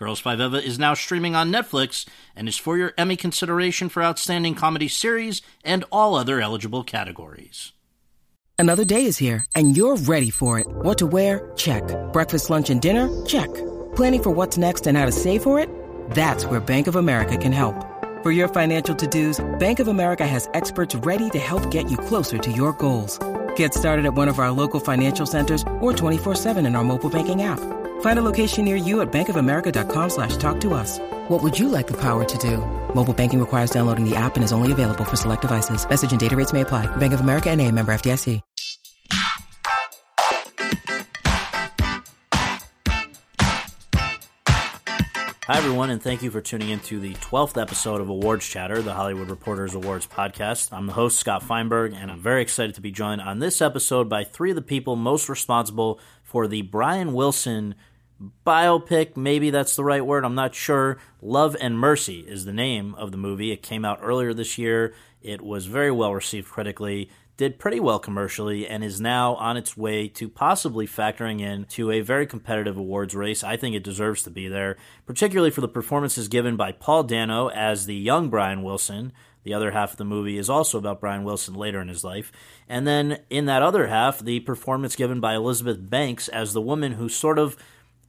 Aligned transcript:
Girls 0.00 0.18
Five 0.18 0.40
Eva 0.40 0.56
is 0.56 0.78
now 0.78 0.94
streaming 0.94 1.36
on 1.36 1.52
Netflix 1.52 2.06
and 2.34 2.48
is 2.48 2.56
for 2.56 2.78
your 2.78 2.94
Emmy 2.96 3.16
consideration 3.16 3.90
for 3.90 4.02
Outstanding 4.02 4.54
Comedy 4.54 4.88
Series 4.88 5.42
and 5.62 5.84
all 5.92 6.14
other 6.14 6.40
eligible 6.40 6.82
categories. 6.82 7.72
Another 8.58 8.86
day 8.86 9.04
is 9.04 9.18
here, 9.18 9.44
and 9.54 9.76
you're 9.76 9.98
ready 9.98 10.30
for 10.30 10.58
it. 10.58 10.66
What 10.70 10.96
to 10.98 11.06
wear? 11.06 11.52
Check. 11.54 11.82
Breakfast, 12.14 12.48
lunch, 12.48 12.70
and 12.70 12.80
dinner? 12.80 13.10
Check. 13.26 13.52
Planning 13.94 14.22
for 14.22 14.30
what's 14.30 14.56
next 14.56 14.86
and 14.86 14.96
how 14.96 15.04
to 15.04 15.12
save 15.12 15.42
for 15.42 15.60
it? 15.60 15.68
That's 16.12 16.46
where 16.46 16.60
Bank 16.60 16.86
of 16.86 16.96
America 16.96 17.36
can 17.36 17.52
help. 17.52 17.76
For 18.22 18.30
your 18.30 18.48
financial 18.48 18.94
to-dos, 18.94 19.38
Bank 19.58 19.80
of 19.80 19.88
America 19.88 20.26
has 20.26 20.48
experts 20.54 20.94
ready 20.94 21.28
to 21.28 21.38
help 21.38 21.70
get 21.70 21.90
you 21.90 21.98
closer 21.98 22.38
to 22.38 22.50
your 22.50 22.72
goals. 22.72 23.18
Get 23.54 23.74
started 23.74 24.06
at 24.06 24.14
one 24.14 24.28
of 24.28 24.38
our 24.38 24.50
local 24.50 24.80
financial 24.80 25.26
centers 25.26 25.62
or 25.80 25.92
24-7 25.92 26.64
in 26.66 26.74
our 26.74 26.84
mobile 26.84 27.10
banking 27.10 27.42
app. 27.42 27.60
Find 28.00 28.18
a 28.18 28.22
location 28.22 28.66
near 28.66 28.76
you 28.76 29.00
at 29.00 29.10
bankofamerica.com 29.10 30.10
slash 30.10 30.36
talk 30.36 30.60
to 30.60 30.74
us. 30.74 30.98
What 31.28 31.42
would 31.42 31.58
you 31.58 31.70
like 31.70 31.86
the 31.86 31.96
power 31.96 32.24
to 32.24 32.38
do? 32.38 32.58
Mobile 32.94 33.14
banking 33.14 33.40
requires 33.40 33.70
downloading 33.70 34.04
the 34.04 34.16
app 34.16 34.36
and 34.36 34.44
is 34.44 34.52
only 34.52 34.72
available 34.72 35.04
for 35.04 35.16
select 35.16 35.42
devices. 35.42 35.88
Message 35.88 36.10
and 36.10 36.20
data 36.20 36.36
rates 36.36 36.52
may 36.52 36.60
apply. 36.60 36.94
Bank 36.96 37.14
of 37.14 37.20
America 37.20 37.48
and 37.48 37.58
a 37.62 37.70
member 37.70 37.92
FDIC. 37.92 38.42
Hi, 45.50 45.58
everyone, 45.58 45.90
and 45.90 46.00
thank 46.00 46.22
you 46.22 46.30
for 46.30 46.40
tuning 46.40 46.68
into 46.68 47.00
the 47.00 47.14
12th 47.14 47.60
episode 47.60 48.00
of 48.00 48.08
Awards 48.08 48.46
Chatter, 48.46 48.82
the 48.82 48.94
Hollywood 48.94 49.28
Reporters 49.28 49.74
Awards 49.74 50.06
podcast. 50.06 50.72
I'm 50.72 50.86
the 50.86 50.92
host, 50.92 51.18
Scott 51.18 51.42
Feinberg, 51.42 51.92
and 51.92 52.08
I'm 52.08 52.20
very 52.20 52.40
excited 52.40 52.76
to 52.76 52.80
be 52.80 52.92
joined 52.92 53.20
on 53.20 53.40
this 53.40 53.60
episode 53.60 54.08
by 54.08 54.22
three 54.22 54.50
of 54.50 54.54
the 54.54 54.62
people 54.62 54.94
most 54.94 55.28
responsible 55.28 55.98
for 56.22 56.46
the 56.46 56.62
Brian 56.62 57.14
Wilson 57.14 57.74
biopic. 58.46 59.16
Maybe 59.16 59.50
that's 59.50 59.76
the 59.76 59.84
right 59.84 60.04
word. 60.04 60.24
I'm 60.24 60.34
not 60.34 60.54
sure. 60.54 60.98
Love 61.22 61.56
and 61.60 61.78
Mercy 61.78 62.20
is 62.20 62.44
the 62.44 62.52
name 62.52 62.94
of 62.96 63.12
the 63.12 63.18
movie. 63.18 63.52
It 63.52 63.62
came 63.62 63.84
out 63.84 64.00
earlier 64.02 64.34
this 64.34 64.58
year. 64.58 64.94
It 65.22 65.42
was 65.42 65.66
very 65.66 65.90
well 65.90 66.14
received 66.14 66.48
critically 66.48 67.10
did 67.40 67.58
pretty 67.58 67.80
well 67.80 67.98
commercially 67.98 68.68
and 68.68 68.84
is 68.84 69.00
now 69.00 69.34
on 69.36 69.56
its 69.56 69.74
way 69.74 70.06
to 70.06 70.28
possibly 70.28 70.86
factoring 70.86 71.40
in 71.40 71.64
to 71.64 71.90
a 71.90 72.02
very 72.02 72.26
competitive 72.26 72.76
awards 72.76 73.14
race. 73.14 73.42
I 73.42 73.56
think 73.56 73.74
it 73.74 73.82
deserves 73.82 74.22
to 74.24 74.30
be 74.30 74.46
there, 74.46 74.76
particularly 75.06 75.50
for 75.50 75.62
the 75.62 75.66
performances 75.66 76.28
given 76.28 76.56
by 76.56 76.72
Paul 76.72 77.02
Dano 77.04 77.48
as 77.48 77.86
the 77.86 77.94
young 77.94 78.28
Brian 78.28 78.62
Wilson. 78.62 79.10
The 79.42 79.54
other 79.54 79.70
half 79.70 79.92
of 79.92 79.96
the 79.96 80.04
movie 80.04 80.36
is 80.36 80.50
also 80.50 80.76
about 80.76 81.00
Brian 81.00 81.24
Wilson 81.24 81.54
later 81.54 81.80
in 81.80 81.88
his 81.88 82.04
life. 82.04 82.30
And 82.68 82.86
then 82.86 83.20
in 83.30 83.46
that 83.46 83.62
other 83.62 83.86
half, 83.86 84.18
the 84.18 84.40
performance 84.40 84.94
given 84.94 85.18
by 85.18 85.34
Elizabeth 85.34 85.78
Banks 85.80 86.28
as 86.28 86.52
the 86.52 86.60
woman 86.60 86.92
who 86.92 87.08
sort 87.08 87.38
of 87.38 87.56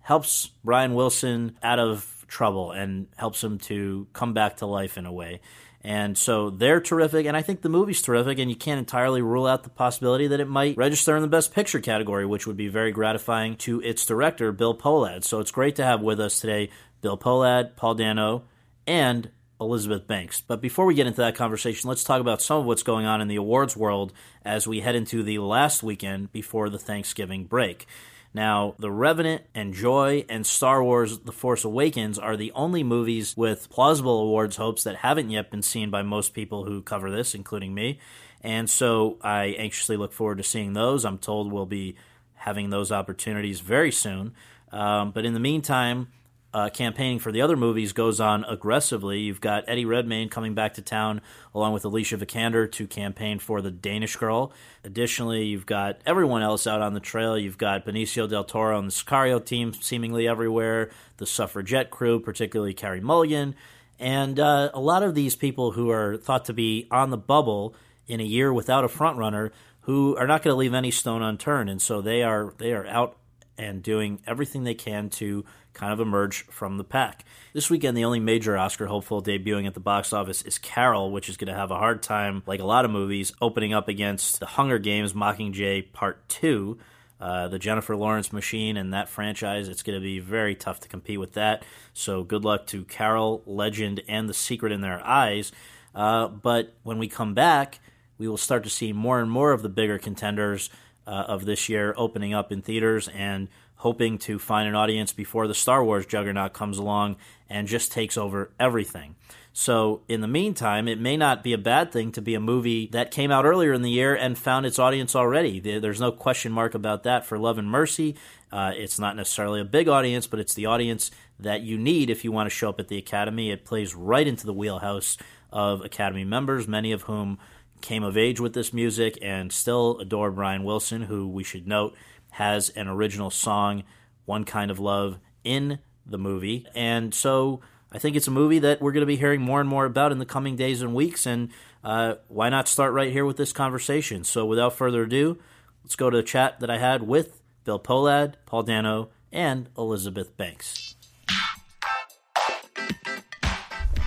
helps 0.02 0.48
Brian 0.64 0.94
Wilson 0.94 1.58
out 1.64 1.80
of 1.80 2.26
trouble 2.28 2.72
and 2.72 3.08
helps 3.18 3.44
him 3.44 3.60
to 3.60 4.08
come 4.14 4.34
back 4.34 4.58
to 4.58 4.66
life 4.66 4.98
in 4.98 5.06
a 5.06 5.14
way. 5.14 5.42
And 5.84 6.16
so 6.16 6.52
they're 6.52 6.80
terrific, 6.80 7.26
and 7.26 7.36
I 7.36 7.42
think 7.42 7.62
the 7.62 7.70
movie's 7.70 8.04
terrific, 8.04 8.38
and 8.38 8.52
you 8.52 8.56
can't 8.56 8.78
entirely 8.78 9.24
rule 9.24 9.48
out 9.48 9.64
the 9.64 9.72
possibility 9.72 10.28
that 10.28 10.40
it 10.40 10.48
might 10.48 10.78
register 10.78 11.16
in 11.16 11.24
the 11.24 11.28
Best 11.28 11.56
Picture 11.56 11.80
category, 11.80 12.24
which 12.24 12.46
would 12.46 12.58
be 12.58 12.68
very 12.68 12.92
gratifying 12.92 13.56
to 13.58 13.82
its 13.82 14.06
director, 14.06 14.52
Bill 14.52 14.78
Pohlad. 14.78 15.24
So 15.24 15.40
it's 15.40 15.50
great 15.50 15.76
to 15.78 15.84
have 15.84 16.02
with 16.02 16.20
us 16.20 16.40
today 16.40 16.70
Bill 17.02 17.18
Pohlad, 17.18 17.76
Paul 17.76 17.96
Dano, 17.96 18.44
and 18.86 19.32
Elizabeth 19.60 20.06
Banks. 20.06 20.42
But 20.42 20.62
before 20.62 20.86
we 20.86 20.94
get 20.94 21.08
into 21.08 21.22
that 21.22 21.36
conversation, 21.36 21.90
let's 21.90 22.04
talk 22.04 22.22
about 22.22 22.44
some 22.44 22.60
of 22.60 22.66
what's 22.66 22.84
going 22.84 23.08
on 23.08 23.20
in 23.20 23.28
the 23.28 23.36
awards 23.38 23.76
world 23.76 24.14
as 24.46 24.68
we 24.68 24.82
head 24.82 24.96
into 24.96 25.24
the 25.24 25.40
last 25.40 25.82
weekend 25.82 26.32
before 26.32 26.70
the 26.70 26.80
Thanksgiving 26.80 27.46
break. 27.46 27.88
Now, 28.34 28.76
The 28.80 28.92
Revenant 28.92 29.44
and 29.54 29.74
Joy 29.74 30.26
and 30.30 30.46
Star 30.46 30.84
Wars 30.84 31.20
The 31.20 31.34
Force 31.34 31.66
Awakens 31.66 32.18
are 32.18 32.38
the 32.38 32.52
only 32.54 32.84
movies 32.84 33.36
with 33.36 33.70
plausible 33.70 34.22
awards 34.22 34.56
hopes 34.56 34.84
that 34.84 34.98
haven't 34.98 35.30
yet 35.30 35.52
been 35.52 35.62
seen 35.62 35.90
by 35.90 36.02
most 36.02 36.34
people 36.34 36.64
who 36.64 36.82
cover 36.82 37.12
this, 37.12 37.36
including 37.36 37.74
me. 37.74 38.00
And 38.42 38.70
so 38.70 39.18
I 39.22 39.56
anxiously 39.58 39.98
look 39.98 40.14
forward 40.14 40.38
to 40.38 40.44
seeing 40.44 40.74
those. 40.74 41.04
I'm 41.04 41.18
told 41.18 41.52
we'll 41.52 41.66
be 41.66 41.96
having 42.36 42.70
those 42.70 42.92
opportunities 42.92 43.60
very 43.60 43.92
soon. 43.92 44.34
Um, 44.72 45.12
but 45.12 45.26
in 45.26 45.34
the 45.34 45.40
meantime, 45.40 46.08
uh, 46.54 46.70
campaigning 46.70 47.20
for 47.20 47.32
the 47.32 47.42
other 47.42 47.56
movies 47.56 47.94
goes 47.94 48.20
on 48.20 48.44
aggressively. 48.44 49.20
You've 49.20 49.42
got 49.42 49.64
Eddie 49.68 49.86
Redmayne 49.86 50.30
coming 50.30 50.54
back 50.54 50.74
to 50.74 50.82
town 50.82 51.22
along 51.56 51.74
with 51.74 51.86
Alicia 51.86 52.18
Vikander 52.18 52.70
to 52.74 52.88
campaign 52.88 53.40
for 53.40 53.62
the 53.62 53.72
Danish 53.72 54.16
Girl. 54.16 54.52
Additionally, 54.84 55.46
you've 55.46 55.66
got 55.66 56.02
everyone 56.06 56.42
else 56.42 56.68
out 56.68 56.82
on 56.82 56.94
the 56.94 57.00
trail. 57.00 57.38
You've 57.38 57.58
got 57.58 57.86
Benicio 57.86 58.30
del 58.30 58.44
Toro 58.44 58.78
and 58.78 58.88
the 58.88 58.92
Sicario 58.92 59.44
team 59.44 59.74
seemingly 59.74 60.28
everywhere, 60.28 60.92
the 61.18 61.26
suffragette 61.26 61.90
crew, 61.90 62.20
particularly 62.20 62.74
Carey 62.74 63.00
Mulligan, 63.00 63.56
and 64.00 64.40
uh, 64.40 64.72
a 64.74 64.80
lot 64.80 65.04
of 65.04 65.16
these 65.16 65.36
people 65.36 65.72
who 65.72 65.92
are 65.92 66.18
thought 66.18 66.46
to 66.46 66.54
be 66.54 66.88
on 66.90 67.12
the 67.12 67.18
bubble 67.18 67.76
in 68.08 68.20
a 68.20 68.26
year 68.26 68.52
without 68.52 68.84
a 68.84 68.88
frontrunner 68.88 69.52
who 69.82 70.16
are 70.18 70.28
not 70.28 70.44
going 70.44 70.54
to 70.54 70.58
leave 70.58 70.74
any 70.74 70.92
stone 70.92 71.22
unturned. 71.22 71.70
And 71.70 71.82
so 71.82 72.02
they 72.02 72.24
are 72.24 72.54
they 72.58 72.74
are 72.74 72.86
out 72.88 73.18
and 73.58 73.84
doing 73.84 74.22
everything 74.26 74.64
they 74.64 74.74
can 74.74 75.10
to 75.10 75.46
kind 75.74 75.94
of 75.94 76.00
emerge 76.00 76.46
from 76.48 76.78
the 76.78 76.84
pack. 76.84 77.26
This 77.54 77.70
weekend, 77.70 77.96
the 77.96 78.06
only 78.06 78.20
major 78.20 78.58
Oscar 78.58 78.88
hopeful 78.88 79.22
debuting 79.22 79.68
at 79.68 79.74
the 79.74 79.80
box 79.80 80.14
office 80.14 80.42
is 80.42 80.58
Carol, 80.58 81.12
which 81.12 81.30
is 81.30 81.38
going 81.38 81.48
to 81.48 81.60
have 81.60 81.72
a 81.72 81.78
hard 81.78 82.04
time, 82.04 82.44
like 82.46 82.60
a 82.60 82.66
lot 82.66 82.86
of 82.86 82.92
movies, 82.92 83.34
opening 83.42 83.74
up 83.74 83.88
against 83.88 84.40
The 84.40 84.46
Hunger 84.46 84.80
Games 84.80 85.14
Mockingjay 85.14 85.94
Part 85.94 86.28
2. 86.30 86.78
Uh, 87.20 87.48
the 87.50 87.60
Jennifer 87.60 87.96
Lawrence 87.96 88.34
machine 88.34 88.78
and 88.78 88.94
that 88.94 89.08
franchise, 89.08 89.70
it's 89.70 89.84
going 89.84 89.96
to 89.98 90.04
be 90.04 90.18
very 90.18 90.56
tough 90.56 90.80
to 90.80 90.88
compete 90.88 91.20
with 91.20 91.34
that. 91.34 91.64
So 91.94 92.24
good 92.24 92.44
luck 92.44 92.66
to 92.68 92.84
Carol, 92.84 93.44
Legend, 93.46 94.02
and 94.08 94.28
The 94.28 94.34
Secret 94.34 94.72
in 94.72 94.82
Their 94.82 95.06
Eyes. 95.06 95.52
Uh, 95.94 96.28
but 96.30 96.74
when 96.82 96.98
we 96.98 97.08
come 97.08 97.36
back, 97.36 97.80
we 98.18 98.28
will 98.28 98.38
start 98.38 98.64
to 98.64 98.72
see 98.72 98.92
more 98.92 99.20
and 99.20 99.30
more 99.30 99.52
of 99.52 99.62
the 99.62 99.70
bigger 99.70 100.00
contenders 100.00 100.72
uh, 101.08 101.26
of 101.28 101.46
this 101.46 101.70
year 101.70 101.94
opening 101.98 102.34
up 102.34 102.52
in 102.52 102.62
theaters 102.62 103.08
and 103.10 103.48
hoping 103.76 104.18
to 104.20 104.38
find 104.38 104.70
an 104.70 104.76
audience 104.76 105.12
before 105.12 105.48
the 105.48 105.56
Star 105.56 105.84
Wars 105.84 106.06
juggernaut 106.06 106.54
comes 106.54 106.78
along 106.78 107.16
and 107.50 107.68
just 107.68 107.92
takes 107.92 108.16
over 108.16 108.52
everything. 108.60 109.16
So, 109.54 110.04
in 110.08 110.22
the 110.22 110.28
meantime, 110.28 110.88
it 110.88 111.00
may 111.00 111.18
not 111.18 111.44
be 111.44 111.52
a 111.52 111.58
bad 111.58 111.92
thing 111.92 112.12
to 112.14 112.22
be 112.22 112.36
a 112.36 112.40
movie 112.40 112.88
that 112.94 113.12
came 113.12 113.32
out 113.32 113.44
earlier 113.44 113.74
in 113.74 113.82
the 113.82 113.90
year 113.90 114.16
and 114.16 114.38
found 114.38 114.66
its 114.66 114.80
audience 114.80 115.14
already. 115.14 115.60
There's 115.60 116.00
no 116.00 116.12
question 116.12 116.54
mark 116.54 116.74
about 116.74 117.04
that 117.04 117.26
for 117.26 117.38
Love 117.38 117.58
and 117.58 117.70
Mercy. 117.70 118.16
Uh, 118.52 118.72
it's 118.76 118.98
not 118.98 119.18
necessarily 119.18 119.60
a 119.60 119.66
big 119.66 119.90
audience, 119.90 120.26
but 120.26 120.40
it's 120.40 120.54
the 120.54 120.68
audience 120.68 121.12
that 121.38 121.62
you 121.62 121.78
need 121.78 122.10
if 122.10 122.24
you 122.24 122.32
want 122.32 122.48
to 122.48 122.56
show 122.56 122.70
up 122.70 122.80
at 122.80 122.88
the 122.88 122.98
Academy. 122.98 123.52
It 123.52 123.66
plays 123.66 123.94
right 123.94 124.26
into 124.26 124.46
the 124.46 124.54
wheelhouse 124.54 125.18
of 125.52 125.84
Academy 125.84 126.24
members, 126.24 126.68
many 126.68 126.94
of 126.94 127.04
whom 127.04 127.38
came 127.82 128.04
of 128.04 128.18
age 128.18 128.40
with 128.40 128.54
this 128.54 128.74
music 128.74 129.18
and 129.22 129.52
still 129.52 129.98
adore 130.00 130.32
Brian 130.32 130.64
Wilson, 130.64 131.04
who 131.04 131.28
we 131.28 131.44
should 131.44 131.68
note 131.68 131.96
has 132.32 132.70
an 132.70 132.88
original 132.88 133.30
song, 133.30 133.84
One 134.26 134.46
Kind 134.46 134.72
of 134.72 134.80
Love, 134.80 135.20
in 135.44 135.80
the 136.06 136.18
movie. 136.18 136.66
And 136.74 137.14
so 137.14 137.62
I 137.92 138.00
think 138.00 138.16
it's 138.16 138.28
a 138.28 138.32
movie 138.32 138.60
that 138.60 138.82
we're 138.82 138.94
going 138.94 139.02
to 139.02 139.08
be 139.08 139.18
hearing 139.18 139.42
more 139.42 139.60
and 139.60 139.70
more 139.70 139.86
about 139.86 140.12
in 140.12 140.20
the 140.20 140.26
coming 140.26 140.56
days 140.56 140.82
and 140.82 140.96
weeks. 140.96 141.26
And 141.26 141.50
uh, 141.84 142.16
why 142.28 142.50
not 142.50 142.68
start 142.68 142.94
right 142.94 143.12
here 143.12 143.26
with 143.26 143.38
this 143.38 143.52
conversation? 143.54 144.24
So 144.24 144.46
without 144.46 144.74
further 144.74 145.04
ado, 145.04 145.40
let's 145.84 145.96
go 145.96 146.10
to 146.10 146.18
the 146.18 146.24
chat 146.24 146.60
that 146.62 146.70
I 146.70 146.78
had 146.78 147.04
with 147.04 147.42
Bill 147.64 147.80
Pohlad, 147.80 148.36
Paul 148.46 148.64
Dano, 148.64 149.10
and 149.32 149.70
Elizabeth 149.78 150.36
Banks. 150.38 150.96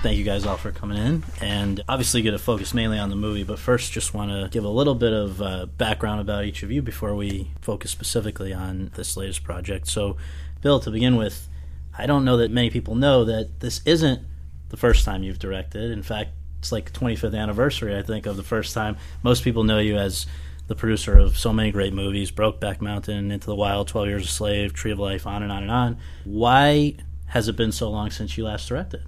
Thank 0.04 0.18
you 0.18 0.24
guys 0.24 0.44
all 0.44 0.58
for 0.58 0.70
coming 0.70 0.98
in. 0.98 1.24
And 1.40 1.82
obviously, 1.88 2.20
going 2.20 2.36
to 2.36 2.42
focus 2.42 2.74
mainly 2.74 2.98
on 2.98 3.08
the 3.08 3.16
movie, 3.16 3.42
but 3.42 3.58
first, 3.58 3.90
just 3.90 4.12
want 4.12 4.30
to 4.30 4.50
give 4.50 4.62
a 4.62 4.68
little 4.68 4.94
bit 4.94 5.14
of 5.14 5.40
uh, 5.40 5.64
background 5.64 6.20
about 6.20 6.44
each 6.44 6.62
of 6.62 6.70
you 6.70 6.82
before 6.82 7.14
we 7.14 7.50
focus 7.62 7.90
specifically 7.90 8.52
on 8.52 8.90
this 8.96 9.16
latest 9.16 9.42
project. 9.44 9.86
So, 9.86 10.18
Bill, 10.60 10.78
to 10.80 10.90
begin 10.90 11.16
with, 11.16 11.48
I 11.96 12.04
don't 12.04 12.22
know 12.22 12.36
that 12.36 12.50
many 12.50 12.68
people 12.68 12.94
know 12.94 13.24
that 13.24 13.60
this 13.60 13.80
isn't 13.86 14.20
the 14.68 14.76
first 14.76 15.06
time 15.06 15.22
you've 15.22 15.38
directed. 15.38 15.90
In 15.90 16.02
fact, 16.02 16.32
it's 16.58 16.70
like 16.70 16.92
25th 16.92 17.34
anniversary, 17.34 17.96
I 17.96 18.02
think, 18.02 18.26
of 18.26 18.36
the 18.36 18.42
first 18.42 18.74
time. 18.74 18.98
Most 19.22 19.42
people 19.42 19.64
know 19.64 19.78
you 19.78 19.96
as 19.96 20.26
the 20.66 20.74
producer 20.74 21.16
of 21.16 21.38
so 21.38 21.50
many 21.50 21.70
great 21.70 21.94
movies 21.94 22.30
Brokeback 22.30 22.82
Mountain, 22.82 23.30
Into 23.30 23.46
the 23.46 23.56
Wild, 23.56 23.88
12 23.88 24.08
Years 24.08 24.24
a 24.26 24.28
Slave, 24.28 24.74
Tree 24.74 24.92
of 24.92 24.98
Life, 24.98 25.26
on 25.26 25.42
and 25.42 25.50
on 25.50 25.62
and 25.62 25.72
on. 25.72 25.98
Why 26.24 26.96
has 27.28 27.48
it 27.48 27.56
been 27.56 27.72
so 27.72 27.88
long 27.88 28.10
since 28.10 28.36
you 28.36 28.44
last 28.44 28.68
directed? 28.68 29.02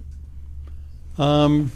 Um, 1.17 1.71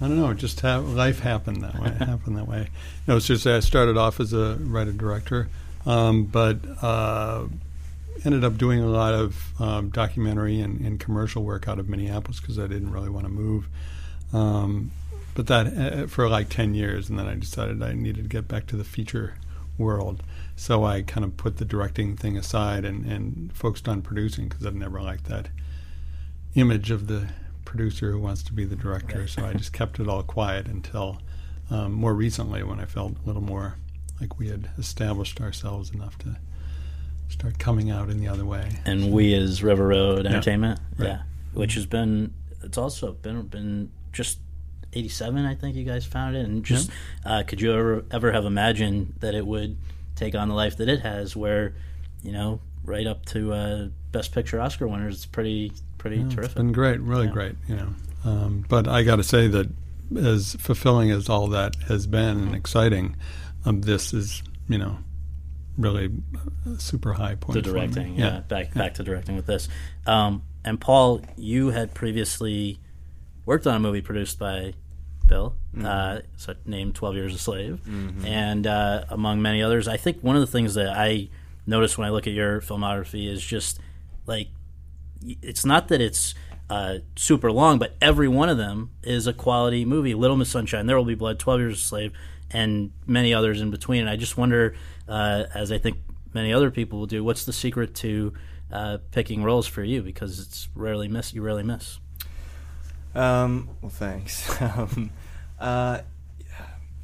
I 0.00 0.08
don't 0.08 0.18
know. 0.18 0.34
Just 0.34 0.60
ha- 0.60 0.78
life 0.78 1.20
happened 1.20 1.62
that 1.62 1.80
way. 1.80 1.90
happened 1.98 2.36
that 2.36 2.46
way. 2.46 2.68
No, 3.06 3.18
just 3.18 3.46
I 3.46 3.60
started 3.60 3.96
off 3.96 4.20
as 4.20 4.32
a 4.32 4.56
writer 4.60 4.92
director, 4.92 5.48
um, 5.86 6.24
but 6.24 6.58
uh, 6.82 7.46
ended 8.24 8.44
up 8.44 8.58
doing 8.58 8.80
a 8.80 8.88
lot 8.88 9.14
of 9.14 9.60
um, 9.60 9.88
documentary 9.90 10.60
and, 10.60 10.80
and, 10.80 11.00
commercial 11.00 11.42
work 11.42 11.68
out 11.68 11.78
of 11.78 11.88
Minneapolis 11.88 12.40
because 12.40 12.58
I 12.58 12.66
didn't 12.66 12.90
really 12.90 13.08
want 13.08 13.24
to 13.24 13.32
move. 13.32 13.68
Um, 14.32 14.90
but 15.34 15.46
that 15.46 15.66
uh, 15.66 16.06
for 16.08 16.28
like 16.28 16.50
ten 16.50 16.74
years, 16.74 17.08
and 17.08 17.18
then 17.18 17.26
I 17.26 17.34
decided 17.34 17.82
I 17.82 17.92
needed 17.94 18.24
to 18.24 18.28
get 18.28 18.48
back 18.48 18.66
to 18.68 18.76
the 18.76 18.84
feature 18.84 19.34
world. 19.78 20.22
So 20.56 20.84
I 20.84 21.02
kind 21.02 21.24
of 21.24 21.36
put 21.36 21.58
the 21.58 21.64
directing 21.64 22.16
thing 22.16 22.36
aside 22.36 22.84
and, 22.84 23.04
and 23.04 23.52
focused 23.54 23.88
on 23.88 24.00
producing 24.00 24.48
because 24.48 24.64
I've 24.64 24.74
never 24.74 25.00
liked 25.02 25.24
that 25.24 25.48
image 26.54 26.90
of 26.90 27.06
the 27.06 27.28
producer 27.66 28.10
who 28.12 28.18
wants 28.18 28.42
to 28.44 28.54
be 28.54 28.64
the 28.64 28.76
director. 28.76 29.20
Right. 29.20 29.28
So 29.28 29.44
I 29.44 29.52
just 29.52 29.74
kept 29.74 30.00
it 30.00 30.08
all 30.08 30.22
quiet 30.22 30.66
until 30.66 31.20
um, 31.70 31.92
more 31.92 32.14
recently 32.14 32.62
when 32.62 32.80
I 32.80 32.86
felt 32.86 33.16
a 33.22 33.26
little 33.26 33.42
more 33.42 33.76
like 34.20 34.38
we 34.38 34.48
had 34.48 34.70
established 34.78 35.40
ourselves 35.42 35.90
enough 35.90 36.16
to 36.20 36.36
start 37.28 37.58
coming 37.58 37.90
out 37.90 38.08
in 38.08 38.18
the 38.18 38.28
other 38.28 38.46
way. 38.46 38.70
And 38.86 39.12
we 39.12 39.34
as 39.34 39.62
River 39.62 39.88
Road 39.88 40.24
Entertainment, 40.24 40.80
yeah, 40.98 41.04
right. 41.04 41.12
yeah 41.12 41.22
which 41.56 41.74
has 41.74 41.86
been 41.86 42.32
it's 42.62 42.76
also 42.76 43.12
been 43.12 43.42
been 43.42 43.90
just 44.12 44.38
87 44.92 45.44
i 45.44 45.54
think 45.54 45.74
you 45.74 45.84
guys 45.84 46.04
founded 46.04 46.42
it 46.42 46.48
and 46.48 46.64
just 46.64 46.90
uh, 47.24 47.42
could 47.46 47.60
you 47.60 47.72
ever 47.72 48.04
ever 48.10 48.30
have 48.30 48.44
imagined 48.44 49.14
that 49.20 49.34
it 49.34 49.46
would 49.46 49.76
take 50.14 50.34
on 50.34 50.48
the 50.48 50.54
life 50.54 50.76
that 50.76 50.88
it 50.88 51.00
has 51.00 51.34
where 51.34 51.74
you 52.22 52.32
know 52.32 52.60
right 52.84 53.06
up 53.06 53.24
to 53.26 53.52
uh, 53.52 53.88
best 54.12 54.32
picture 54.32 54.60
oscar 54.60 54.86
winners 54.86 55.16
it's 55.16 55.26
pretty 55.26 55.72
pretty 55.98 56.16
yeah, 56.16 56.28
terrific 56.28 56.44
it's 56.44 56.54
been 56.54 56.72
great 56.72 57.00
really 57.00 57.26
yeah. 57.26 57.32
great 57.32 57.54
you 57.68 57.76
know 57.76 57.88
um, 58.24 58.64
but 58.68 58.88
i 58.88 59.02
got 59.02 59.16
to 59.16 59.24
say 59.24 59.46
that 59.46 59.68
as 60.16 60.56
fulfilling 60.60 61.10
as 61.10 61.28
all 61.28 61.48
that 61.48 61.74
has 61.88 62.06
been 62.06 62.38
and 62.38 62.54
exciting 62.54 63.16
um, 63.64 63.80
this 63.82 64.12
is 64.12 64.42
you 64.68 64.78
know 64.78 64.98
really 65.76 66.10
super 66.78 67.12
high 67.12 67.34
point 67.34 67.54
the 67.54 67.62
directing 67.62 68.14
yeah. 68.14 68.34
yeah. 68.34 68.40
back 68.40 68.72
back 68.74 68.94
to 68.94 69.02
directing 69.02 69.36
with 69.36 69.46
this 69.46 69.68
um, 70.06 70.42
and 70.64 70.80
paul 70.80 71.20
you 71.36 71.70
had 71.70 71.92
previously 71.92 72.78
worked 73.44 73.66
on 73.66 73.76
a 73.76 73.80
movie 73.80 74.00
produced 74.00 74.38
by 74.38 74.74
Bill, 75.26 75.56
mm-hmm. 75.74 75.86
uh, 75.86 76.20
so 76.36 76.54
named 76.64 76.94
Twelve 76.94 77.16
Years 77.16 77.34
a 77.34 77.38
Slave, 77.38 77.80
mm-hmm. 77.86 78.24
and 78.24 78.66
uh, 78.66 79.04
among 79.08 79.42
many 79.42 79.62
others. 79.62 79.88
I 79.88 79.96
think 79.96 80.22
one 80.22 80.36
of 80.36 80.40
the 80.40 80.46
things 80.46 80.74
that 80.74 80.88
I 80.88 81.28
notice 81.66 81.98
when 81.98 82.06
I 82.06 82.10
look 82.10 82.26
at 82.26 82.32
your 82.32 82.60
filmography 82.60 83.28
is 83.28 83.44
just 83.44 83.80
like 84.26 84.48
it's 85.42 85.64
not 85.64 85.88
that 85.88 86.00
it's 86.00 86.34
uh, 86.68 86.98
super 87.14 87.52
long, 87.52 87.78
but 87.78 87.96
every 88.00 88.28
one 88.28 88.48
of 88.48 88.58
them 88.58 88.90
is 89.02 89.26
a 89.26 89.32
quality 89.32 89.84
movie. 89.84 90.14
Little 90.14 90.36
Miss 90.36 90.50
Sunshine, 90.50 90.86
There 90.86 90.96
Will 90.96 91.04
Be 91.04 91.14
Blood, 91.14 91.38
Twelve 91.38 91.60
Years 91.60 91.80
a 91.80 91.84
Slave, 91.84 92.12
and 92.50 92.92
many 93.06 93.34
others 93.34 93.60
in 93.60 93.70
between. 93.70 94.02
And 94.02 94.10
I 94.10 94.16
just 94.16 94.36
wonder, 94.36 94.74
uh, 95.08 95.44
as 95.54 95.70
I 95.72 95.78
think 95.78 95.98
many 96.32 96.52
other 96.52 96.70
people 96.70 96.98
will 96.98 97.06
do, 97.06 97.22
what's 97.22 97.44
the 97.44 97.52
secret 97.52 97.94
to 97.96 98.32
uh, 98.72 98.98
picking 99.12 99.42
roles 99.42 99.66
for 99.66 99.82
you? 99.82 100.02
Because 100.02 100.38
it's 100.40 100.68
rarely 100.74 101.08
miss. 101.08 101.32
You 101.32 101.42
rarely 101.42 101.62
miss. 101.62 101.98
Um, 103.14 103.70
well, 103.80 103.90
thanks. 103.90 104.60
um, 104.60 105.10
uh, 105.58 106.00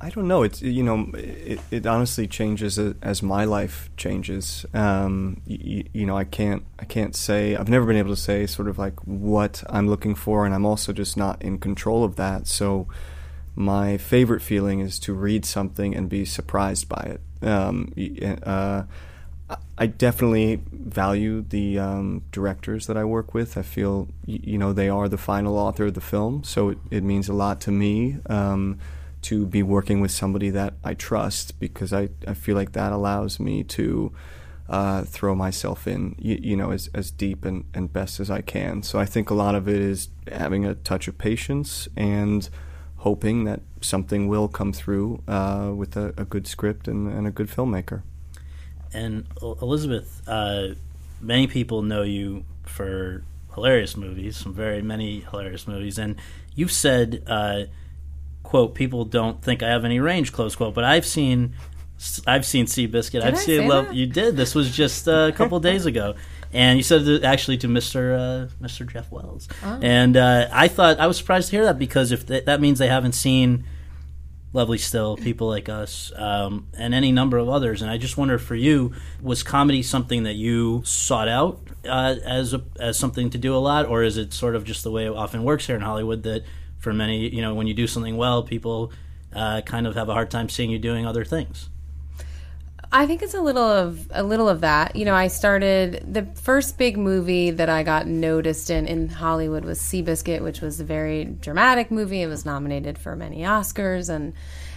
I 0.03 0.11
don't 0.11 0.27
know. 0.27 0.43
It's 0.43 0.61
you 0.61 0.83
know, 0.83 1.09
it, 1.15 1.61
it 1.71 1.87
honestly 1.87 2.27
changes 2.27 2.77
as 2.77 3.23
my 3.23 3.45
life 3.45 3.89
changes. 3.97 4.67
Um, 4.75 5.41
you, 5.47 5.85
you, 5.93 6.07
know, 6.07 6.17
I 6.17 6.25
can't 6.25 6.65
I 6.81 6.85
can't 6.85 7.15
say 7.15 7.55
I've 7.55 7.69
never 7.69 7.87
been 7.87 7.97
able 7.97 8.11
to 8.11 8.21
say 8.21 8.47
sort 8.47 8.67
of 8.67 8.79
like 8.79 8.99
what 9.07 9.63
I'm 9.69 9.89
looking 9.89 10.17
for, 10.17 10.45
and 10.45 10.53
I'm 10.57 10.67
also 10.67 10.93
just 10.93 11.17
not 11.17 11.41
in 11.41 11.59
control 11.59 12.03
of 12.03 12.17
that. 12.17 12.49
So, 12.49 12.89
my 13.55 13.97
favorite 13.97 14.43
feeling 14.43 14.81
is 14.81 14.99
to 15.01 15.15
read 15.15 15.45
something 15.45 15.95
and 15.95 16.09
be 16.09 16.25
surprised 16.25 16.89
by 16.89 17.17
it. 17.17 17.47
Um, 17.47 17.93
uh, 18.43 18.83
I 19.79 19.87
definitely 19.87 20.63
value 20.73 21.43
the 21.43 21.79
um, 21.79 22.25
directors 22.33 22.89
that 22.89 22.97
I 22.97 23.05
work 23.05 23.35
with. 23.35 23.57
I 23.57 23.63
feel 23.63 24.09
you 24.27 24.59
know 24.59 24.73
they 24.73 24.89
are 24.89 25.09
the 25.09 25.17
final 25.17 25.57
author 25.57 25.87
of 25.87 25.95
the 25.95 26.01
film, 26.01 26.43
so 26.43 26.71
it, 26.71 26.79
it 26.91 27.05
means 27.05 27.29
a 27.29 27.35
lot 27.35 27.61
to 27.61 27.71
me 27.71 28.17
um, 28.27 28.81
to 29.23 29.47
be 29.47 29.63
working 29.63 30.01
with 30.01 30.11
somebody 30.11 30.51
that 30.51 30.75
I 30.85 30.95
trust 30.95 31.59
because 31.61 31.93
I, 31.93 32.11
I 32.27 32.35
feel 32.35 32.57
like 32.57 32.73
that 32.73 32.93
allows 32.93 33.39
me 33.39 33.63
to 33.65 34.13
uh, 34.69 35.03
throw 35.03 35.35
myself 35.35 35.87
in 35.87 36.15
you, 36.19 36.39
you, 36.41 36.57
know 36.57 36.71
as, 36.71 36.89
as 36.95 37.11
deep 37.11 37.45
and, 37.45 37.65
and 37.75 37.93
best 37.93 38.21
as 38.21 38.31
I 38.31 38.41
can. 38.41 38.83
So 38.83 38.99
I 38.99 39.05
think 39.05 39.31
a 39.31 39.35
lot 39.35 39.55
of 39.55 39.69
it 39.69 39.81
is 39.81 40.09
having 40.31 40.65
a 40.65 40.75
touch 40.75 41.09
of 41.09 41.19
patience 41.19 41.89
and 41.97 42.49
hoping 42.99 43.45
that 43.45 43.61
something 43.81 44.29
will 44.29 44.49
come 44.49 44.73
through 44.73 45.23
uh, 45.27 45.73
with 45.75 45.97
a, 45.97 46.15
a, 46.17 46.25
good 46.25 46.47
script 46.47 46.87
and, 46.87 47.13
and 47.13 47.27
a 47.27 47.31
good 47.31 47.49
filmmaker. 47.49 48.03
And 48.95 49.27
Elizabeth, 49.41 50.23
uh, 50.29 50.69
many 51.21 51.49
people 51.49 51.83
know 51.83 52.03
you 52.03 52.45
for 52.63 53.25
hilarious 53.55 53.97
movies, 53.97 54.37
some 54.37 54.55
very 54.55 54.83
many 54.83 55.21
hilarious 55.21 55.67
movies, 55.67 55.99
and 55.99 56.17
you've 56.55 56.73
said, 56.73 57.25
uh, 57.27 57.65
"quote 58.43 58.75
People 58.75 59.05
don't 59.05 59.43
think 59.43 59.63
I 59.63 59.69
have 59.69 59.85
any 59.85 60.01
range." 60.01 60.33
Close 60.33 60.55
quote. 60.55 60.75
But 60.75 60.85
I've 60.85 61.07
seen, 61.07 61.55
I've 62.27 62.47
seen 62.47 62.67
Seabiscuit. 62.67 63.13
Did 63.13 63.23
I've 63.23 63.35
I 63.35 63.39
seen 63.39 63.69
Love. 63.69 63.87
That? 63.87 63.95
You 63.95 64.07
did. 64.07 64.37
This 64.37 64.55
was 64.55 64.75
just 64.75 65.07
a 65.09 65.33
couple 65.37 65.59
days 65.71 65.87
ago. 65.87 66.15
And 66.55 66.79
you 66.79 66.83
said 66.83 67.09
it 67.09 67.25
actually 67.25 67.57
to 67.59 67.69
Mr. 67.69 68.15
Uh, 68.15 68.47
Mr. 68.63 68.87
Jeff 68.87 69.11
Wells, 69.11 69.49
oh. 69.65 69.79
and 69.81 70.19
uh, 70.19 70.49
I 70.53 70.69
thought 70.69 71.01
I 71.01 71.07
was 71.07 71.17
surprised 71.17 71.49
to 71.49 71.57
hear 71.57 71.65
that 71.65 71.79
because 71.79 72.13
if 72.13 72.27
th- 72.27 72.45
that 72.45 72.61
means 72.61 72.79
they 72.79 72.89
haven't 72.89 73.13
seen 73.13 73.65
Lovely 74.53 74.77
Still, 74.77 75.17
People 75.17 75.49
Like 75.49 75.71
Us, 75.71 76.13
um, 76.15 76.69
and 76.77 76.93
any 76.93 77.11
number 77.11 77.39
of 77.39 77.49
others. 77.49 77.81
And 77.81 77.91
I 77.91 77.97
just 77.97 78.19
wonder 78.19 78.39
for 78.39 78.55
you, 78.55 78.93
was 79.23 79.43
comedy 79.43 79.83
something 79.83 80.25
that 80.25 80.35
you 80.35 80.83
sought 80.85 81.29
out 81.29 81.61
uh, 81.87 82.17
as 82.25 82.53
a, 82.53 82.63
as 82.79 82.99
something 82.99 83.31
to 83.31 83.39
do 83.39 83.57
a 83.57 83.59
lot, 83.59 83.87
or 83.87 84.03
is 84.03 84.19
it 84.19 84.35
sort 84.35 84.55
of 84.55 84.65
just 84.65 84.85
the 84.85 84.91
way 84.91 85.07
it 85.07 85.13
often 85.13 85.43
works 85.45 85.67
here 85.67 85.77
in 85.77 85.83
Hollywood 85.83 86.23
that 86.25 86.45
for 86.83 86.93
many, 86.93 87.29
you 87.29 87.41
know, 87.41 87.55
when 87.55 87.69
you 87.69 87.75
do 87.75 87.87
something 87.87 88.17
well, 88.17 88.43
people 88.43 88.93
uh, 89.33 89.61
kind 89.63 89.87
of 89.87 89.95
have 89.95 90.09
a 90.09 90.13
hard 90.13 90.31
time 90.31 90.49
seeing 90.49 90.71
you 90.71 90.79
doing 90.79 91.07
other 91.07 91.25
things? 91.25 91.71
I 92.95 93.07
think 93.07 93.23
it's 93.23 93.33
a 93.33 93.41
little 93.41 93.63
of 93.63 94.07
a 94.11 94.23
little 94.23 94.51
of 94.51 94.61
that. 94.61 94.97
You 94.97 95.07
know, 95.07 95.15
I 95.15 95.29
started 95.29 96.13
the 96.13 96.27
first 96.43 96.77
big 96.77 96.99
movie 96.99 97.51
that 97.51 97.71
I 97.71 97.85
got 97.85 98.07
noticed 98.07 98.69
in 98.69 98.87
in 98.87 99.09
Hollywood 99.09 99.65
was 99.65 99.81
Seabiscuit, 99.81 100.43
which 100.43 100.61
was 100.61 100.79
a 100.79 100.85
very 100.85 101.25
dramatic 101.25 101.91
movie. 101.91 102.21
It 102.21 102.27
was 102.27 102.45
nominated 102.45 102.99
for 102.99 103.17
many 103.17 103.43
Oscars, 103.43 104.11
and 104.11 104.35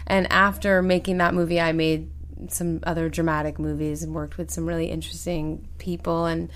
and 0.07 0.31
after 0.31 0.81
making 0.81 1.17
that 1.17 1.33
movie, 1.33 1.59
I 1.59 1.73
made 1.73 2.09
some 2.47 2.79
other 2.83 3.09
dramatic 3.09 3.59
movies 3.59 4.03
and 4.03 4.13
worked 4.13 4.37
with 4.37 4.49
some 4.49 4.65
really 4.65 4.91
interesting 4.91 5.67
people, 5.77 6.25
and 6.25 6.49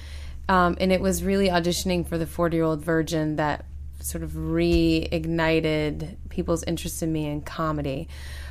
um, 0.47 0.77
and 0.79 0.93
it 0.93 1.01
was 1.01 1.25
really 1.25 1.49
auditioning 1.49 2.07
for 2.07 2.17
the 2.17 2.27
Forty 2.27 2.55
Year 2.55 2.65
Old 2.65 2.81
Virgin 2.81 3.35
that 3.35 3.65
sort 3.99 4.23
of 4.23 4.31
reignited 4.31 6.15
people's 6.29 6.63
interest 6.63 7.03
in 7.03 7.11
me 7.11 7.27
in 7.27 7.41
comedy. 7.41 8.07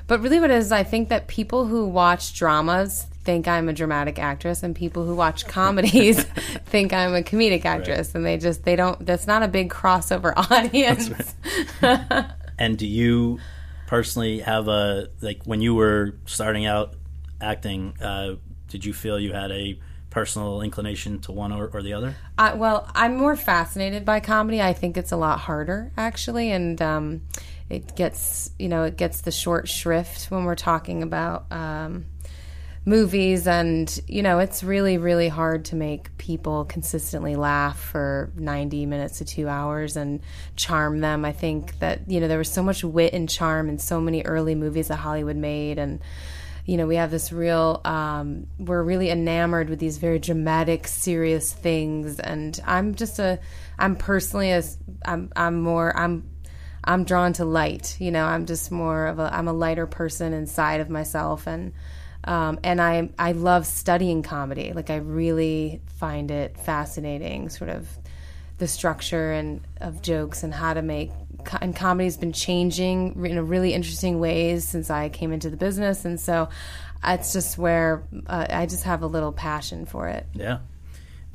But 0.07 0.21
really, 0.21 0.41
what 0.41 0.51
it 0.51 0.57
is, 0.57 0.73
I 0.73 0.85
think 0.85 1.11
that 1.11 1.27
people 1.27 1.67
who 1.67 1.87
watch 1.87 2.35
dramas 2.35 3.07
think 3.25 3.47
I'm 3.47 3.69
a 3.69 3.75
dramatic 3.75 4.19
actress, 4.19 4.63
and 4.63 4.75
people 4.75 5.05
who 5.05 5.15
watch 5.15 5.47
comedies 5.49 6.25
think 6.67 6.93
I'm 6.93 7.15
a 7.15 7.23
comedic 7.23 7.65
actress, 7.65 8.09
right. 8.09 8.15
and 8.15 8.25
they 8.25 8.39
just 8.39 8.65
they 8.65 8.77
don't. 8.77 9.05
That's 9.05 9.27
not 9.27 9.43
a 9.43 9.49
big 9.49 9.71
crossover 9.71 10.33
audience. 10.51 11.11
Right. 11.83 12.31
and 12.59 12.79
do 12.79 12.87
you 12.87 13.39
personally 13.87 14.41
have 14.41 14.69
a 14.69 15.09
like 15.21 15.43
when 15.45 15.61
you 15.61 15.75
were 15.75 16.15
starting 16.25 16.65
out 16.65 16.95
acting? 17.41 17.95
Uh, 18.01 18.37
did 18.69 18.85
you 18.85 18.93
feel 18.93 19.19
you 19.19 19.33
had 19.33 19.51
a 19.51 19.79
personal 20.19 20.63
inclination 20.63 21.21
to 21.21 21.33
one 21.33 21.53
or, 21.53 21.69
or 21.69 21.83
the 21.83 21.93
other? 21.93 22.17
Well, 22.39 22.91
I'm 22.95 23.17
more 23.17 23.37
fascinated 23.37 24.05
by 24.05 24.21
comedy. 24.21 24.61
I 24.61 24.73
think 24.73 24.97
it's 24.97 25.13
a 25.13 25.17
lot 25.17 25.39
harder, 25.39 25.93
actually, 25.97 26.51
and 26.51 26.81
um, 26.83 27.23
it 27.71 27.95
gets 27.95 28.51
you 28.59 28.69
know 28.69 28.85
it 28.85 28.97
gets 28.97 29.21
the 29.21 29.31
short 29.31 29.69
shrift 29.69 30.31
when 30.31 30.45
we're 30.45 30.55
talking 30.55 31.03
about 31.03 31.47
um, 31.53 32.07
movies 32.85 33.47
and 33.47 34.01
you 34.09 34.23
know 34.23 34.39
it's 34.39 34.65
really 34.65 34.97
really 34.97 35.29
hard 35.29 35.67
to 35.67 35.77
make 35.77 36.17
people 36.17 36.65
consistently 36.65 37.37
laugh 37.37 37.79
for 37.79 38.33
90 38.37 38.87
minutes 38.87 39.19
to 39.19 39.25
2 39.25 39.47
hours 39.47 39.97
and 39.97 40.21
charm 40.57 41.01
them 41.01 41.25
i 41.25 41.33
think 41.33 41.79
that 41.81 42.01
you 42.11 42.19
know 42.19 42.29
there 42.29 42.39
was 42.39 42.51
so 42.51 42.63
much 42.63 42.83
wit 42.83 43.13
and 43.13 43.29
charm 43.29 43.69
in 43.69 43.79
so 43.79 44.01
many 44.01 44.23
early 44.23 44.55
movies 44.55 44.89
that 44.89 44.97
hollywood 44.97 45.37
made 45.37 45.79
and 45.79 46.01
you 46.69 46.77
know 46.77 46.87
we 46.87 46.97
have 46.97 47.11
this 47.11 47.33
real 47.33 47.81
um, 47.85 48.47
we're 48.59 48.83
really 48.83 49.11
enamored 49.11 49.71
with 49.71 49.79
these 49.79 49.97
very 49.99 50.19
dramatic 50.19 50.87
serious 50.87 51.53
things 51.53 52.21
and 52.21 52.61
i'm 52.67 52.95
just 52.95 53.19
a 53.19 53.39
i'm 53.79 53.97
personally 53.97 54.53
as 54.53 54.77
i'm 55.07 55.33
i'm 55.35 55.61
more 55.61 55.97
i'm 55.97 56.29
I'm 56.85 57.05
drawn 57.05 57.35
to 57.35 57.45
light. 57.45 57.97
You 58.01 58.11
know, 58.11 58.25
I'm 58.25 58.47
just 58.47 58.71
more 58.71 59.07
of 59.07 59.19
a 59.19 59.29
I'm 59.33 59.47
a 59.47 59.53
lighter 59.53 59.87
person 59.87 60.33
inside 60.33 60.81
of 60.81 60.89
myself, 60.89 61.47
and 61.47 61.75
um, 62.25 62.59
and 62.65 62.81
I 62.81 63.11
I 63.19 63.33
love 63.33 63.67
studying 63.67 64.23
comedy. 64.23 64.73
Like 64.73 64.89
I 64.89 64.97
really 64.97 65.83
find 65.99 66.31
it 66.31 66.57
fascinating, 66.57 67.51
sort 67.51 67.69
of 67.69 67.87
the 68.59 68.69
structure 68.69 69.33
and 69.33 69.61
of 69.81 70.03
jokes 70.03 70.43
and 70.43 70.53
how 70.53 70.75
to 70.75 70.83
make 70.83 71.11
and 71.61 71.75
comedy's 71.75 72.17
been 72.17 72.33
changing 72.33 73.25
in 73.25 73.49
really 73.49 73.73
interesting 73.73 74.21
ways 74.21 74.67
since 74.67 74.91
I 74.91 75.09
came 75.09 75.33
into 75.33 75.51
the 75.51 75.57
business, 75.57 76.05
and 76.05 76.21
so 76.21 76.49
it's 77.03 77.33
just 77.33 77.57
where 77.57 78.03
uh, 78.27 78.47
I 78.51 78.67
just 78.67 78.85
have 78.85 79.03
a 79.03 79.07
little 79.07 79.33
passion 79.33 79.87
for 79.87 80.09
it. 80.09 80.27
Yeah. 80.35 80.59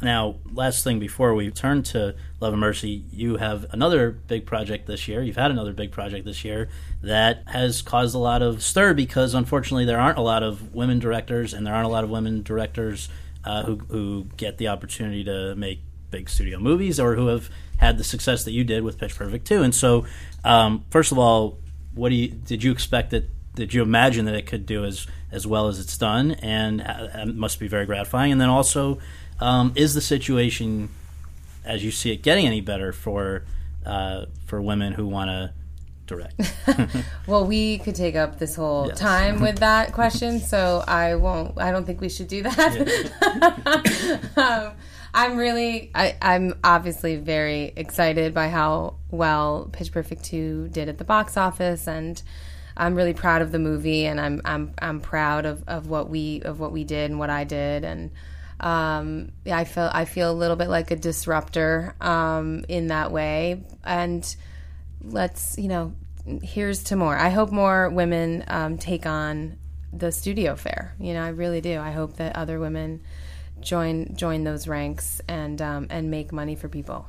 Now, 0.01 0.36
last 0.51 0.84
thing 0.84 1.00
before 1.00 1.34
we 1.34 1.50
turn 1.50 1.84
to 1.84 2.15
Love 2.42 2.51
and 2.51 2.60
Mercy, 2.60 3.06
you 3.13 3.38
have 3.38 3.68
another 3.72 4.12
big 4.12 4.46
project 4.46 4.86
this 4.86 5.08
year. 5.08 5.24
You've 5.24 5.38
had 5.38 5.50
another 5.50 5.72
big 5.72 5.92
project 5.92 6.25
this 6.25 6.44
year 6.44 6.68
that 7.01 7.44
has 7.48 7.82
caused 7.82 8.13
a 8.13 8.18
lot 8.20 8.42
of 8.42 8.62
stir 8.62 8.94
because, 8.94 9.34
unfortunately, 9.34 9.86
there 9.86 10.00
aren't 10.00 10.18
a 10.18 10.22
lot 10.22 10.44
of 10.44 10.75
women 10.75 11.00
directors, 11.00 11.53
and 11.53 11.65
there 11.65 11.74
aren't 11.74 11.86
a 11.86 11.92
lot 11.92 12.03
of 12.03 12.10
women 12.10 12.44
directors 12.44 13.08
uh, 13.46 13.63
who 13.63 13.77
who 13.77 14.25
get 14.36 14.58
the 14.58 14.68
opportunity 14.68 15.24
to 15.24 15.56
make 15.56 15.80
big 16.13 16.29
studio 16.29 16.60
movies 16.60 17.00
or 17.00 17.15
who 17.15 17.27
have 17.27 17.50
had 17.77 17.98
the 17.98 18.03
success 18.03 18.43
that 18.46 18.51
you 18.51 18.63
did 18.63 18.84
with 18.84 19.00
Pitch 19.00 19.15
Perfect 19.15 19.48
2. 19.48 19.63
And 19.63 19.74
so, 19.74 20.05
um, 20.46 20.86
first 20.91 21.12
of 21.12 21.17
all, 21.17 21.58
what 21.96 22.10
do 22.10 22.15
you 22.15 22.27
did 22.29 22.63
you 22.63 22.72
expect 22.72 23.10
that? 23.10 23.29
Did 23.55 23.74
you 23.74 23.82
imagine 23.82 24.25
that 24.25 24.36
it 24.36 24.48
could 24.48 24.65
do 24.65 24.86
as 24.86 25.08
as 25.32 25.46
well 25.46 25.67
as 25.67 25.79
it's 25.79 25.98
done? 25.98 26.32
And 26.32 26.82
uh, 26.82 27.08
it 27.15 27.36
must 27.36 27.60
be 27.60 27.67
very 27.67 27.86
gratifying. 27.86 28.32
And 28.32 28.39
then 28.39 28.50
also, 28.50 29.00
um, 29.39 29.74
is 29.75 29.93
the 29.96 30.01
situation 30.01 30.89
as 31.65 31.84
you 31.84 31.91
see 31.91 32.12
it 32.12 32.22
getting 32.22 32.46
any 32.46 32.62
better 32.62 32.93
for 32.93 33.43
uh, 33.86 34.25
for 34.46 34.62
women 34.62 34.93
who 34.93 35.08
want 35.08 35.29
to 35.29 35.53
direct? 36.05 36.39
well, 37.27 37.46
we 37.46 37.79
could 37.79 37.96
take 37.96 38.15
up 38.15 38.38
this 38.38 38.55
whole 38.55 38.88
yes. 38.88 39.00
time 39.00 39.41
with 39.41 39.58
that 39.60 39.93
question, 40.00 40.39
so 40.39 40.84
I 40.88 41.15
won't. 41.15 41.60
I 41.60 41.72
don't 41.72 41.86
think 41.86 42.01
we 42.01 42.10
should 42.10 42.27
do 42.27 42.43
that. 42.43 44.22
um, 44.38 44.74
I'm 45.13 45.38
really, 45.38 45.91
I, 45.93 46.15
I'm 46.22 46.55
obviously 46.63 47.17
very 47.17 47.72
excited 47.75 48.34
by 48.34 48.50
how 48.50 48.96
well 49.12 49.70
Pitch 49.72 49.91
Perfect 49.91 50.24
2 50.24 50.70
did 50.70 50.89
at 50.89 50.98
the 50.98 51.03
box 51.03 51.38
office, 51.38 51.88
and 51.88 52.22
I'm 52.75 52.96
really 52.96 53.13
proud 53.13 53.43
of 53.43 53.51
the 53.51 53.60
movie, 53.60 54.05
and 54.05 54.20
I'm, 54.20 54.41
I'm, 54.43 54.74
I'm 54.79 55.01
proud 55.01 55.46
of, 55.46 55.63
of 55.67 55.88
what 55.88 56.10
we, 56.10 56.41
of 56.41 56.60
what 56.60 56.72
we 56.72 56.84
did 56.84 57.12
and 57.12 57.20
what 57.20 57.29
I 57.29 57.43
did, 57.43 57.84
and 57.84 58.10
um, 58.60 59.32
yeah, 59.46 59.58
I 59.58 59.65
feel, 59.65 59.89
I 59.93 60.05
feel 60.05 60.32
a 60.32 60.34
little 60.34 60.55
bit 60.55 60.70
like 60.70 60.89
a 60.89 60.96
disruptor 60.96 61.96
um, 62.01 62.65
in 62.67 62.88
that 62.88 63.12
way, 63.12 63.62
and 63.84 64.36
let's, 65.03 65.58
you 65.60 65.67
know, 65.67 65.93
here's 66.41 66.84
to 66.86 66.96
more. 66.96 67.15
I 67.15 67.29
hope 67.29 67.51
more 67.51 67.89
women 67.89 68.46
um, 68.48 68.77
take 68.79 69.05
on 69.05 69.58
the 69.91 70.12
studio 70.12 70.55
fare. 70.55 70.96
You 71.00 71.13
know, 71.13 71.22
I 71.22 71.29
really 71.29 71.62
do. 71.62 71.79
I 71.79 71.91
hope 71.91 72.17
that 72.17 72.36
other 72.36 72.60
women 72.60 73.01
join 73.63 74.15
join 74.15 74.43
those 74.43 74.67
ranks 74.67 75.22
and 75.27 75.62
um, 75.62 75.88
and 75.89 76.12
make 76.12 76.32
money 76.32 76.55
for 76.55 76.67
people. 76.67 77.08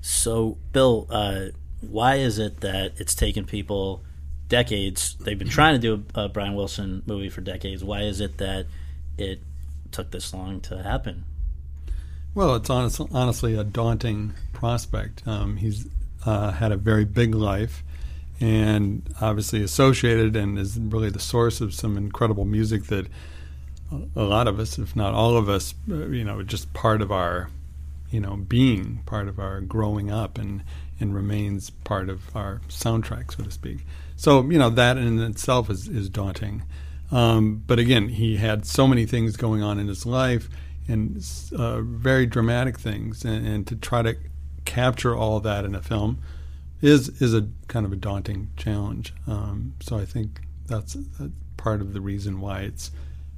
So, 0.00 0.58
Bill, 0.72 1.06
uh, 1.10 1.46
why 1.80 2.16
is 2.16 2.38
it 2.38 2.60
that 2.60 2.92
it's 2.96 3.14
taken 3.14 3.44
people 3.44 4.02
decades? 4.48 5.16
They've 5.20 5.38
been 5.38 5.48
trying 5.48 5.74
to 5.74 5.78
do 5.78 6.04
a, 6.14 6.24
a 6.24 6.28
Brian 6.28 6.54
Wilson 6.54 7.02
movie 7.06 7.28
for 7.28 7.40
decades. 7.40 7.84
Why 7.84 8.02
is 8.02 8.20
it 8.20 8.38
that 8.38 8.66
it 9.16 9.40
took 9.90 10.10
this 10.10 10.34
long 10.34 10.60
to 10.62 10.82
happen? 10.82 11.24
Well, 12.34 12.56
it's 12.56 12.70
honest, 12.70 13.00
honestly 13.12 13.54
a 13.54 13.64
daunting 13.64 14.32
prospect. 14.52 15.22
Um, 15.26 15.56
he's 15.56 15.86
uh, 16.24 16.52
had 16.52 16.72
a 16.72 16.76
very 16.76 17.04
big 17.04 17.34
life 17.34 17.82
and 18.40 19.08
obviously 19.20 19.62
associated 19.62 20.34
and 20.34 20.58
is 20.58 20.78
really 20.78 21.10
the 21.10 21.20
source 21.20 21.60
of 21.60 21.74
some 21.74 21.96
incredible 21.96 22.44
music 22.44 22.84
that 22.84 23.06
a 24.16 24.22
lot 24.22 24.48
of 24.48 24.58
us, 24.58 24.78
if 24.78 24.96
not 24.96 25.14
all 25.14 25.36
of 25.36 25.48
us, 25.48 25.74
uh, 25.90 26.06
you 26.08 26.24
know, 26.24 26.42
just 26.42 26.72
part 26.72 27.02
of 27.02 27.10
our, 27.10 27.50
you 28.10 28.20
know, 28.20 28.36
being, 28.36 29.02
part 29.06 29.28
of 29.28 29.38
our 29.38 29.60
growing 29.60 30.10
up, 30.10 30.38
and 30.38 30.62
and 31.00 31.14
remains 31.14 31.70
part 31.70 32.08
of 32.08 32.34
our 32.36 32.60
soundtrack, 32.68 33.34
so 33.36 33.42
to 33.42 33.50
speak. 33.50 33.84
So 34.16 34.42
you 34.50 34.58
know 34.58 34.70
that 34.70 34.96
in 34.96 35.20
itself 35.20 35.70
is 35.70 35.88
is 35.88 36.08
daunting. 36.08 36.62
Um, 37.10 37.62
but 37.66 37.78
again, 37.78 38.08
he 38.08 38.36
had 38.36 38.64
so 38.64 38.86
many 38.88 39.04
things 39.04 39.36
going 39.36 39.62
on 39.62 39.78
in 39.78 39.88
his 39.88 40.06
life, 40.06 40.48
and 40.88 41.24
uh, 41.56 41.82
very 41.82 42.24
dramatic 42.26 42.78
things, 42.78 43.24
and, 43.24 43.46
and 43.46 43.66
to 43.66 43.76
try 43.76 44.02
to 44.02 44.16
capture 44.64 45.14
all 45.14 45.40
that 45.40 45.64
in 45.64 45.74
a 45.74 45.82
film 45.82 46.18
is 46.80 47.08
is 47.20 47.34
a 47.34 47.48
kind 47.68 47.86
of 47.86 47.92
a 47.92 47.96
daunting 47.96 48.50
challenge. 48.56 49.14
Um, 49.26 49.74
so 49.80 49.98
I 49.98 50.04
think 50.04 50.40
that's, 50.66 50.94
that's 50.94 51.32
part 51.56 51.80
of 51.80 51.92
the 51.92 52.00
reason 52.00 52.40
why 52.40 52.62
it's 52.62 52.90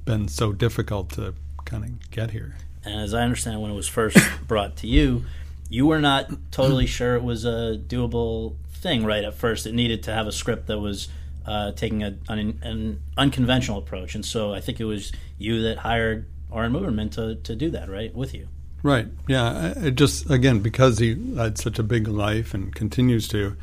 been 0.05 0.27
so 0.27 0.51
difficult 0.51 1.09
to 1.11 1.33
kind 1.65 1.83
of 1.83 2.11
get 2.11 2.31
here. 2.31 2.55
And 2.83 3.01
as 3.01 3.13
I 3.13 3.23
understand, 3.23 3.61
when 3.61 3.71
it 3.71 3.75
was 3.75 3.87
first 3.87 4.17
brought 4.47 4.77
to 4.77 4.87
you, 4.87 5.25
you 5.69 5.85
were 5.87 5.99
not 5.99 6.29
totally 6.51 6.85
sure 6.85 7.15
it 7.15 7.23
was 7.23 7.45
a 7.45 7.79
doable 7.87 8.55
thing, 8.75 9.03
right? 9.03 9.23
At 9.23 9.33
first, 9.33 9.65
it 9.65 9.73
needed 9.73 10.03
to 10.03 10.13
have 10.13 10.27
a 10.27 10.31
script 10.31 10.67
that 10.67 10.79
was 10.79 11.07
uh, 11.45 11.71
taking 11.71 12.03
a, 12.03 12.17
an, 12.29 12.59
an, 12.61 13.01
unconventional 13.17 13.77
approach, 13.77 14.15
and 14.15 14.25
so 14.25 14.53
I 14.53 14.61
think 14.61 14.79
it 14.79 14.85
was 14.85 15.11
you 15.37 15.63
that 15.63 15.79
hired 15.79 16.25
Oren 16.49 16.71
Moverman 16.71 17.11
to 17.11 17.35
to 17.35 17.55
do 17.55 17.69
that, 17.71 17.89
right, 17.89 18.13
with 18.15 18.33
you. 18.33 18.47
Right. 18.85 19.07
Yeah. 19.27 19.73
It 19.77 19.95
just 19.95 20.29
again 20.29 20.59
because 20.59 20.99
he 20.99 21.33
had 21.35 21.57
such 21.57 21.79
a 21.79 21.83
big 21.83 22.07
life 22.07 22.53
and 22.53 22.73
continues 22.73 23.27
to, 23.29 23.57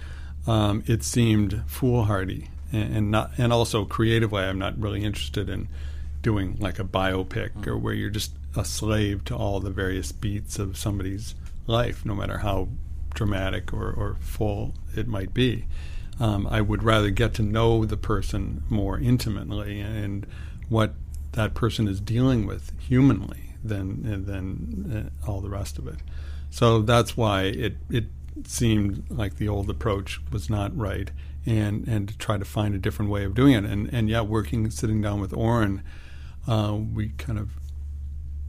um, 0.48 0.82
it 0.88 1.04
seemed 1.04 1.62
foolhardy 1.68 2.50
and, 2.72 2.96
and 2.96 3.10
not 3.12 3.30
and 3.38 3.52
also 3.52 3.84
creatively. 3.84 4.42
I'm 4.42 4.58
not 4.58 4.76
really 4.80 5.04
interested 5.04 5.48
in 5.48 5.68
doing 6.22 6.56
like 6.58 6.78
a 6.78 6.84
biopic 6.84 7.50
mm-hmm. 7.50 7.70
or 7.70 7.76
where 7.76 7.94
you're 7.94 8.10
just 8.10 8.32
a 8.56 8.64
slave 8.64 9.24
to 9.24 9.36
all 9.36 9.60
the 9.60 9.70
various 9.70 10.12
beats 10.12 10.58
of 10.58 10.76
somebody's 10.76 11.34
life, 11.66 12.04
no 12.04 12.14
matter 12.14 12.38
how 12.38 12.68
dramatic 13.14 13.72
or, 13.72 13.90
or 13.90 14.16
full 14.20 14.74
it 14.96 15.06
might 15.06 15.34
be. 15.34 15.66
Um, 16.20 16.46
I 16.46 16.60
would 16.60 16.82
rather 16.82 17.10
get 17.10 17.34
to 17.34 17.42
know 17.42 17.84
the 17.84 17.96
person 17.96 18.62
more 18.68 18.98
intimately 18.98 19.80
and 19.80 20.26
what 20.68 20.94
that 21.32 21.54
person 21.54 21.88
is 21.88 22.00
dealing 22.00 22.46
with 22.46 22.72
humanly 22.78 23.54
than 23.64 24.24
than 24.26 25.12
uh, 25.24 25.30
all 25.30 25.40
the 25.40 25.48
rest 25.48 25.78
of 25.78 25.86
it. 25.86 25.96
So 26.50 26.82
that's 26.82 27.16
why 27.16 27.44
it 27.44 27.76
it 27.90 28.04
seemed 28.44 29.04
like 29.10 29.36
the 29.36 29.48
old 29.48 29.70
approach 29.70 30.20
was 30.30 30.50
not 30.50 30.76
right, 30.76 31.10
and 31.46 31.86
and 31.88 32.08
to 32.08 32.18
try 32.18 32.36
to 32.36 32.44
find 32.44 32.74
a 32.74 32.78
different 32.78 33.10
way 33.10 33.24
of 33.24 33.34
doing 33.34 33.54
it. 33.54 33.64
And 33.64 33.88
and 33.92 34.08
yeah, 34.08 34.20
working 34.20 34.70
sitting 34.70 35.00
down 35.00 35.20
with 35.20 35.32
Oren 35.32 35.82
uh, 36.46 36.76
we 36.94 37.10
kind 37.10 37.38
of 37.38 37.50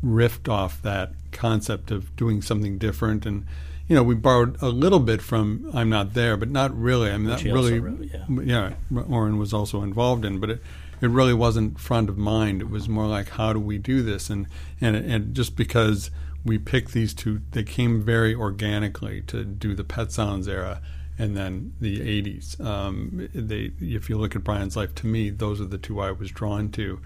riffed 0.03 0.49
off 0.49 0.81
that 0.81 1.13
concept 1.31 1.91
of 1.91 2.15
doing 2.15 2.41
something 2.41 2.77
different. 2.77 3.25
And 3.25 3.45
you 3.87 3.95
know 3.95 4.03
we 4.03 4.15
borrowed 4.15 4.61
a 4.61 4.69
little 4.69 4.99
bit 4.99 5.21
from 5.21 5.69
I'm 5.73 5.89
not 5.89 6.13
there 6.13 6.37
but 6.37 6.49
not 6.49 6.77
really. 6.77 7.09
I 7.11 7.17
mean 7.17 7.29
that 7.29 7.43
really 7.43 7.79
wrote, 7.79 8.01
yeah. 8.01 8.73
yeah 8.89 9.01
Oren 9.09 9.37
was 9.37 9.53
also 9.53 9.81
involved 9.81 10.25
in 10.25 10.39
but 10.39 10.49
it 10.49 10.61
it 11.01 11.09
really 11.09 11.33
wasn't 11.33 11.79
front 11.79 12.07
of 12.09 12.17
mind. 12.17 12.61
It 12.61 12.69
was 12.69 12.87
more 12.87 13.07
like 13.07 13.29
how 13.29 13.53
do 13.53 13.59
we 13.59 13.77
do 13.77 14.01
this? 14.01 14.29
And 14.29 14.47
and 14.79 14.95
and 14.95 15.35
just 15.35 15.55
because 15.55 16.11
we 16.45 16.57
picked 16.57 16.91
these 16.91 17.13
two 17.13 17.41
they 17.51 17.63
came 17.63 18.03
very 18.03 18.35
organically 18.35 19.21
to 19.21 19.43
do 19.43 19.73
the 19.73 19.83
pet 19.83 20.11
sounds 20.11 20.47
era 20.47 20.81
and 21.17 21.37
then 21.37 21.73
the 21.79 21.99
80s 21.99 22.59
um, 22.59 23.29
they 23.33 23.71
if 23.79 24.09
you 24.09 24.17
look 24.17 24.35
at 24.35 24.43
Brian's 24.43 24.75
life 24.75 24.93
to 24.95 25.07
me 25.07 25.29
those 25.29 25.61
are 25.61 25.65
the 25.65 25.77
two 25.77 26.01
I 26.01 26.11
was 26.11 26.31
drawn 26.31 26.69
to 26.71 26.99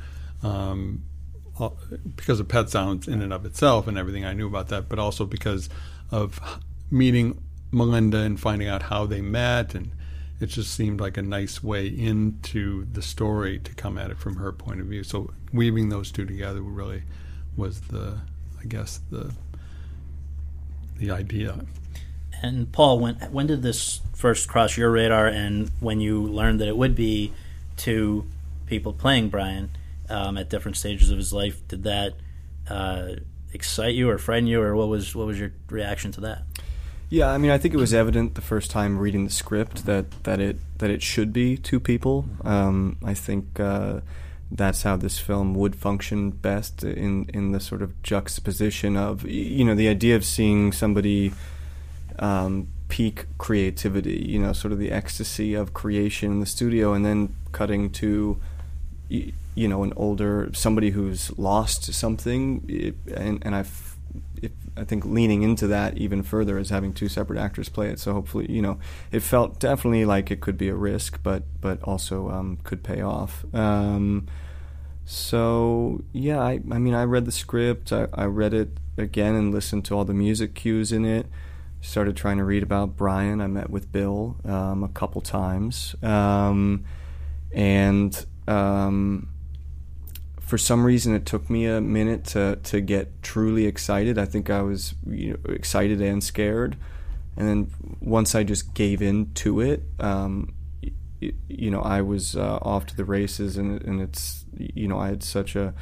um, 0.44 1.04
because 2.16 2.40
of 2.40 2.48
Pet 2.48 2.70
Sounds 2.70 3.08
in 3.08 3.22
and 3.22 3.34
of 3.34 3.46
itself 3.46 3.88
and 3.88 3.98
everything 3.98 4.26
I 4.26 4.34
knew 4.34 4.48
about 4.48 4.68
that, 4.70 4.90
but 4.90 5.00
also 5.00 5.26
because 5.26 5.70
of 6.12 6.40
meeting 6.92 7.42
Melinda 7.72 8.20
and 8.20 8.40
finding 8.40 8.68
out 8.68 8.84
how 8.84 9.06
they 9.06 9.22
met, 9.22 9.76
and 9.76 9.92
it 10.40 10.48
just 10.48 10.74
seemed 10.74 11.02
like 11.02 11.18
a 11.18 11.22
nice 11.22 11.64
way 11.64 11.88
into 11.88 12.86
the 12.92 13.02
story 13.02 13.60
to 13.60 13.74
come 13.74 13.98
at 13.98 14.12
it 14.12 14.18
from 14.18 14.36
her 14.38 14.52
point 14.52 14.80
of 14.80 14.88
view. 14.88 15.04
So 15.04 15.34
weaving 15.52 15.90
those 15.90 16.12
two 16.12 16.26
together 16.26 16.62
really 16.62 17.04
was 17.56 17.82
the, 17.82 18.20
I 18.60 18.66
guess 18.66 19.02
the 19.10 19.34
the 20.98 21.12
idea. 21.12 21.66
And 22.42 22.72
Paul, 22.72 23.00
when 23.00 23.16
when 23.32 23.48
did 23.48 23.64
this 23.64 24.02
first 24.14 24.48
cross 24.48 24.78
your 24.78 24.92
radar, 24.92 25.28
and 25.28 25.72
when 25.80 26.00
you 26.02 26.22
learned 26.24 26.60
that 26.60 26.68
it 26.68 26.78
would 26.78 26.96
be 26.96 27.34
two 27.76 28.26
people 28.66 28.94
playing 28.94 29.30
Brian? 29.30 29.72
Um, 30.10 30.38
at 30.38 30.50
different 30.50 30.78
stages 30.78 31.10
of 31.10 31.18
his 31.18 31.34
life. 31.34 31.68
Did 31.68 31.84
that 31.84 32.14
uh, 32.70 33.10
excite 33.54 33.96
you 33.96 34.10
or 34.10 34.18
frighten 34.18 34.48
you, 34.48 34.62
or 34.62 34.76
what 34.76 34.88
was 34.88 35.16
what 35.16 35.28
was 35.28 35.40
your 35.40 35.52
reaction 35.70 36.12
to 36.14 36.22
that? 36.22 36.44
Yeah, 37.10 37.30
I 37.30 37.38
mean, 37.38 37.52
I 37.52 37.58
think 37.58 37.74
it 37.74 37.78
was 37.78 37.94
evident 37.94 38.36
the 38.36 38.42
first 38.42 38.70
time 38.70 38.98
reading 38.98 39.24
the 39.24 39.32
script 39.32 39.86
that, 39.86 40.12
that 40.24 40.42
it 40.42 40.58
that 40.80 40.90
it 40.90 41.02
should 41.02 41.32
be 41.32 41.56
two 41.56 41.80
people. 41.80 42.26
Um, 42.44 42.98
I 43.04 43.14
think 43.14 43.60
uh, 43.60 44.02
that's 44.52 44.84
how 44.84 44.98
this 44.98 45.18
film 45.18 45.56
would 45.56 45.76
function 45.76 46.32
best 46.32 46.84
in 46.84 47.30
in 47.34 47.54
the 47.54 47.60
sort 47.60 47.82
of 47.82 48.02
juxtaposition 48.04 48.98
of 48.98 49.26
you 49.26 49.64
know 49.64 49.76
the 49.76 49.88
idea 49.88 50.16
of 50.18 50.26
seeing 50.26 50.74
somebody 50.74 51.32
um, 52.20 52.68
peak 52.90 53.26
creativity, 53.38 54.26
you 54.28 54.40
know, 54.40 54.54
sort 54.54 54.72
of 54.72 54.80
the 54.80 54.92
ecstasy 54.92 55.54
of 55.54 55.74
creation 55.74 56.32
in 56.32 56.40
the 56.40 56.46
studio, 56.46 56.94
and 56.94 57.06
then 57.06 57.34
cutting 57.52 57.90
to 57.90 58.40
you 59.58 59.68
know 59.68 59.82
an 59.82 59.92
older 59.96 60.52
somebody 60.54 60.92
who's 60.92 61.36
lost 61.38 61.92
something 61.92 62.64
it, 62.70 62.96
and 63.16 63.42
and 63.44 63.56
I've 63.56 63.98
it, 64.40 64.52
I 64.78 64.84
think 64.84 65.04
leaning 65.04 65.42
into 65.42 65.66
that 65.68 65.98
even 65.98 66.22
further 66.22 66.60
as 66.60 66.70
having 66.70 66.94
two 66.94 67.10
separate 67.10 67.40
actors 67.40 67.68
play 67.68 67.90
it. 67.90 68.00
So 68.00 68.14
hopefully, 68.14 68.46
you 68.52 68.62
know, 68.62 68.78
it 69.12 69.22
felt 69.22 69.60
definitely 69.60 70.06
like 70.06 70.30
it 70.30 70.42
could 70.42 70.60
be 70.60 70.70
a 70.70 70.76
risk, 70.76 71.20
but 71.24 71.44
but 71.60 71.82
also 71.82 72.30
um, 72.30 72.60
could 72.64 72.84
pay 72.84 73.02
off. 73.02 73.46
Um, 73.52 74.28
so 75.06 76.04
yeah, 76.14 76.40
I, 76.40 76.60
I 76.72 76.78
mean, 76.78 76.94
I 76.94 77.04
read 77.06 77.26
the 77.26 77.32
script. 77.32 77.92
I, 77.92 78.08
I 78.14 78.26
read 78.26 78.54
it 78.54 78.78
again 78.96 79.34
and 79.34 79.52
listened 79.52 79.86
to 79.86 79.96
all 79.96 80.06
the 80.06 80.14
music 80.14 80.54
cues 80.54 80.92
in 80.92 81.04
it. 81.04 81.26
Started 81.82 82.16
trying 82.16 82.38
to 82.38 82.44
read 82.44 82.62
about 82.62 82.96
Brian. 82.96 83.42
I 83.42 83.48
met 83.48 83.72
with 83.72 83.92
Bill 83.92 84.36
um, 84.46 84.84
a 84.84 84.90
couple 84.90 85.22
times, 85.22 85.96
um, 86.04 86.86
and 87.52 88.26
um, 88.48 89.30
for 90.48 90.58
some 90.58 90.86
reason 90.86 91.14
it 91.14 91.26
took 91.26 91.50
me 91.50 91.66
a 91.66 91.82
minute 91.82 92.24
to 92.24 92.58
to 92.64 92.80
get 92.80 93.22
truly 93.22 93.66
excited. 93.66 94.18
I 94.18 94.26
think 94.26 94.50
I 94.50 94.62
was 94.62 94.96
you 95.06 95.32
know, 95.32 95.54
excited 95.54 96.02
and 96.02 96.24
scared, 96.24 96.78
and 97.36 97.48
then 97.48 97.98
once 98.00 98.34
I 98.34 98.44
just 98.44 98.74
gave 98.74 99.02
in 99.02 99.34
to 99.36 99.60
it, 99.60 99.84
um, 100.00 100.54
you, 101.20 101.34
you 101.50 101.70
know, 101.70 101.82
I 101.82 102.02
was 102.02 102.38
uh, 102.38 102.60
off 102.62 102.86
to 102.88 102.96
the 102.96 103.04
races, 103.04 103.58
and 103.58 103.82
and 103.84 104.02
it's 104.02 104.46
you 104.58 104.88
know 104.88 104.98
I 104.98 105.10
had 105.10 105.22
such 105.22 105.58
a 105.58 105.74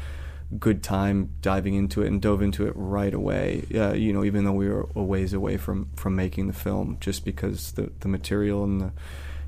good 0.60 0.82
time 0.84 1.32
diving 1.42 1.76
into 1.76 2.02
it 2.02 2.08
and 2.08 2.20
dove 2.20 2.42
into 2.42 2.66
it 2.66 2.74
right 2.76 3.14
away. 3.14 3.66
Uh, 3.74 3.94
you 3.94 4.14
know, 4.14 4.24
even 4.24 4.46
though 4.46 4.54
we 4.54 4.68
were 4.68 4.90
a 4.96 5.04
ways 5.04 5.32
away 5.32 5.58
from 5.58 5.90
from 5.96 6.16
making 6.16 6.48
the 6.48 6.54
film, 6.54 6.98
just 7.00 7.24
because 7.24 7.74
the 7.74 7.92
the 8.00 8.08
material 8.08 8.64
and 8.64 8.82
the 8.82 8.92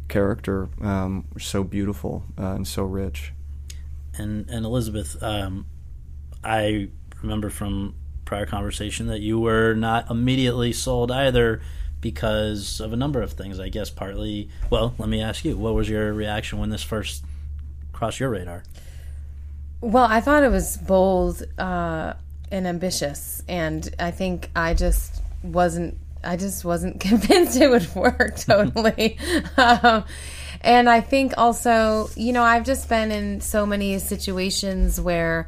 character 0.10 0.70
um, 0.80 1.26
were 1.34 1.40
so 1.40 1.64
beautiful 1.64 2.24
uh, 2.38 2.54
and 2.54 2.68
so 2.68 2.84
rich 2.84 3.34
and 4.18 4.50
and 4.50 4.66
Elizabeth, 4.66 5.22
um, 5.22 5.66
I 6.44 6.90
remember 7.22 7.50
from 7.50 7.96
prior 8.26 8.46
conversation 8.46 9.08
that 9.08 9.22
you 9.22 9.40
were 9.40 9.74
not 9.74 10.10
immediately 10.12 10.74
sold 10.74 11.12
either 11.12 11.62
because 12.02 12.80
of 12.80 12.94
a 12.94 12.96
number 12.96 13.22
of 13.22 13.34
things. 13.34 13.60
I 13.60 13.70
guess 13.70 13.90
partly. 13.90 14.50
Well, 14.70 14.94
let 14.98 15.10
me 15.10 15.22
ask 15.22 15.44
you, 15.46 15.58
what 15.58 15.74
was 15.74 15.90
your 15.90 16.14
reaction 16.14 16.60
when 16.60 16.70
this 16.70 16.84
first 16.84 17.24
crossed 17.94 18.20
your 18.20 18.30
radar? 18.30 18.64
Well, 19.82 20.06
I 20.06 20.22
thought 20.22 20.44
it 20.44 20.52
was 20.52 20.78
bold 20.78 21.44
uh, 21.58 22.14
and 22.52 22.68
ambitious, 22.68 23.44
and 23.48 23.94
I 24.00 24.12
think 24.12 24.50
I 24.56 24.74
just 24.74 25.22
wasn't. 25.44 25.98
I 26.24 26.36
just 26.36 26.66
wasn't 26.66 27.00
convinced 27.10 27.58
it 27.58 27.70
would 27.70 27.94
work 27.96 28.36
totally. 28.40 29.18
um, 29.56 30.04
and 30.62 30.90
I 30.90 31.02
think 31.02 31.34
also, 31.38 32.10
you 32.16 32.34
know, 32.34 32.44
I've 32.44 32.66
just 32.66 32.90
been 32.90 33.12
in 33.12 33.42
so 33.42 33.66
many 33.66 34.00
situations 34.00 35.00
where 35.00 35.48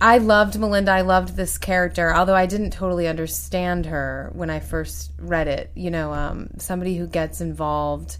I 0.00 0.18
loved 0.18 0.58
Melinda. 0.58 0.92
I 0.92 1.02
loved 1.02 1.36
this 1.36 1.58
character, 1.58 2.14
although 2.14 2.34
I 2.34 2.46
didn't 2.46 2.70
totally 2.70 3.06
understand 3.06 3.86
her 3.86 4.30
when 4.32 4.48
I 4.48 4.60
first 4.60 5.12
read 5.18 5.46
it. 5.46 5.70
You 5.74 5.90
know, 5.90 6.12
um, 6.12 6.48
somebody 6.58 6.96
who 6.96 7.06
gets 7.06 7.40
involved 7.40 8.16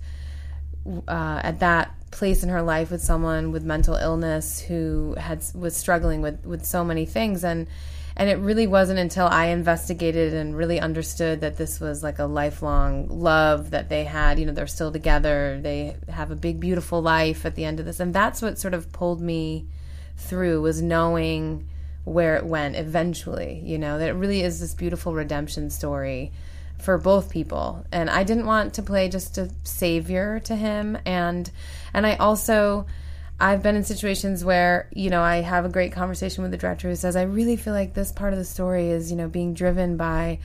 uh, 1.09 1.41
at 1.43 1.61
that 1.61 1.95
place 2.11 2.43
in 2.43 2.49
her 2.51 2.63
life 2.63 2.91
with 2.91 3.03
someone 3.03 3.51
with 3.51 3.65
mental 3.65 3.97
illness 3.97 4.61
who 4.61 5.15
had 5.19 5.43
was 5.55 5.77
struggling 5.77 6.23
with 6.23 6.45
with 6.45 6.65
so 6.65 6.85
many 6.85 7.07
things 7.07 7.43
and 7.43 7.67
and 8.17 8.31
it 8.31 8.39
really 8.39 8.67
wasn't 8.67 9.01
until 9.01 9.27
I 9.27 9.47
investigated 9.47 10.35
and 10.35 10.57
really 10.57 10.79
understood 10.79 11.41
that 11.41 11.57
this 11.57 11.81
was 11.81 12.03
like 12.03 12.21
a 12.21 12.27
lifelong 12.27 13.09
love 13.09 13.71
that 13.71 13.89
they 13.89 14.05
had. 14.05 14.39
You 14.39 14.47
know, 14.47 14.53
they're 14.53 14.69
still 14.69 14.93
together. 14.93 15.59
They 15.61 15.97
have 16.09 16.31
a 16.31 16.37
big, 16.37 16.61
beautiful 16.61 17.03
life 17.03 17.45
at 17.45 17.57
the 17.57 17.65
end 17.65 17.81
of 17.81 17.87
this. 17.87 17.99
And 17.99 18.15
that's 18.15 18.41
what 18.41 18.59
sort 18.59 18.73
of 18.73 18.93
pulled 18.93 19.21
me 19.21 19.67
through 20.17 20.63
was 20.63 20.81
knowing 20.81 21.69
where 22.05 22.37
it 22.37 22.47
went 22.47 22.77
eventually, 22.77 23.61
you 23.65 23.79
know, 23.79 23.99
that 23.99 24.11
it 24.11 24.13
really 24.13 24.43
is 24.43 24.61
this 24.61 24.75
beautiful 24.75 25.13
redemption 25.13 25.69
story 25.71 26.31
for 26.79 26.99
both 26.99 27.31
people. 27.31 27.85
And 27.91 28.09
I 28.09 28.23
didn't 28.23 28.47
want 28.47 28.75
to 28.75 28.83
play 28.83 29.09
just 29.09 29.39
a 29.39 29.51
savior 29.65 30.39
to 30.41 30.55
him 30.55 30.99
and 31.05 31.51
and 31.93 32.07
I 32.07 32.15
also 32.17 32.87
I've 33.41 33.63
been 33.63 33.77
in 33.77 33.85
situations 33.85 34.45
where, 34.45 34.89
you 34.93 35.11
know, 35.11 35.23
I 35.23 35.37
have 35.37 35.65
a 35.65 35.69
great 35.69 35.93
conversation 35.93 36.43
with 36.43 36.53
the 36.53 36.57
director 36.57 36.89
who 36.89 36.97
says, 36.97 37.17
I 37.17 37.23
really 37.23 37.57
feel 37.57 37.73
like 37.73 37.95
this 37.95 38.13
part 38.13 38.33
of 38.33 38.39
the 38.39 38.45
story 38.45 38.91
is, 38.91 39.11
you 39.11 39.17
know, 39.17 39.29
being 39.29 39.55
driven 39.55 39.97
by 39.97 40.39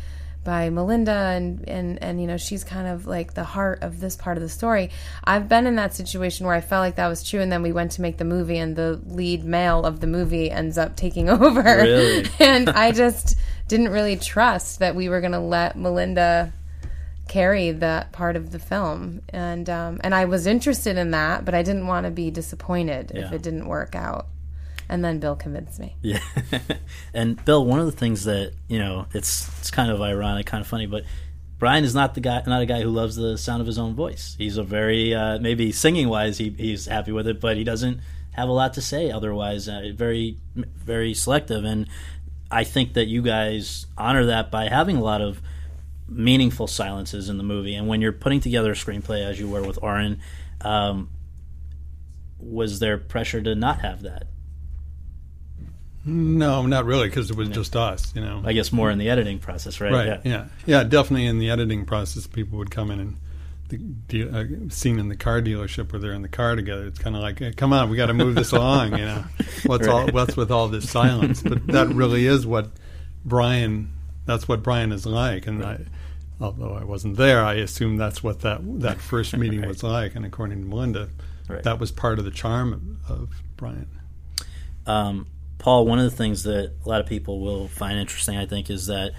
by 0.44 0.70
Melinda 0.70 1.12
and 1.12 1.68
and 1.68 2.02
and 2.02 2.22
you 2.22 2.26
know 2.26 2.38
she's 2.38 2.64
kind 2.64 2.88
of 2.88 3.06
like 3.06 3.34
the 3.34 3.44
heart 3.44 3.84
of 3.84 4.00
this 4.00 4.16
part 4.16 4.38
of 4.38 4.42
the 4.42 4.50
story. 4.50 4.90
I've 5.24 5.50
been 5.50 5.68
in 5.68 5.76
that 5.76 5.94
situation 5.94 6.46
where 6.46 6.56
I 6.56 6.62
felt 6.62 6.82
like 6.82 6.96
that 6.96 7.08
was 7.08 7.24
true 7.24 7.42
and 7.42 7.52
then 7.52 7.62
we 7.62 7.72
went 7.72 7.92
to 7.94 8.02
make 8.02 8.18
the 8.18 8.26
movie 8.26 8.58
and 8.58 8.76
the 8.76 9.02
lead 9.06 9.44
male 9.44 9.86
of 9.86 10.00
the 10.00 10.08
movie 10.08 10.50
ends 10.50 10.78
up 10.78 10.96
taking 10.96 11.30
over. 11.30 11.62
Really? 11.62 12.30
and 12.40 12.70
I 12.70 12.92
just 12.92 13.38
didn't 13.68 13.90
really 13.90 14.16
trust 14.16 14.80
that 14.80 14.96
we 14.96 15.10
were 15.10 15.20
going 15.20 15.34
to 15.34 15.40
let 15.40 15.78
Melinda 15.78 16.52
carry 17.30 17.72
that 17.72 18.12
part 18.12 18.36
of 18.36 18.52
the 18.52 18.60
film, 18.60 19.22
and 19.30 19.70
um, 19.70 20.02
and 20.04 20.14
I 20.14 20.26
was 20.26 20.46
interested 20.46 20.98
in 20.98 21.12
that, 21.12 21.46
but 21.46 21.54
I 21.54 21.64
didn't 21.64 21.88
want 21.88 22.06
to 22.06 22.12
be 22.12 22.30
disappointed 22.30 23.14
yeah. 23.16 23.28
if 23.28 23.32
it 23.32 23.42
didn't 23.42 23.68
work 23.68 23.96
out. 23.96 24.28
And 24.90 25.06
then 25.06 25.20
Bill 25.20 25.36
convinced 25.36 25.80
me. 25.80 25.96
Yeah, 26.02 26.20
and 27.14 27.44
Bill, 27.46 27.64
one 27.64 27.80
of 27.80 27.86
the 27.86 27.94
things 27.94 28.26
that 28.26 28.54
you 28.68 28.80
know, 28.80 29.06
it's 29.14 29.48
it's 29.60 29.72
kind 29.72 29.90
of 29.90 30.02
ironic, 30.02 30.48
kind 30.48 30.60
of 30.60 30.68
funny, 30.68 30.88
but 30.88 31.06
Brian 31.60 31.84
is 31.84 31.94
not 31.94 32.16
the 32.16 32.22
guy, 32.22 32.42
not 32.48 32.62
a 32.62 32.66
guy 32.66 32.82
who 32.82 32.90
loves 32.90 33.16
the 33.16 33.38
sound 33.38 33.62
of 33.62 33.68
his 33.68 33.78
own 33.78 33.94
voice. 33.94 34.36
He's 34.38 34.58
a 34.58 34.64
very 34.64 35.14
uh, 35.14 35.40
maybe 35.40 35.72
singing 35.72 36.10
wise, 36.10 36.40
he, 36.40 36.50
he's 36.50 36.88
happy 36.88 37.12
with 37.12 37.28
it, 37.28 37.40
but 37.40 37.56
he 37.56 37.64
doesn't 37.64 38.02
have 38.32 38.50
a 38.50 38.52
lot 38.52 38.74
to 38.74 38.82
say 38.82 39.12
otherwise. 39.12 39.70
Uh, 39.70 39.92
very 39.94 40.38
very 40.56 41.14
selective, 41.14 41.64
and 41.64 41.88
I 42.50 42.64
think 42.64 42.94
that 42.94 43.06
you 43.06 43.22
guys 43.22 43.86
honor 43.96 44.26
that 44.26 44.50
by 44.50 44.70
having 44.70 44.98
a 44.98 45.04
lot 45.04 45.22
of 45.22 45.40
meaningful 46.10 46.68
silences 46.68 47.30
in 47.30 47.38
the 47.38 47.44
movie. 47.44 47.76
And 47.76 47.88
when 47.88 48.02
you're 48.02 48.12
putting 48.12 48.40
together 48.40 48.72
a 48.72 48.76
screenplay, 48.76 49.24
as 49.26 49.40
you 49.40 49.48
were 49.48 49.64
with 49.64 49.82
Oren, 49.82 50.20
um, 50.62 51.10
was 52.40 52.80
there 52.80 52.98
pressure 52.98 53.42
to 53.42 53.56
not 53.56 53.82
have 53.82 54.04
that? 54.04 54.28
No, 56.06 56.66
not 56.66 56.86
really, 56.86 57.08
because 57.08 57.30
it 57.30 57.36
was 57.36 57.50
just 57.50 57.76
us. 57.76 58.16
You 58.16 58.22
know, 58.22 58.42
I 58.46 58.54
guess 58.54 58.72
more 58.72 58.90
in 58.90 58.98
the 58.98 59.10
editing 59.10 59.40
process, 59.40 59.82
right? 59.82 59.92
Right. 59.92 60.08
Yeah. 60.08 60.22
yeah, 60.24 60.46
yeah, 60.66 60.84
definitely 60.84 61.26
in 61.26 61.40
the 61.40 61.50
editing 61.50 61.86
process, 61.86 62.26
people 62.26 62.58
would 62.58 62.72
come 62.72 62.90
in 62.90 63.00
and 63.00 63.18
the 64.08 64.30
uh, 64.30 64.70
scene 64.70 64.98
in 64.98 65.10
the 65.10 65.16
car 65.16 65.42
dealership 65.42 65.92
where 65.92 66.00
they're 66.00 66.14
in 66.14 66.22
the 66.22 66.30
car 66.30 66.56
together. 66.56 66.88
It's 66.88 67.00
kind 67.00 67.16
of 67.16 67.22
like, 67.22 67.40
hey, 67.40 67.52
come 67.52 67.74
on, 67.74 67.90
we 67.90 67.98
got 67.98 68.08
to 68.08 68.14
move 68.14 68.36
this 68.36 68.52
along. 68.52 68.98
You 68.98 69.06
know, 69.06 69.24
what's 69.66 69.88
right. 69.88 69.94
all 69.94 70.08
what's 70.08 70.36
with 70.36 70.52
all 70.52 70.68
this 70.68 70.90
silence? 70.90 71.42
But 71.44 71.68
that 71.68 71.90
really 71.90 72.26
is 72.26 72.46
what 72.46 72.72
Brian. 73.24 73.92
That's 74.30 74.48
what 74.48 74.62
Brian 74.62 74.92
is 74.92 75.08
like, 75.08 75.48
and 75.48 75.60
right. 75.60 75.80
I 75.80 75.86
although 76.40 76.74
I 76.76 76.84
wasn't 76.84 77.18
there, 77.18 77.44
I 77.44 77.56
assume 77.56 77.98
that's 77.98 78.22
what 78.22 78.42
that 78.42 78.62
that 78.80 79.02
first 79.02 79.36
meeting 79.38 79.62
right. 79.62 79.68
was 79.68 79.82
like. 79.82 80.14
And 80.14 80.24
according 80.24 80.62
to 80.62 80.68
Melinda, 80.68 81.10
right. 81.48 81.64
that 81.64 81.80
was 81.80 81.92
part 81.92 82.20
of 82.20 82.26
the 82.26 82.32
charm 82.32 83.02
of, 83.10 83.12
of 83.12 83.30
Brian. 83.58 83.90
Um, 84.86 85.26
Paul, 85.58 85.88
one 85.88 85.98
of 85.98 86.06
the 86.06 86.16
things 86.16 86.44
that 86.44 86.74
a 86.86 86.88
lot 86.88 87.02
of 87.02 87.08
people 87.08 87.40
will 87.42 87.68
find 87.68 87.98
interesting, 87.98 88.38
I 88.38 88.46
think, 88.46 88.70
is 88.70 88.86
that 88.86 89.14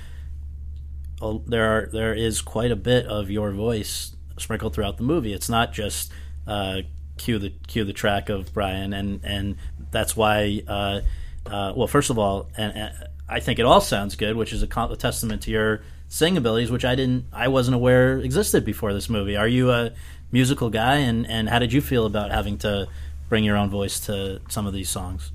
oh, 1.21 1.43
there 1.45 1.65
are 1.65 1.87
there 1.87 2.15
is 2.15 2.41
quite 2.41 2.71
a 2.71 2.77
bit 2.77 3.05
of 3.07 3.31
your 3.31 3.51
voice 3.51 4.15
sprinkled 4.39 4.75
throughout 4.75 4.97
the 4.97 5.03
movie. 5.03 5.33
It's 5.33 5.49
not 5.49 5.73
just 5.73 6.13
uh, 6.47 6.83
cue 7.19 7.41
the 7.41 7.51
cue 7.67 7.83
the 7.83 7.93
track 7.93 8.29
of 8.29 8.55
Brian, 8.55 8.93
and 8.93 9.25
and 9.25 9.57
that's 9.91 10.17
why. 10.17 10.63
Uh, 10.69 11.01
uh, 11.47 11.73
well, 11.75 11.89
first 11.89 12.11
of 12.11 12.19
all, 12.19 12.49
and, 12.57 12.77
and, 12.77 13.09
I 13.31 13.41
think 13.41 13.59
it 13.59 13.65
all 13.65 13.81
sounds 13.81 14.17
good, 14.17 14.37
which 14.37 14.53
is 14.53 14.63
a, 14.63 14.67
a 14.67 14.97
testament 14.97 15.43
to 15.43 15.51
your 15.51 15.83
sing 16.09 16.37
abilities, 16.37 16.71
which 16.71 16.85
I 16.85 16.97
didn't, 16.97 17.27
I 17.33 17.49
wasn't 17.49 17.77
aware 17.77 18.19
existed 18.19 18.65
before 18.65 18.93
this 18.93 19.09
movie. 19.09 19.37
Are 19.37 19.49
you 19.49 19.71
a 19.71 19.93
musical 20.33 20.71
guy, 20.71 20.97
and 20.97 21.27
and 21.27 21.49
how 21.49 21.59
did 21.59 21.73
you 21.73 21.81
feel 21.81 22.07
about 22.07 22.31
having 22.31 22.59
to 22.59 22.89
bring 23.29 23.45
your 23.45 23.57
own 23.57 23.71
voice 23.71 24.01
to 24.01 24.41
some 24.49 24.67
of 24.67 24.73
these 24.73 24.89
songs? 24.89 25.31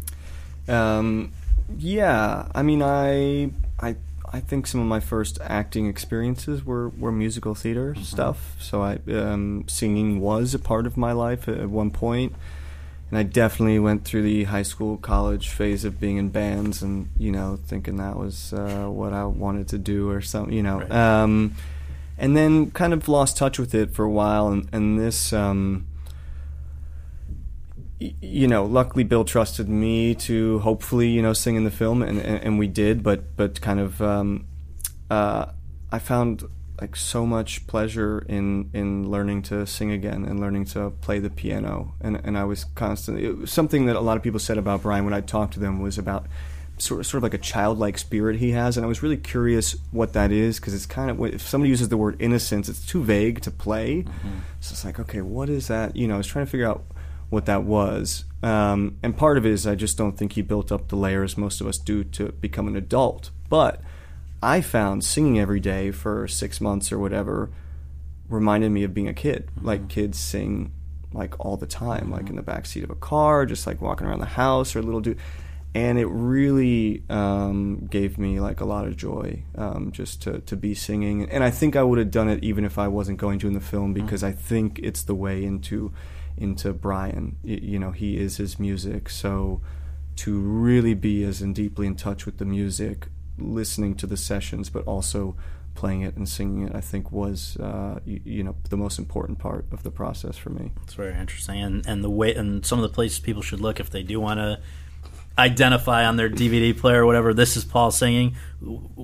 Um, 0.68 1.32
yeah, 1.78 2.48
I 2.54 2.62
mean, 2.62 2.82
I 2.82 3.52
I 3.80 3.96
I 4.32 4.42
think 4.42 4.68
some 4.68 4.82
of 4.82 4.88
my 4.88 5.00
first 5.00 5.40
acting 5.42 5.88
experiences 5.88 6.66
were, 6.66 6.90
were 6.90 7.12
musical 7.12 7.56
theater 7.56 7.94
mm-hmm. 7.94 8.04
stuff. 8.04 8.58
So 8.60 8.82
I 8.82 9.00
um, 9.14 9.66
singing 9.68 10.20
was 10.20 10.54
a 10.54 10.60
part 10.60 10.86
of 10.86 10.98
my 10.98 11.14
life 11.14 11.48
at, 11.48 11.58
at 11.58 11.70
one 11.70 11.92
point 11.92 12.36
and 13.10 13.18
I 13.18 13.24
definitely 13.24 13.80
went 13.80 14.04
through 14.04 14.24
the 14.24 14.46
high 14.46 14.64
school, 14.64 14.98
college 14.98 15.50
phase 15.50 15.86
of 15.86 16.00
being 16.00 16.18
in 16.18 16.30
bands, 16.30 16.82
and 16.82 17.10
you 17.18 17.32
know, 17.32 17.60
thinking 17.68 17.98
that 17.98 18.18
was 18.18 18.54
uh, 18.54 18.88
what 18.88 19.14
I 19.14 19.26
wanted 19.26 19.68
to 19.70 19.78
do 19.78 20.10
or 20.10 20.22
something, 20.22 20.54
you 20.54 20.64
know. 20.64 20.80
Right. 20.80 20.92
Um, 20.92 21.56
and 22.18 22.36
then 22.36 22.72
kind 22.72 22.94
of 22.94 23.08
lost 23.08 23.38
touch 23.38 23.60
with 23.60 23.76
it 23.76 23.94
for 23.94 24.04
a 24.04 24.10
while, 24.10 24.48
and 24.48 24.68
and 24.72 25.00
this, 25.00 25.34
um, 25.34 25.86
y- 28.02 28.16
you 28.22 28.48
know, 28.48 28.66
luckily 28.66 29.04
Bill 29.04 29.24
trusted 29.26 29.70
me 29.70 30.16
to 30.16 30.60
hopefully, 30.60 31.10
you 31.10 31.22
know, 31.22 31.34
sing 31.34 31.56
in 31.56 31.64
the 31.64 31.72
film, 31.72 32.02
and 32.02 32.20
and, 32.20 32.44
and 32.44 32.60
we 32.60 32.68
did, 32.68 33.04
but 33.04 33.36
but 33.36 33.62
kind 33.62 33.80
of, 33.80 34.02
um, 34.02 34.48
uh, 35.12 35.48
I 35.92 36.00
found 36.00 36.44
like 36.80 36.96
so 36.96 37.26
much 37.26 37.66
pleasure 37.68 38.26
in 38.28 38.70
in 38.74 39.10
learning 39.10 39.42
to 39.44 39.66
sing 39.66 39.92
again 39.92 40.26
and 40.26 40.40
learning 40.40 40.66
to 40.66 40.90
play 41.02 41.20
the 41.20 41.30
piano 41.30 41.94
and 42.02 42.20
and 42.24 42.38
I 42.38 42.44
was 42.44 42.64
constantly 42.64 43.26
it 43.26 43.38
was 43.38 43.52
something 43.52 43.86
that 43.86 43.96
a 43.96 44.02
lot 44.02 44.18
of 44.18 44.24
people 44.24 44.40
said 44.40 44.58
about 44.58 44.82
Brian 44.82 45.06
when 45.06 45.14
I 45.14 45.22
talked 45.22 45.54
to 45.54 45.60
them 45.60 45.82
was 45.82 45.98
about 45.98 46.28
sort 46.78 47.00
of, 47.00 47.08
sort 47.08 47.20
of 47.20 47.24
like 47.24 47.34
a 47.34 47.40
childlike 47.40 47.98
spirit 47.98 48.38
he 48.38 48.52
has, 48.52 48.78
and 48.78 48.86
I 48.86 48.88
was 48.88 49.02
really 49.02 49.18
curious 49.18 49.76
what 49.92 50.14
that 50.14 50.32
is 50.32 50.60
because 50.60 50.74
it's 50.74 50.86
kind 50.86 51.10
of 51.10 51.24
if 51.34 51.42
somebody 51.42 51.70
uses 51.70 51.90
the 51.90 51.98
word 51.98 52.18
innocence, 52.20 52.70
it's 52.70 52.86
too 52.86 53.04
vague 53.04 53.42
to 53.42 53.52
play. 53.52 54.04
Mm-hmm. 54.04 54.40
So 54.60 54.74
it's 54.74 54.86
like, 54.86 55.00
okay, 55.00 55.22
what 55.22 55.50
is 55.50 55.68
that? 55.68 55.96
You 55.96 56.08
know, 56.08 56.16
I 56.16 56.18
was 56.18 56.28
trying 56.28 56.46
to 56.46 56.52
figure 56.52 56.68
out 56.68 56.86
what 57.30 57.46
that 57.46 57.64
was, 57.64 58.26
um, 58.44 58.98
and 59.02 59.18
part 59.18 59.38
of 59.38 59.46
it 59.46 59.52
is 59.52 59.66
I 59.66 59.76
just 59.76 59.98
don't 59.98 60.18
think 60.18 60.34
he 60.34 60.42
built 60.42 60.72
up 60.72 60.90
the 60.90 60.96
layers 60.96 61.38
most 61.38 61.62
of 61.62 61.68
us 61.68 61.78
do 61.78 62.04
to 62.04 62.32
become 62.34 62.68
an 62.68 62.76
adult. 62.76 63.32
But 63.50 63.82
I 64.42 64.62
found 64.62 65.04
singing 65.04 65.40
every 65.40 65.60
day 65.60 65.92
for 65.92 66.28
six 66.28 66.62
months 66.62 66.92
or 66.92 67.00
whatever 67.00 67.52
reminded 68.30 68.72
me 68.72 68.84
of 68.84 68.94
being 68.94 69.08
a 69.08 69.14
kid. 69.14 69.50
Mm-hmm. 69.56 69.68
Like 69.68 69.90
kids 69.90 70.20
sing 70.20 70.72
like 71.14 71.40
all 71.40 71.58
the 71.58 71.68
time, 71.68 72.04
mm-hmm. 72.04 72.14
like 72.14 72.30
in 72.30 72.36
the 72.36 72.42
back 72.42 72.66
seat 72.66 72.84
of 72.84 72.90
a 72.90 72.96
car, 72.96 73.46
just 73.46 73.66
like 73.66 73.82
walking 73.82 74.08
around 74.08 74.20
the 74.20 74.26
house 74.26 74.76
or 74.76 74.82
little 74.82 75.02
dude 75.02 75.20
and 75.76 76.00
it 76.00 76.06
really 76.06 77.04
um, 77.10 77.86
gave 77.88 78.18
me 78.18 78.40
like 78.40 78.62
a 78.62 78.66
lot 78.66 78.88
of 78.88 78.96
joy 78.96 79.44
um, 79.56 79.92
just 79.92 80.22
to, 80.22 80.40
to 80.42 80.56
be 80.56 80.74
singing 80.74 81.30
and 81.30 81.44
i 81.44 81.52
think 81.52 81.76
i 81.76 81.84
would 81.84 82.00
have 82.00 82.10
done 82.10 82.30
it 82.30 82.44
even 82.44 82.64
if 82.66 82.80
i 82.80 82.88
wasn't 82.88 83.18
going 83.18 83.38
to 83.38 83.48
in 83.48 83.54
the 83.54 83.60
film 83.60 83.94
mm-hmm. 83.94 84.06
because 84.06 84.24
mm. 84.24 84.30
i 84.30 84.32
think 84.32 84.80
it's 84.82 85.04
the 85.04 85.14
way 85.14 85.44
into 85.44 85.94
into 86.38 86.74
brian 86.74 87.36
you 87.44 87.78
know 87.78 87.92
he 87.92 88.18
is 88.18 88.38
his 88.38 88.58
music 88.58 89.10
so 89.10 89.62
to 90.16 90.40
really 90.40 90.94
be 90.94 91.24
as 91.24 91.42
in 91.42 91.52
deeply 91.54 91.86
in 91.86 91.96
touch 91.96 92.26
with 92.26 92.38
the 92.38 92.46
music 92.46 93.08
listening 93.38 93.96
to 93.96 94.08
the 94.08 94.18
sessions 94.18 94.70
but 94.70 94.86
also 94.86 95.36
playing 95.74 96.02
it 96.02 96.16
and 96.16 96.30
singing 96.30 96.68
it 96.68 96.76
i 96.76 96.80
think 96.80 97.12
was 97.12 97.58
uh, 97.58 98.00
you, 98.06 98.22
you, 98.24 98.44
know 98.44 98.56
the 98.70 98.78
most 98.78 98.98
important 98.98 99.38
part 99.38 99.66
of 99.72 99.84
the 99.84 99.92
process 99.92 100.38
for 100.38 100.50
me 100.50 100.72
it's 100.84 100.94
very 100.94 101.14
interesting 101.14 101.62
and 101.62 101.86
and 101.86 102.04
the 102.04 102.10
way 102.10 102.34
and 102.34 102.66
some 102.66 102.80
of 102.80 102.84
the 102.84 102.94
places 102.94 103.20
people 103.20 103.42
should 103.42 103.60
look 103.60 103.80
if 103.80 103.90
they 103.90 104.04
do 104.04 104.20
want 104.20 104.40
to 104.40 104.60
identify 105.38 106.06
on 106.06 106.16
their 106.16 106.30
DVD 106.30 106.78
player 106.78 107.04
or 107.04 107.06
whatever. 107.06 107.34
This 107.34 107.58
is 107.58 107.66
Paul 107.66 107.92
singing. 107.92 108.36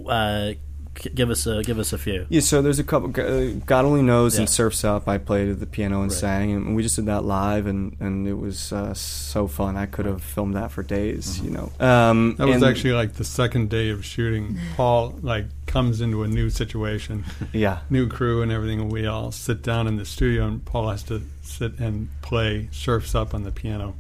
Uh, 0.08 0.54
give 0.94 1.30
us 1.30 1.48
a 1.48 1.64
give 1.64 1.80
us 1.80 1.94
a 1.94 1.98
few. 1.98 2.26
Yeah, 2.30 2.42
so 2.42 2.62
there's 2.62 2.80
a 2.80 2.84
couple. 2.84 3.10
Uh, 3.10 3.60
God 3.66 3.86
only 3.86 4.02
knows 4.02 4.36
yeah. 4.36 4.42
and 4.42 4.50
Surfs 4.50 4.84
Up. 4.84 5.08
I 5.08 5.18
played 5.18 5.60
the 5.60 5.66
piano 5.66 6.02
and 6.02 6.12
right. 6.12 6.20
sang, 6.20 6.52
and 6.52 6.76
we 6.76 6.84
just 6.84 6.96
did 6.96 7.06
that 7.06 7.24
live, 7.24 7.66
and 7.66 7.96
and 8.00 8.28
it 8.28 8.34
was 8.34 8.72
uh, 8.74 8.94
so 8.94 9.48
fun. 9.48 9.78
I 9.78 9.86
could 9.86 10.06
have 10.06 10.24
filmed 10.24 10.56
that 10.56 10.72
for 10.72 10.84
days. 10.84 11.38
Mm-hmm. 11.38 11.46
You 11.46 11.52
know, 11.52 11.86
um, 11.86 12.36
that 12.38 12.48
was 12.48 12.64
actually 12.64 12.94
like 12.94 13.14
the 13.14 13.24
second 13.24 13.70
day 13.70 13.90
of 13.90 14.06
shooting. 14.06 14.58
Paul 14.76 15.16
like 15.22 15.46
comes 15.66 16.02
into 16.02 16.24
a 16.24 16.28
new 16.28 16.50
situation, 16.50 17.26
yeah, 17.54 17.80
new 17.90 18.08
crew 18.08 18.42
and 18.42 18.52
everything, 18.52 18.82
and 18.82 18.92
we 18.92 19.08
all 19.08 19.32
sit 19.32 19.62
down 19.62 19.88
in 19.88 19.98
the 19.98 20.06
studio, 20.06 20.48
and 20.48 20.64
Paul 20.64 20.90
has 20.90 21.04
to 21.04 21.22
sit 21.42 21.80
and 21.80 22.10
play 22.22 22.70
Surfs 22.72 23.16
Up 23.16 23.34
on 23.34 23.44
the 23.44 23.52
piano 23.52 23.96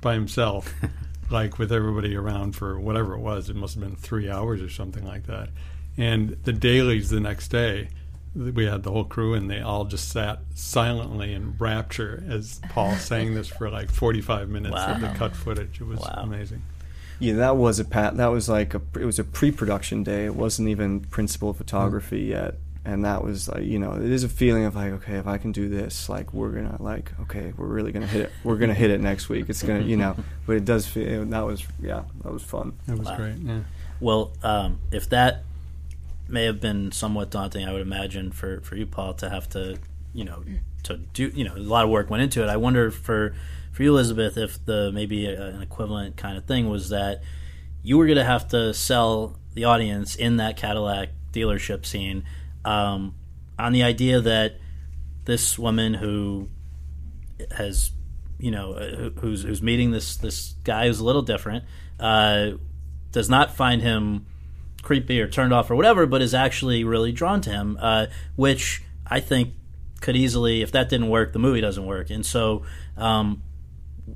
by 0.00 0.14
himself. 0.14 0.72
like 1.28 1.58
with 1.58 1.72
everybody 1.72 2.14
around 2.14 2.54
for 2.54 2.78
whatever 2.78 3.14
it 3.14 3.18
was. 3.18 3.50
It 3.50 3.56
must 3.56 3.74
have 3.74 3.82
been 3.82 3.96
three 3.96 4.30
hours 4.30 4.62
or 4.62 4.70
something 4.70 5.04
like 5.04 5.26
that. 5.26 5.48
And 5.98 6.36
the 6.44 6.52
dailies 6.52 7.10
the 7.10 7.20
next 7.20 7.48
day, 7.48 7.88
we 8.34 8.66
had 8.66 8.82
the 8.82 8.90
whole 8.90 9.04
crew 9.04 9.34
and 9.34 9.50
they 9.50 9.60
all 9.60 9.84
just 9.84 10.10
sat 10.10 10.40
silently 10.54 11.32
in 11.32 11.56
rapture 11.58 12.22
as 12.28 12.60
Paul 12.68 12.94
sang 12.96 13.34
this 13.34 13.48
for 13.48 13.70
like 13.70 13.90
45 13.90 14.48
minutes 14.48 14.74
wow. 14.74 14.92
of 14.92 15.00
the 15.00 15.08
cut 15.08 15.34
footage. 15.34 15.80
It 15.80 15.86
was 15.86 16.00
wow. 16.00 16.14
amazing. 16.18 16.62
Yeah, 17.18 17.34
that 17.34 17.56
was 17.56 17.78
a 17.80 17.84
pat. 17.84 18.18
That 18.18 18.26
was 18.26 18.46
like 18.46 18.74
a. 18.74 18.82
It 19.00 19.06
was 19.06 19.18
a 19.18 19.24
pre-production 19.24 20.02
day. 20.02 20.26
It 20.26 20.34
wasn't 20.34 20.68
even 20.68 21.00
principal 21.00 21.54
photography 21.54 22.24
mm-hmm. 22.24 22.32
yet 22.32 22.54
and 22.86 23.04
that 23.04 23.22
was 23.22 23.48
like 23.48 23.64
you 23.64 23.78
know 23.78 23.94
it 23.94 24.10
is 24.10 24.22
a 24.22 24.28
feeling 24.28 24.64
of 24.64 24.76
like 24.76 24.92
okay 24.92 25.14
if 25.14 25.26
i 25.26 25.36
can 25.36 25.50
do 25.50 25.68
this 25.68 26.08
like 26.08 26.32
we're 26.32 26.50
gonna 26.50 26.76
like 26.78 27.12
okay 27.20 27.52
we're 27.56 27.66
really 27.66 27.90
gonna 27.90 28.06
hit 28.06 28.22
it 28.22 28.32
we're 28.44 28.56
gonna 28.56 28.72
hit 28.74 28.90
it 28.90 29.00
next 29.00 29.28
week 29.28 29.46
it's 29.48 29.62
gonna 29.62 29.80
you 29.80 29.96
know 29.96 30.16
but 30.46 30.56
it 30.56 30.64
does 30.64 30.86
feel 30.86 31.24
that 31.24 31.44
was 31.44 31.66
yeah 31.82 32.04
that 32.22 32.32
was 32.32 32.42
fun 32.42 32.72
That 32.86 32.98
was 32.98 33.08
wow. 33.08 33.16
great 33.16 33.36
yeah 33.38 33.60
well 33.98 34.32
um, 34.42 34.78
if 34.92 35.08
that 35.10 35.42
may 36.28 36.44
have 36.44 36.60
been 36.60 36.90
somewhat 36.92 37.30
daunting 37.30 37.66
i 37.66 37.72
would 37.72 37.82
imagine 37.82 38.30
for 38.30 38.60
for 38.60 38.76
you 38.76 38.86
paul 38.86 39.14
to 39.14 39.28
have 39.30 39.48
to 39.48 39.78
you 40.12 40.24
know 40.24 40.42
to 40.82 40.96
do 40.96 41.30
you 41.34 41.44
know 41.44 41.54
a 41.54 41.58
lot 41.58 41.84
of 41.84 41.90
work 41.90 42.08
went 42.10 42.22
into 42.22 42.42
it. 42.42 42.48
I 42.48 42.56
wonder 42.56 42.90
for 42.90 43.34
for 43.72 43.82
you 43.82 43.90
elizabeth 43.90 44.36
if 44.38 44.64
the 44.64 44.90
maybe 44.92 45.26
a, 45.26 45.48
an 45.48 45.62
equivalent 45.62 46.16
kind 46.16 46.36
of 46.38 46.44
thing 46.46 46.68
was 46.68 46.88
that 46.88 47.22
you 47.82 47.98
were 47.98 48.06
going 48.06 48.18
to 48.18 48.24
have 48.24 48.48
to 48.48 48.72
sell 48.72 49.36
the 49.54 49.64
audience 49.64 50.16
in 50.16 50.38
that 50.38 50.56
cadillac 50.56 51.10
dealership 51.32 51.84
scene 51.84 52.24
um, 52.64 53.14
on 53.58 53.72
the 53.72 53.82
idea 53.82 54.20
that 54.20 54.58
this 55.24 55.58
woman 55.58 55.94
who 55.94 56.48
has, 57.50 57.90
you 58.38 58.50
know, 58.50 58.72
uh, 58.72 59.10
who's 59.20 59.42
who's 59.42 59.62
meeting 59.62 59.90
this 59.90 60.16
this 60.16 60.54
guy 60.64 60.86
who's 60.86 61.00
a 61.00 61.04
little 61.04 61.22
different, 61.22 61.64
uh, 62.00 62.52
does 63.12 63.28
not 63.28 63.54
find 63.54 63.82
him 63.82 64.26
creepy 64.86 65.20
or 65.20 65.26
turned 65.26 65.52
off 65.52 65.68
or 65.70 65.74
whatever, 65.74 66.06
but 66.06 66.22
is 66.22 66.32
actually 66.32 66.84
really 66.84 67.10
drawn 67.10 67.40
to 67.40 67.50
him, 67.50 67.76
uh, 67.80 68.06
which 68.36 68.82
I 69.04 69.18
think 69.18 69.54
could 70.00 70.14
easily, 70.14 70.62
if 70.62 70.70
that 70.72 70.88
didn't 70.88 71.08
work, 71.08 71.32
the 71.32 71.40
movie 71.40 71.60
doesn't 71.60 71.84
work. 71.84 72.08
And 72.10 72.24
so, 72.24 72.62
um, 72.96 73.42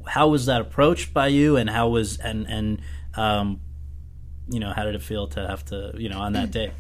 how 0.07 0.29
was 0.29 0.47
that 0.47 0.61
approached 0.61 1.13
by 1.13 1.27
you, 1.27 1.57
and 1.57 1.69
how 1.69 1.89
was 1.89 2.19
and 2.19 2.47
and 2.47 2.81
um, 3.17 3.61
you 4.49 4.61
know, 4.61 4.73
how 4.73 4.85
did 4.85 4.95
it 4.95 5.03
feel 5.03 5.27
to 5.29 5.47
have 5.47 5.65
to, 5.67 5.93
you 5.97 6.09
know, 6.09 6.21
on 6.21 6.35
that 6.35 6.51
day? 6.53 6.71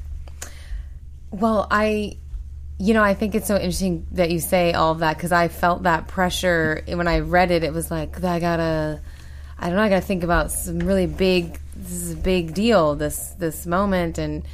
Well, 1.32 1.66
I, 1.68 2.16
you 2.78 2.94
know, 2.94 3.02
I 3.02 3.14
think 3.14 3.34
it's 3.34 3.48
so 3.48 3.56
interesting 3.56 4.06
that 4.12 4.30
you 4.30 4.38
say 4.38 4.72
all 4.72 4.92
of 4.92 5.00
that 5.00 5.16
because 5.16 5.32
I 5.32 5.48
felt 5.48 5.82
that 5.82 6.06
pressure 6.06 6.84
when 6.86 7.08
I 7.08 7.20
read 7.20 7.50
it. 7.50 7.64
It 7.64 7.72
was 7.72 7.90
like 7.90 8.22
I 8.22 8.38
gotta, 8.38 9.00
I 9.58 9.66
don't 9.66 9.76
know, 9.76 9.82
I 9.82 9.88
gotta 9.88 10.06
think 10.06 10.22
about 10.22 10.52
some 10.52 10.78
really 10.78 11.06
big. 11.06 11.58
This 11.80 11.92
is 11.92 12.12
a 12.12 12.16
big 12.16 12.54
deal. 12.54 12.94
This 12.94 13.30
this 13.38 13.66
moment 13.66 14.18
and 14.18 14.44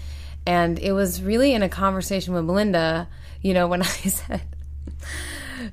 and 0.46 0.78
it 0.78 0.92
was 0.92 1.22
really 1.22 1.54
in 1.54 1.62
a 1.62 1.68
conversation 1.68 2.34
with 2.34 2.44
Melinda. 2.44 3.08
You 3.42 3.54
know, 3.54 3.66
when 3.66 3.82
I 3.82 3.86
said, 3.86 4.42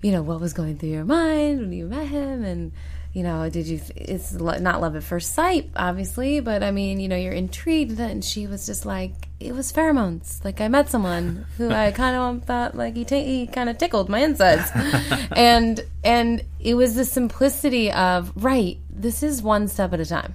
you 0.01 0.11
know, 0.11 0.23
what 0.23 0.39
was 0.39 0.53
going 0.53 0.77
through 0.77 0.89
your 0.89 1.05
mind 1.05 1.59
when 1.59 1.71
you 1.71 1.85
met 1.85 2.07
him 2.07 2.43
and 2.43 2.71
you 3.13 3.21
know, 3.21 3.47
did 3.47 3.67
you? 3.67 3.79
It's 3.95 4.33
not 4.33 4.81
love 4.81 4.95
at 4.95 5.03
first 5.03 5.33
sight, 5.33 5.69
obviously, 5.75 6.39
but 6.39 6.63
I 6.63 6.71
mean, 6.71 6.99
you 6.99 7.07
know, 7.07 7.15
you're 7.15 7.31
intrigued. 7.31 7.99
And 7.99 8.25
she 8.25 8.47
was 8.47 8.65
just 8.65 8.87
like, 8.87 9.13
it 9.39 9.53
was 9.53 9.71
pheromones. 9.71 10.43
Like 10.43 10.59
I 10.61 10.67
met 10.67 10.89
someone 10.89 11.45
who 11.57 11.69
I 11.69 11.91
kind 11.95 12.15
of 12.15 12.45
thought 12.45 12.75
like 12.75 12.95
he 12.95 13.05
t- 13.05 13.23
he 13.23 13.47
kind 13.47 13.69
of 13.69 13.77
tickled 13.77 14.09
my 14.09 14.19
insides, 14.19 14.67
and 15.35 15.79
and 16.03 16.43
it 16.59 16.73
was 16.73 16.95
the 16.95 17.05
simplicity 17.05 17.91
of 17.91 18.31
right. 18.35 18.79
This 18.89 19.21
is 19.21 19.43
one 19.43 19.67
step 19.67 19.93
at 19.93 19.99
a 19.99 20.05
time. 20.07 20.33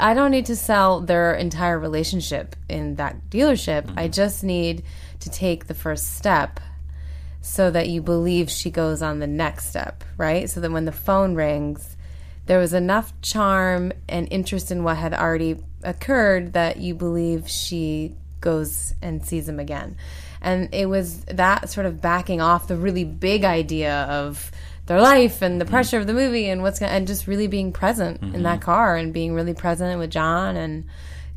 I 0.00 0.14
don't 0.14 0.30
need 0.30 0.46
to 0.46 0.56
sell 0.56 1.00
their 1.00 1.34
entire 1.34 1.78
relationship 1.78 2.54
in 2.68 2.96
that 2.96 3.30
dealership. 3.30 3.86
Mm-hmm. 3.86 3.98
I 3.98 4.08
just 4.08 4.44
need 4.44 4.84
to 5.20 5.30
take 5.30 5.66
the 5.66 5.74
first 5.74 6.16
step 6.16 6.60
so 7.40 7.70
that 7.70 7.88
you 7.88 8.02
believe 8.02 8.50
she 8.50 8.70
goes 8.70 9.02
on 9.02 9.18
the 9.18 9.26
next 9.26 9.68
step, 9.68 10.04
right? 10.16 10.48
So 10.48 10.60
that 10.60 10.70
when 10.70 10.84
the 10.84 10.92
phone 10.92 11.34
rings, 11.34 11.96
there 12.46 12.58
was 12.58 12.72
enough 12.72 13.12
charm 13.22 13.92
and 14.08 14.28
interest 14.30 14.70
in 14.70 14.84
what 14.84 14.96
had 14.96 15.14
already 15.14 15.56
occurred 15.82 16.52
that 16.54 16.78
you 16.78 16.94
believe 16.94 17.48
she 17.48 18.14
goes 18.40 18.94
and 19.02 19.24
sees 19.24 19.48
him 19.48 19.58
again. 19.58 19.96
And 20.40 20.72
it 20.72 20.86
was 20.86 21.24
that 21.24 21.68
sort 21.70 21.86
of 21.86 22.00
backing 22.00 22.40
off 22.40 22.68
the 22.68 22.76
really 22.76 23.04
big 23.04 23.44
idea 23.44 24.02
of 24.04 24.50
their 24.88 25.00
life 25.00 25.42
and 25.42 25.60
the 25.60 25.64
mm-hmm. 25.64 25.72
pressure 25.72 25.98
of 25.98 26.06
the 26.06 26.14
movie 26.14 26.48
and 26.48 26.62
what's 26.62 26.80
going 26.80 26.90
and 26.90 27.06
just 27.06 27.26
really 27.26 27.46
being 27.46 27.72
present 27.72 28.20
mm-hmm. 28.20 28.34
in 28.34 28.42
that 28.42 28.60
car 28.60 28.96
and 28.96 29.12
being 29.12 29.34
really 29.34 29.54
present 29.54 29.98
with 29.98 30.10
John 30.10 30.56
and 30.56 30.84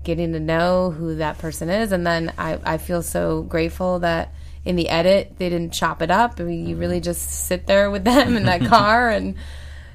getting 0.03 0.33
to 0.33 0.39
know 0.39 0.91
who 0.91 1.15
that 1.15 1.37
person 1.37 1.69
is. 1.69 1.91
And 1.91 2.05
then 2.05 2.33
I, 2.37 2.59
I 2.63 2.77
feel 2.77 3.03
so 3.03 3.43
grateful 3.43 3.99
that 3.99 4.33
in 4.65 4.75
the 4.75 4.89
edit 4.89 5.35
they 5.37 5.49
didn't 5.49 5.73
chop 5.73 6.01
it 6.01 6.09
up. 6.09 6.39
I 6.39 6.43
mean, 6.43 6.65
you 6.65 6.75
really 6.75 6.97
mm-hmm. 6.97 7.03
just 7.03 7.45
sit 7.45 7.67
there 7.67 7.91
with 7.91 8.03
them 8.03 8.35
in 8.35 8.43
that 8.43 8.65
car 8.65 9.09
and, 9.09 9.35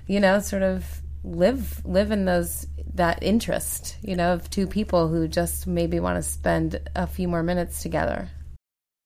you 0.06 0.20
know, 0.20 0.38
sort 0.38 0.62
of 0.62 0.84
live 1.24 1.84
live 1.84 2.12
in 2.12 2.24
those 2.24 2.66
that 2.94 3.22
interest, 3.22 3.96
you 4.02 4.16
know, 4.16 4.34
of 4.34 4.48
two 4.48 4.66
people 4.66 5.08
who 5.08 5.28
just 5.28 5.66
maybe 5.66 6.00
want 6.00 6.16
to 6.16 6.22
spend 6.22 6.80
a 6.94 7.06
few 7.06 7.28
more 7.28 7.42
minutes 7.42 7.82
together. 7.82 8.30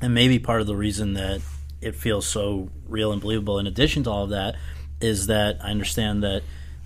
and 0.00 0.14
maybe 0.14 0.38
part 0.38 0.60
of 0.60 0.66
the 0.66 0.76
reason 0.76 1.14
that 1.14 1.40
it 1.80 1.94
feels 1.94 2.26
so 2.26 2.70
real 2.88 3.12
and 3.12 3.20
believable 3.20 3.58
in 3.58 3.66
addition 3.66 4.02
to 4.04 4.10
all 4.10 4.24
of 4.24 4.30
that 4.30 4.56
is 5.00 5.26
that 5.26 5.58
I 5.62 5.70
understand 5.70 6.22
that 6.22 6.42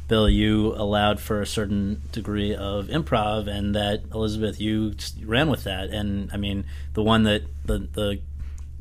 Bill, 0.09 0.29
you 0.29 0.75
allowed 0.75 1.21
for 1.21 1.43
a 1.43 1.47
certain 1.47 2.01
degree 2.13 2.55
of 2.55 2.87
improv, 2.87 3.47
and 3.47 3.75
that 3.75 4.05
Elizabeth, 4.13 4.59
you 4.59 4.95
ran 5.23 5.51
with 5.51 5.65
that. 5.65 5.91
And 5.91 6.31
I 6.33 6.39
mean, 6.39 6.65
the 6.95 7.03
one 7.03 7.25
that 7.25 7.43
the 7.67 7.79
the 7.79 8.21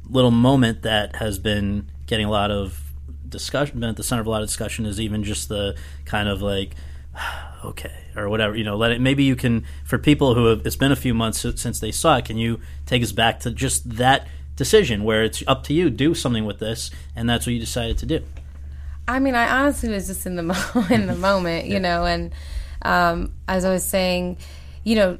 little 0.09 0.31
moment 0.31 0.83
that 0.83 1.17
has 1.17 1.37
been 1.37 1.89
getting 2.05 2.25
a 2.25 2.31
lot 2.31 2.49
of 2.49 2.81
discussion, 3.27 3.81
been 3.81 3.89
at 3.89 3.97
the 3.97 4.05
center 4.05 4.21
of 4.21 4.27
a 4.27 4.29
lot 4.29 4.41
of 4.41 4.47
discussion, 4.47 4.85
is 4.85 5.01
even 5.01 5.23
just 5.23 5.49
the 5.49 5.75
kind 6.05 6.29
of 6.29 6.41
like. 6.41 6.75
Okay, 7.65 7.91
or 8.15 8.29
whatever 8.29 8.55
you 8.55 8.63
know. 8.63 8.77
Let 8.77 8.91
it. 8.91 9.01
Maybe 9.01 9.23
you 9.23 9.35
can 9.35 9.65
for 9.83 9.97
people 9.97 10.35
who 10.35 10.45
have. 10.45 10.65
It's 10.65 10.75
been 10.75 10.91
a 10.91 10.95
few 10.95 11.15
months 11.15 11.39
since 11.55 11.79
they 11.79 11.91
saw 11.91 12.17
it. 12.17 12.25
Can 12.25 12.37
you 12.37 12.61
take 12.85 13.01
us 13.01 13.11
back 13.11 13.39
to 13.41 13.51
just 13.51 13.97
that 13.97 14.27
decision 14.55 15.03
where 15.03 15.23
it's 15.23 15.43
up 15.47 15.63
to 15.65 15.73
you 15.73 15.89
do 15.89 16.13
something 16.13 16.45
with 16.45 16.59
this, 16.59 16.91
and 17.15 17.27
that's 17.27 17.47
what 17.47 17.53
you 17.53 17.59
decided 17.59 17.97
to 17.97 18.05
do? 18.05 18.23
I 19.07 19.19
mean, 19.19 19.35
I 19.35 19.61
honestly 19.61 19.89
was 19.89 20.07
just 20.07 20.25
in 20.25 20.35
the 20.35 20.43
mo- 20.43 20.85
in 20.89 21.07
the 21.07 21.15
moment, 21.15 21.65
you 21.65 21.73
yeah. 21.73 21.79
know, 21.79 22.05
and 22.05 22.31
um, 22.83 23.33
as 23.47 23.65
I 23.65 23.71
was 23.71 23.83
saying, 23.83 24.37
you 24.83 24.95
know, 24.95 25.17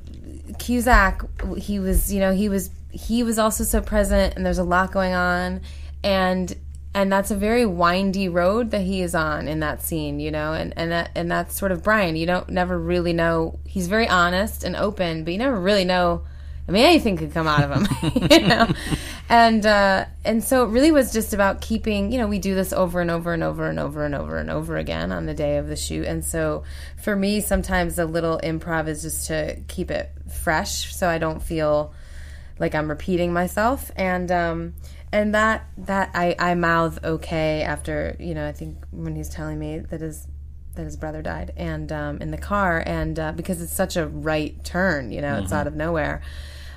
Cusack, 0.60 1.24
he 1.58 1.80
was, 1.80 2.14
you 2.14 2.20
know, 2.20 2.34
he 2.34 2.50
was 2.50 2.70
he 2.92 3.24
was 3.24 3.40
also 3.40 3.64
so 3.64 3.82
present, 3.82 4.36
and 4.36 4.46
there's 4.46 4.58
a 4.58 4.64
lot 4.64 4.92
going 4.92 5.14
on, 5.14 5.62
and 6.04 6.56
and 7.02 7.12
that's 7.12 7.32
a 7.32 7.36
very 7.36 7.66
windy 7.66 8.28
road 8.30 8.72
that 8.72 8.82
he 8.82 9.02
is 9.02 9.14
on 9.14 9.48
in 9.48 9.60
that 9.60 9.82
scene, 9.84 10.20
you 10.20 10.32
know, 10.32 10.54
and 10.54 10.74
and 10.76 10.92
that, 10.92 11.12
and 11.16 11.30
that's 11.30 11.58
sort 11.58 11.72
of 11.72 11.84
Brian. 11.84 12.16
You 12.16 12.26
don't 12.26 12.50
never 12.50 12.78
really 12.78 13.14
know. 13.14 13.60
He's 13.66 13.88
very 13.88 14.08
honest 14.08 14.64
and 14.64 14.76
open, 14.76 15.24
but 15.24 15.32
you 15.32 15.40
never 15.40 15.60
really 15.60 15.86
know 15.86 16.24
I 16.68 16.74
mean, 16.74 16.84
anything 16.84 17.16
could 17.16 17.34
come 17.34 17.48
out 17.48 17.64
of 17.64 17.72
him, 17.72 18.28
you 18.32 18.48
know. 18.48 18.68
And 19.30 19.66
uh, 19.66 20.06
and 20.26 20.44
so 20.44 20.66
it 20.66 20.70
really 20.70 20.92
was 20.92 21.14
just 21.14 21.34
about 21.34 21.62
keeping. 21.62 22.12
You 22.12 22.18
know, 22.18 22.28
we 22.28 22.40
do 22.40 22.56
this 22.56 22.74
over 22.74 23.00
and 23.00 23.10
over 23.10 23.34
and 23.34 23.44
over 23.44 23.70
and 23.70 23.80
over 23.80 24.04
and 24.04 24.14
over 24.14 24.38
and 24.38 24.50
over 24.50 24.76
again 24.76 25.12
on 25.14 25.26
the 25.26 25.34
day 25.34 25.58
of 25.58 25.68
the 25.68 25.78
shoot. 25.78 26.06
And 26.06 26.26
so 26.26 26.64
for 27.02 27.16
me, 27.16 27.40
sometimes 27.40 27.98
a 28.00 28.06
little 28.06 28.40
improv 28.44 28.88
is 28.88 29.02
just 29.02 29.28
to 29.28 29.62
keep 29.68 29.92
it 29.92 30.12
fresh, 30.30 30.94
so 30.94 31.08
I 31.08 31.20
don't 31.20 31.42
feel 31.42 31.94
like 32.60 32.76
I'm 32.76 32.90
repeating 32.90 33.32
myself. 33.32 33.90
And 33.96 34.30
um, 34.30 34.74
and 35.12 35.34
that 35.36 35.68
that 35.78 36.12
I 36.14 36.36
I 36.38 36.56
mouth 36.56 37.04
okay 37.04 37.62
after 37.62 38.16
you 38.20 38.34
know 38.34 38.48
I 38.48 38.52
think 38.52 38.78
when 38.92 39.16
he's 39.16 39.30
telling 39.30 39.60
me 39.60 39.80
that 39.80 40.02
his 40.02 40.28
that 40.76 40.84
his 40.84 40.98
brother 40.98 41.22
died 41.22 41.54
and 41.58 41.92
um, 41.92 42.22
in 42.22 42.32
the 42.32 42.38
car 42.38 42.84
and 42.86 43.18
uh, 43.18 43.32
because 43.32 43.62
it's 43.62 43.74
such 43.74 43.98
a 43.98 44.08
right 44.08 44.64
turn 44.64 45.12
you 45.12 45.22
know 45.22 45.34
mm-hmm. 45.34 45.44
it's 45.44 45.54
out 45.54 45.68
of 45.68 45.76
nowhere 45.76 46.22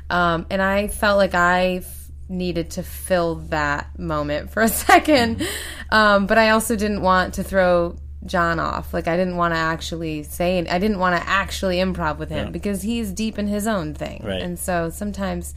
um, 0.08 0.46
and 0.50 0.60
I 0.60 0.88
felt 0.88 1.18
like 1.18 1.34
I 1.34 1.76
f- 1.76 2.10
needed 2.28 2.72
to 2.72 2.82
fill 2.82 3.36
that 3.50 3.98
moment 3.98 4.50
for 4.50 4.62
a 4.62 4.66
2nd 4.68 5.46
um, 5.90 6.26
but 6.26 6.38
I 6.38 6.50
also 6.50 6.76
didn't 6.76 7.02
want 7.02 7.34
to 7.34 7.44
throw 7.44 7.96
John 8.26 8.60
off. 8.60 8.92
Like 8.92 9.08
I 9.08 9.16
didn't 9.16 9.36
want 9.36 9.54
to 9.54 9.58
actually 9.58 10.22
say, 10.24 10.58
I 10.58 10.78
didn't 10.78 10.98
want 10.98 11.20
to 11.20 11.28
actually 11.28 11.78
improv 11.78 12.18
with 12.18 12.28
him 12.28 12.46
yeah. 12.46 12.50
because 12.50 12.82
he's 12.82 13.12
deep 13.12 13.38
in 13.38 13.46
his 13.46 13.66
own 13.66 13.94
thing. 13.94 14.22
Right. 14.24 14.42
And 14.42 14.58
so 14.58 14.90
sometimes 14.90 15.54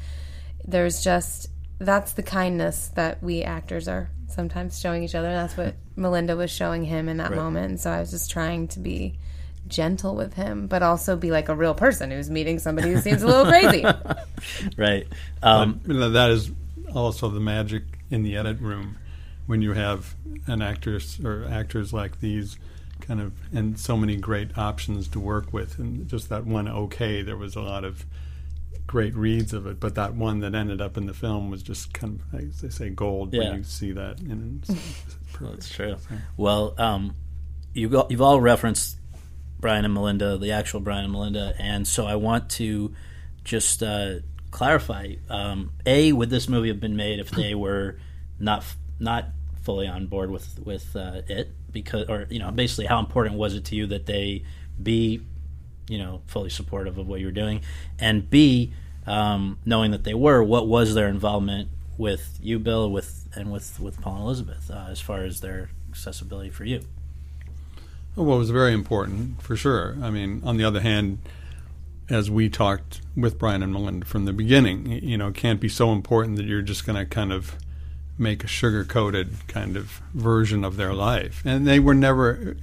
there's 0.65 1.03
just 1.03 1.49
that's 1.79 2.13
the 2.13 2.23
kindness 2.23 2.91
that 2.95 3.21
we 3.21 3.43
actors 3.43 3.87
are 3.87 4.09
sometimes 4.27 4.79
showing 4.79 5.03
each 5.03 5.15
other. 5.15 5.29
That's 5.29 5.57
what 5.57 5.75
Melinda 5.95 6.35
was 6.35 6.51
showing 6.51 6.83
him 6.83 7.09
in 7.09 7.17
that 7.17 7.31
right. 7.31 7.37
moment. 7.37 7.65
And 7.65 7.79
so 7.79 7.91
I 7.91 7.99
was 7.99 8.11
just 8.11 8.31
trying 8.31 8.67
to 8.69 8.79
be 8.79 9.17
gentle 9.67 10.15
with 10.15 10.33
him, 10.33 10.67
but 10.67 10.83
also 10.83 11.15
be 11.15 11.31
like 11.31 11.49
a 11.49 11.55
real 11.55 11.73
person 11.73 12.11
who's 12.11 12.29
meeting 12.29 12.59
somebody 12.59 12.91
who 12.91 12.99
seems 12.99 13.21
a 13.21 13.27
little 13.27 13.45
crazy. 13.45 13.85
right. 14.77 15.07
Um, 15.41 15.79
that 15.85 16.29
is 16.31 16.51
also 16.93 17.29
the 17.29 17.39
magic 17.39 17.83
in 18.09 18.23
the 18.23 18.35
edit 18.37 18.59
room 18.59 18.97
when 19.45 19.61
you 19.61 19.73
have 19.73 20.15
an 20.47 20.61
actress 20.61 21.19
or 21.23 21.45
actors 21.49 21.93
like 21.93 22.19
these 22.19 22.57
kind 23.01 23.19
of 23.19 23.33
and 23.51 23.77
so 23.77 23.97
many 23.97 24.15
great 24.15 24.57
options 24.57 25.09
to 25.09 25.19
work 25.19 25.51
with 25.51 25.77
and 25.77 26.07
just 26.07 26.29
that 26.29 26.45
one 26.45 26.69
okay 26.69 27.21
there 27.21 27.35
was 27.35 27.55
a 27.55 27.61
lot 27.61 27.83
of 27.83 28.05
great 28.85 29.15
reads 29.15 29.53
of 29.53 29.65
it 29.65 29.79
but 29.79 29.95
that 29.95 30.13
one 30.13 30.39
that 30.39 30.53
ended 30.53 30.81
up 30.81 30.97
in 30.97 31.05
the 31.05 31.13
film 31.13 31.49
was 31.49 31.63
just 31.63 31.93
kind 31.93 32.19
of 32.19 32.39
as 32.39 32.61
they 32.61 32.69
say 32.69 32.89
gold 32.89 33.33
yeah. 33.33 33.49
when 33.49 33.57
you 33.57 33.63
see 33.63 33.91
that 33.91 34.19
and 34.19 34.61
that's 35.41 35.69
true 35.69 35.95
so. 35.97 36.15
well 36.37 36.75
um, 36.77 37.15
you 37.73 37.89
go, 37.89 38.07
you've 38.09 38.21
all 38.21 38.39
referenced 38.39 38.97
Brian 39.59 39.85
and 39.85 39.93
Melinda, 39.93 40.37
the 40.37 40.51
actual 40.51 40.79
Brian 40.79 41.05
and 41.05 41.13
Melinda, 41.13 41.53
and 41.57 41.87
so 41.87 42.05
I 42.05 42.15
want 42.15 42.49
to 42.51 42.93
just 43.43 43.81
uh, 43.81 44.15
clarify: 44.51 45.15
um, 45.29 45.71
a 45.85 46.11
would 46.11 46.29
this 46.29 46.47
movie 46.47 46.67
have 46.67 46.79
been 46.79 46.95
made 46.95 47.19
if 47.19 47.31
they 47.31 47.55
were 47.55 47.97
not 48.39 48.63
not 48.99 49.25
fully 49.63 49.87
on 49.87 50.07
board 50.07 50.29
with 50.29 50.59
with 50.63 50.95
uh, 50.95 51.21
it? 51.27 51.51
Because, 51.71 52.07
or 52.07 52.27
you 52.29 52.39
know, 52.39 52.51
basically, 52.51 52.85
how 52.85 52.99
important 52.99 53.35
was 53.37 53.55
it 53.55 53.65
to 53.65 53.75
you 53.75 53.87
that 53.87 54.05
they 54.05 54.43
be, 54.81 55.21
you 55.87 55.97
know, 55.97 56.21
fully 56.27 56.49
supportive 56.49 56.97
of 56.97 57.07
what 57.07 57.19
you 57.19 57.27
were 57.27 57.31
doing, 57.31 57.61
and 57.99 58.29
b 58.29 58.73
um, 59.05 59.59
knowing 59.65 59.91
that 59.91 60.03
they 60.03 60.13
were, 60.13 60.41
what 60.41 60.67
was 60.67 60.93
their 60.95 61.07
involvement 61.07 61.69
with 61.97 62.39
you, 62.41 62.59
Bill, 62.59 62.89
with 62.89 63.27
and 63.35 63.51
with 63.51 63.79
with 63.79 64.01
Paul 64.01 64.15
and 64.15 64.23
Elizabeth 64.23 64.71
uh, 64.71 64.87
as 64.89 64.99
far 64.99 65.23
as 65.23 65.41
their 65.41 65.69
accessibility 65.89 66.49
for 66.49 66.65
you? 66.65 66.81
Well, 68.15 68.35
it 68.35 68.39
was 68.39 68.51
very 68.51 68.73
important 68.73 69.41
for 69.41 69.55
sure. 69.55 69.97
I 70.01 70.09
mean, 70.09 70.41
on 70.45 70.57
the 70.57 70.63
other 70.63 70.81
hand, 70.81 71.17
as 72.09 72.29
we 72.29 72.47
talked 72.47 73.01
with 73.15 73.39
Brian 73.39 73.63
and 73.63 73.73
Melinda 73.73 74.05
from 74.05 74.25
the 74.25 74.33
beginning, 74.33 74.91
you 74.91 75.17
know, 75.17 75.29
it 75.29 75.35
can't 75.35 75.59
be 75.59 75.69
so 75.69 75.91
important 75.91 76.37
that 76.37 76.45
you're 76.45 76.61
just 76.61 76.85
going 76.85 76.97
to 76.97 77.05
kind 77.05 77.33
of 77.33 77.55
make 78.17 78.43
a 78.43 78.47
sugar 78.47 78.83
coated 78.83 79.47
kind 79.47 79.75
of 79.75 80.01
version 80.13 80.63
of 80.63 80.77
their 80.77 80.93
life. 80.93 81.41
And 81.43 81.65
they 81.65 81.79
were 81.79 81.95
never 81.95 82.55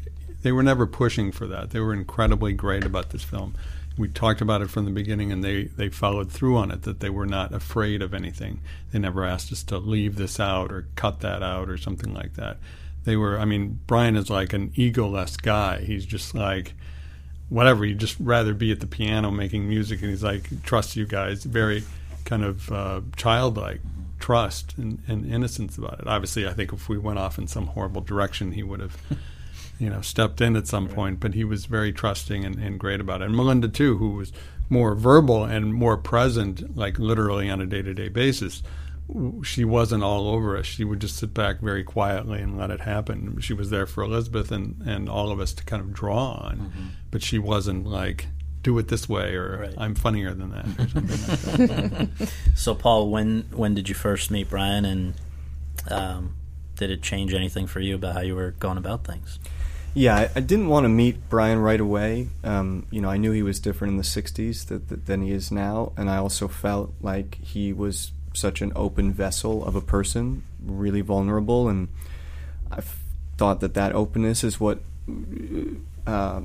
they 0.42 0.52
were 0.52 0.62
never 0.62 0.86
pushing 0.86 1.32
for 1.32 1.46
that. 1.46 1.70
They 1.70 1.80
were 1.80 1.92
incredibly 1.92 2.52
great 2.52 2.84
about 2.84 3.10
this 3.10 3.22
film. 3.22 3.54
We 3.98 4.08
talked 4.08 4.40
about 4.40 4.62
it 4.62 4.70
from 4.70 4.86
the 4.86 4.90
beginning, 4.90 5.30
and 5.32 5.44
they, 5.44 5.64
they 5.64 5.88
followed 5.88 6.32
through 6.32 6.56
on 6.56 6.70
it. 6.70 6.82
That 6.82 7.00
they 7.00 7.10
were 7.10 7.26
not 7.26 7.52
afraid 7.52 8.00
of 8.02 8.14
anything. 8.14 8.60
They 8.92 8.98
never 8.98 9.24
asked 9.24 9.52
us 9.52 9.62
to 9.64 9.78
leave 9.78 10.16
this 10.16 10.40
out 10.40 10.72
or 10.72 10.86
cut 10.94 11.20
that 11.20 11.42
out 11.42 11.68
or 11.68 11.76
something 11.76 12.14
like 12.14 12.34
that 12.34 12.58
they 13.04 13.16
were 13.16 13.38
i 13.38 13.44
mean 13.44 13.80
brian 13.86 14.16
is 14.16 14.30
like 14.30 14.52
an 14.52 14.70
egoless 14.70 15.40
guy 15.40 15.80
he's 15.80 16.04
just 16.04 16.34
like 16.34 16.74
whatever 17.48 17.84
he'd 17.84 17.98
just 17.98 18.16
rather 18.20 18.54
be 18.54 18.70
at 18.70 18.80
the 18.80 18.86
piano 18.86 19.30
making 19.30 19.68
music 19.68 20.00
and 20.00 20.10
he's 20.10 20.22
like 20.22 20.62
trust 20.62 20.96
you 20.96 21.06
guys 21.06 21.44
very 21.44 21.82
kind 22.24 22.44
of 22.44 22.70
uh, 22.70 23.00
childlike 23.16 23.80
trust 24.20 24.76
and, 24.76 25.02
and, 25.08 25.26
innocence 25.32 25.78
about 25.78 25.98
it 25.98 26.06
obviously 26.06 26.46
i 26.46 26.52
think 26.52 26.72
if 26.72 26.88
we 26.88 26.98
went 26.98 27.18
off 27.18 27.38
in 27.38 27.46
some 27.46 27.66
horrible 27.68 28.02
direction 28.02 28.52
he 28.52 28.62
would 28.62 28.80
have 28.80 28.96
you 29.80 29.90
know 29.90 30.00
stepped 30.00 30.40
in 30.40 30.54
at 30.56 30.66
some 30.66 30.86
right. 30.86 30.94
point 30.94 31.20
but 31.20 31.34
he 31.34 31.44
was 31.44 31.66
very 31.66 31.92
trusting 31.92 32.44
and, 32.44 32.56
and 32.58 32.78
great 32.78 33.00
about 33.00 33.22
it 33.22 33.26
and 33.26 33.36
melinda 33.36 33.68
too 33.68 33.96
who 33.96 34.10
was 34.10 34.32
more 34.68 34.94
verbal 34.94 35.44
and 35.44 35.74
more 35.74 35.96
present 35.96 36.76
like 36.76 36.98
literally 36.98 37.50
on 37.50 37.60
a 37.60 37.66
day-to-day 37.66 38.08
basis 38.08 38.62
she 39.42 39.64
wasn't 39.64 40.02
all 40.02 40.28
over 40.28 40.56
us. 40.56 40.66
She 40.66 40.84
would 40.84 41.00
just 41.00 41.16
sit 41.16 41.34
back 41.34 41.60
very 41.60 41.82
quietly 41.82 42.40
and 42.40 42.56
let 42.56 42.70
it 42.70 42.80
happen. 42.80 43.40
She 43.40 43.52
was 43.52 43.70
there 43.70 43.86
for 43.86 44.02
Elizabeth 44.04 44.52
and, 44.52 44.80
and 44.86 45.08
all 45.08 45.32
of 45.32 45.40
us 45.40 45.52
to 45.54 45.64
kind 45.64 45.82
of 45.82 45.92
draw 45.92 46.32
on, 46.34 46.58
mm-hmm. 46.58 46.86
but 47.10 47.22
she 47.22 47.38
wasn't 47.38 47.86
like, 47.86 48.28
do 48.62 48.76
it 48.78 48.88
this 48.88 49.08
way 49.08 49.34
or 49.34 49.60
right. 49.62 49.74
I'm 49.78 49.94
funnier 49.94 50.34
than 50.34 50.50
that 50.50 50.66
or 50.66 50.88
something 50.88 51.68
like 51.68 52.18
that. 52.18 52.32
So, 52.54 52.74
Paul, 52.74 53.10
when 53.10 53.46
when 53.52 53.74
did 53.74 53.88
you 53.88 53.94
first 53.94 54.30
meet 54.30 54.50
Brian, 54.50 54.84
and 54.84 55.14
um, 55.90 56.36
did 56.76 56.90
it 56.90 57.00
change 57.00 57.32
anything 57.32 57.66
for 57.66 57.80
you 57.80 57.94
about 57.94 58.14
how 58.14 58.20
you 58.20 58.34
were 58.34 58.50
going 58.50 58.76
about 58.76 59.04
things? 59.04 59.38
Yeah, 59.92 60.16
I, 60.16 60.30
I 60.36 60.40
didn't 60.40 60.68
want 60.68 60.84
to 60.84 60.88
meet 60.88 61.28
Brian 61.28 61.58
right 61.58 61.80
away. 61.80 62.28
Um, 62.44 62.86
you 62.90 63.00
know, 63.00 63.10
I 63.10 63.16
knew 63.16 63.32
he 63.32 63.42
was 63.42 63.58
different 63.58 63.92
in 63.92 63.96
the 63.96 64.04
'60s 64.04 64.68
th- 64.68 64.88
th- 64.88 65.00
than 65.04 65.22
he 65.22 65.32
is 65.32 65.50
now, 65.50 65.92
and 65.96 66.08
I 66.08 66.16
also 66.16 66.46
felt 66.46 66.94
like 67.00 67.36
he 67.42 67.72
was 67.72 68.12
such 68.32 68.62
an 68.62 68.72
open 68.76 69.12
vessel 69.12 69.64
of 69.64 69.74
a 69.74 69.80
person, 69.80 70.44
really 70.64 71.00
vulnerable, 71.00 71.68
and 71.68 71.88
I 72.70 72.82
thought 73.36 73.60
that 73.60 73.74
that 73.74 73.92
openness 73.92 74.44
is 74.44 74.60
what 74.60 74.80
uh, 76.06 76.42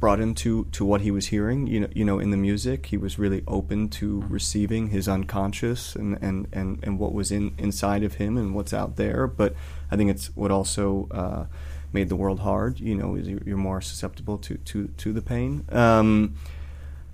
brought 0.00 0.20
him 0.20 0.34
to, 0.34 0.64
to 0.72 0.84
what 0.84 1.02
he 1.02 1.10
was 1.10 1.26
hearing. 1.26 1.66
You 1.66 1.80
know, 1.80 1.88
you 1.94 2.04
know, 2.04 2.18
in 2.18 2.30
the 2.30 2.36
music, 2.36 2.86
he 2.86 2.96
was 2.96 3.18
really 3.18 3.42
open 3.46 3.88
to 3.90 4.24
receiving 4.28 4.88
his 4.88 5.08
unconscious 5.08 5.94
and, 5.94 6.18
and, 6.22 6.48
and, 6.52 6.78
and 6.82 6.98
what 6.98 7.12
was 7.12 7.30
in 7.30 7.54
inside 7.58 8.02
of 8.02 8.14
him 8.14 8.36
and 8.36 8.54
what's 8.54 8.72
out 8.72 8.96
there. 8.96 9.26
But 9.26 9.54
I 9.90 9.96
think 9.96 10.10
it's 10.10 10.34
what 10.36 10.50
also 10.50 11.08
uh, 11.10 11.44
made 11.92 12.08
the 12.08 12.16
world 12.16 12.40
hard. 12.40 12.80
You 12.80 12.94
know, 12.94 13.14
you're 13.16 13.56
more 13.56 13.80
susceptible 13.80 14.38
to 14.38 14.56
to 14.56 14.88
to 14.88 15.12
the 15.12 15.22
pain. 15.22 15.64
Um, 15.70 16.34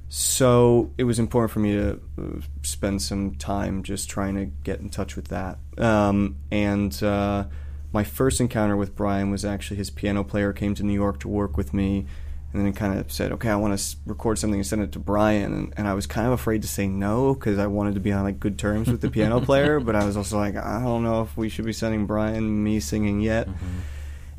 so 0.08 0.92
it 0.96 1.04
was 1.04 1.18
important 1.18 1.50
for 1.50 1.60
me 1.60 1.72
to 1.72 2.00
uh, 2.18 2.40
spend 2.62 3.02
some 3.02 3.34
time 3.34 3.82
just 3.82 4.08
trying 4.08 4.36
to 4.36 4.44
get 4.44 4.80
in 4.80 4.88
touch 4.88 5.16
with 5.16 5.28
that. 5.28 5.58
Um, 5.76 6.36
and 6.52 7.02
uh, 7.02 7.46
my 7.92 8.04
first 8.04 8.40
encounter 8.40 8.76
with 8.76 8.94
Brian 8.94 9.30
was 9.30 9.44
actually 9.44 9.78
his 9.78 9.90
piano 9.90 10.22
player 10.22 10.52
came 10.52 10.74
to 10.76 10.82
New 10.82 10.92
York 10.92 11.20
to 11.20 11.28
work 11.28 11.56
with 11.56 11.74
me, 11.74 12.06
and 12.52 12.60
then 12.60 12.66
he 12.66 12.72
kind 12.72 12.98
of 12.98 13.10
said, 13.10 13.32
"Okay, 13.32 13.48
I 13.48 13.56
want 13.56 13.76
to 13.76 13.96
record 14.06 14.38
something 14.38 14.60
and 14.60 14.66
send 14.66 14.82
it 14.82 14.92
to 14.92 15.00
Brian." 15.00 15.52
And, 15.52 15.74
and 15.76 15.88
I 15.88 15.94
was 15.94 16.06
kind 16.06 16.26
of 16.26 16.32
afraid 16.32 16.62
to 16.62 16.68
say 16.68 16.86
no 16.86 17.34
because 17.34 17.58
I 17.58 17.66
wanted 17.66 17.94
to 17.94 18.00
be 18.00 18.12
on 18.12 18.22
like 18.22 18.38
good 18.38 18.58
terms 18.58 18.88
with 18.88 19.00
the 19.00 19.10
piano 19.10 19.40
player, 19.44 19.80
but 19.80 19.96
I 19.96 20.04
was 20.04 20.16
also 20.16 20.38
like, 20.38 20.54
I 20.54 20.80
don't 20.80 21.02
know 21.02 21.22
if 21.22 21.36
we 21.36 21.48
should 21.48 21.64
be 21.64 21.72
sending 21.72 22.06
Brian 22.06 22.62
me 22.62 22.78
singing 22.78 23.20
yet. 23.20 23.48
Mm-hmm. 23.48 23.78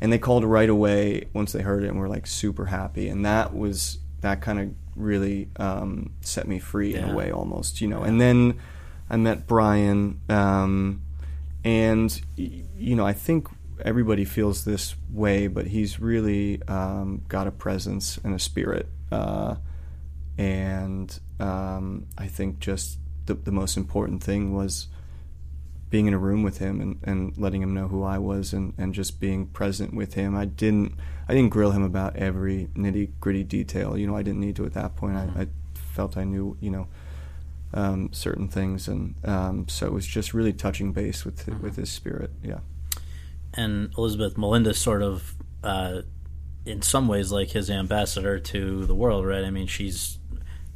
And 0.00 0.12
they 0.12 0.18
called 0.18 0.44
right 0.44 0.68
away 0.68 1.28
once 1.32 1.52
they 1.52 1.62
heard 1.62 1.84
it 1.84 1.88
and 1.88 1.98
were 1.98 2.08
like 2.08 2.26
super 2.26 2.66
happy. 2.66 3.08
And 3.08 3.24
that 3.24 3.54
was 3.54 3.98
that 4.20 4.40
kind 4.40 4.58
of 4.60 4.70
really 4.96 5.48
um, 5.56 6.12
set 6.20 6.48
me 6.48 6.58
free 6.58 6.94
in 6.94 7.06
Yeah. 7.06 7.12
a 7.12 7.14
way 7.14 7.30
almost 7.30 7.80
you 7.80 7.88
know. 7.88 8.02
And 8.02 8.20
then 8.20 8.58
i 9.08 9.16
met 9.16 9.46
brian 9.46 10.20
um, 10.28 11.00
and 11.62 12.20
you 12.36 12.96
know 12.96 13.06
i 13.06 13.12
think 13.12 13.46
everybody 13.84 14.24
feels 14.24 14.64
this 14.64 14.96
way 15.12 15.46
but 15.46 15.66
he's 15.68 16.00
really 16.00 16.60
um, 16.66 17.22
got 17.28 17.46
a 17.46 17.52
presence 17.52 18.18
and 18.24 18.34
a 18.34 18.38
spirit 18.38 18.88
uh, 19.12 19.54
and 20.38 21.20
um, 21.40 22.06
i 22.18 22.26
think 22.26 22.58
just 22.58 22.98
the, 23.26 23.34
the 23.34 23.52
most 23.52 23.76
important 23.76 24.22
thing 24.22 24.52
was 24.54 24.88
being 25.96 26.08
in 26.08 26.12
a 26.12 26.18
room 26.18 26.42
with 26.42 26.58
him 26.58 26.78
and, 26.82 26.98
and 27.04 27.38
letting 27.38 27.62
him 27.62 27.72
know 27.72 27.88
who 27.88 28.02
I 28.02 28.18
was 28.18 28.52
and, 28.52 28.74
and 28.76 28.92
just 28.92 29.18
being 29.18 29.46
present 29.46 29.94
with 29.94 30.12
him. 30.12 30.36
I 30.36 30.44
didn't 30.44 30.92
I 31.26 31.32
didn't 31.32 31.48
grill 31.48 31.70
him 31.70 31.82
about 31.82 32.16
every 32.16 32.68
nitty 32.74 33.12
gritty 33.18 33.44
detail. 33.44 33.96
You 33.96 34.06
know, 34.06 34.14
I 34.14 34.22
didn't 34.22 34.40
need 34.40 34.56
to 34.56 34.66
at 34.66 34.74
that 34.74 34.94
point. 34.94 35.16
I, 35.16 35.22
I 35.42 35.46
felt 35.94 36.18
I 36.18 36.24
knew 36.24 36.54
you 36.60 36.70
know 36.70 36.86
um, 37.72 38.10
certain 38.12 38.46
things, 38.46 38.88
and 38.88 39.14
um, 39.24 39.68
so 39.68 39.86
it 39.86 39.92
was 39.94 40.06
just 40.06 40.34
really 40.34 40.52
touching 40.52 40.92
base 40.92 41.24
with 41.24 41.48
with 41.62 41.76
his 41.76 41.90
spirit. 41.90 42.30
Yeah. 42.42 42.58
and 43.54 43.90
Elizabeth 43.96 44.36
Melinda 44.36 44.74
sort 44.74 45.02
of, 45.02 45.34
uh, 45.64 46.02
in 46.66 46.82
some 46.82 47.08
ways, 47.08 47.32
like 47.32 47.48
his 47.52 47.70
ambassador 47.70 48.38
to 48.38 48.84
the 48.84 48.94
world, 48.94 49.24
right? 49.24 49.44
I 49.44 49.50
mean, 49.50 49.66
she's 49.66 50.18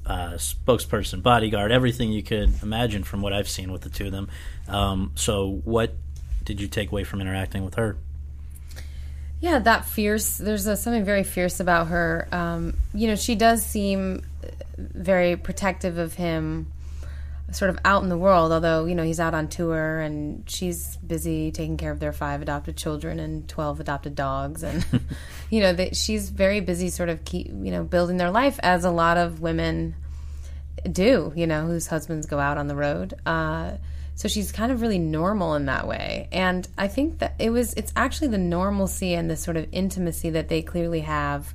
uh, 0.06 0.32
spokesperson, 0.32 1.22
bodyguard, 1.22 1.70
everything 1.70 2.10
you 2.10 2.22
could 2.22 2.62
imagine 2.62 3.04
from 3.04 3.20
what 3.20 3.32
I've 3.32 3.48
seen 3.48 3.70
with 3.70 3.82
the 3.82 3.90
two 3.90 4.06
of 4.06 4.12
them. 4.12 4.28
Um, 4.70 5.12
so, 5.16 5.60
what 5.64 5.94
did 6.44 6.60
you 6.60 6.68
take 6.68 6.90
away 6.90 7.04
from 7.04 7.20
interacting 7.20 7.64
with 7.64 7.74
her? 7.74 7.96
Yeah, 9.40 9.58
that 9.60 9.86
fierce. 9.86 10.36
There's 10.36 10.66
a, 10.66 10.76
something 10.76 11.04
very 11.04 11.24
fierce 11.24 11.60
about 11.60 11.88
her. 11.88 12.28
Um, 12.30 12.76
you 12.92 13.06
know, 13.06 13.16
she 13.16 13.34
does 13.34 13.64
seem 13.64 14.22
very 14.76 15.36
protective 15.36 15.96
of 15.96 16.14
him, 16.14 16.70
sort 17.50 17.70
of 17.70 17.78
out 17.84 18.02
in 18.02 18.10
the 18.10 18.18
world. 18.18 18.52
Although 18.52 18.84
you 18.84 18.94
know 18.94 19.02
he's 19.02 19.18
out 19.18 19.32
on 19.32 19.48
tour 19.48 20.00
and 20.00 20.48
she's 20.48 20.96
busy 20.98 21.50
taking 21.52 21.78
care 21.78 21.90
of 21.90 22.00
their 22.00 22.12
five 22.12 22.42
adopted 22.42 22.76
children 22.76 23.18
and 23.18 23.48
twelve 23.48 23.80
adopted 23.80 24.14
dogs, 24.14 24.62
and 24.62 24.84
you 25.50 25.60
know 25.60 25.72
that 25.72 25.96
she's 25.96 26.28
very 26.28 26.60
busy, 26.60 26.90
sort 26.90 27.08
of 27.08 27.24
keep 27.24 27.46
you 27.46 27.70
know 27.70 27.82
building 27.82 28.18
their 28.18 28.30
life 28.30 28.60
as 28.62 28.84
a 28.84 28.90
lot 28.90 29.16
of 29.16 29.40
women 29.40 29.94
do. 30.90 31.32
You 31.34 31.46
know, 31.46 31.66
whose 31.66 31.86
husbands 31.86 32.26
go 32.26 32.38
out 32.38 32.58
on 32.58 32.68
the 32.68 32.76
road. 32.76 33.14
Uh, 33.24 33.72
so 34.20 34.28
she's 34.28 34.52
kind 34.52 34.70
of 34.70 34.82
really 34.82 34.98
normal 34.98 35.54
in 35.54 35.64
that 35.64 35.88
way. 35.88 36.28
And 36.30 36.68
I 36.76 36.88
think 36.88 37.20
that 37.20 37.36
it 37.38 37.48
was 37.48 37.72
it's 37.72 37.90
actually 37.96 38.28
the 38.28 38.36
normalcy 38.36 39.14
and 39.14 39.30
the 39.30 39.36
sort 39.36 39.56
of 39.56 39.66
intimacy 39.72 40.28
that 40.28 40.50
they 40.50 40.60
clearly 40.60 41.00
have 41.00 41.54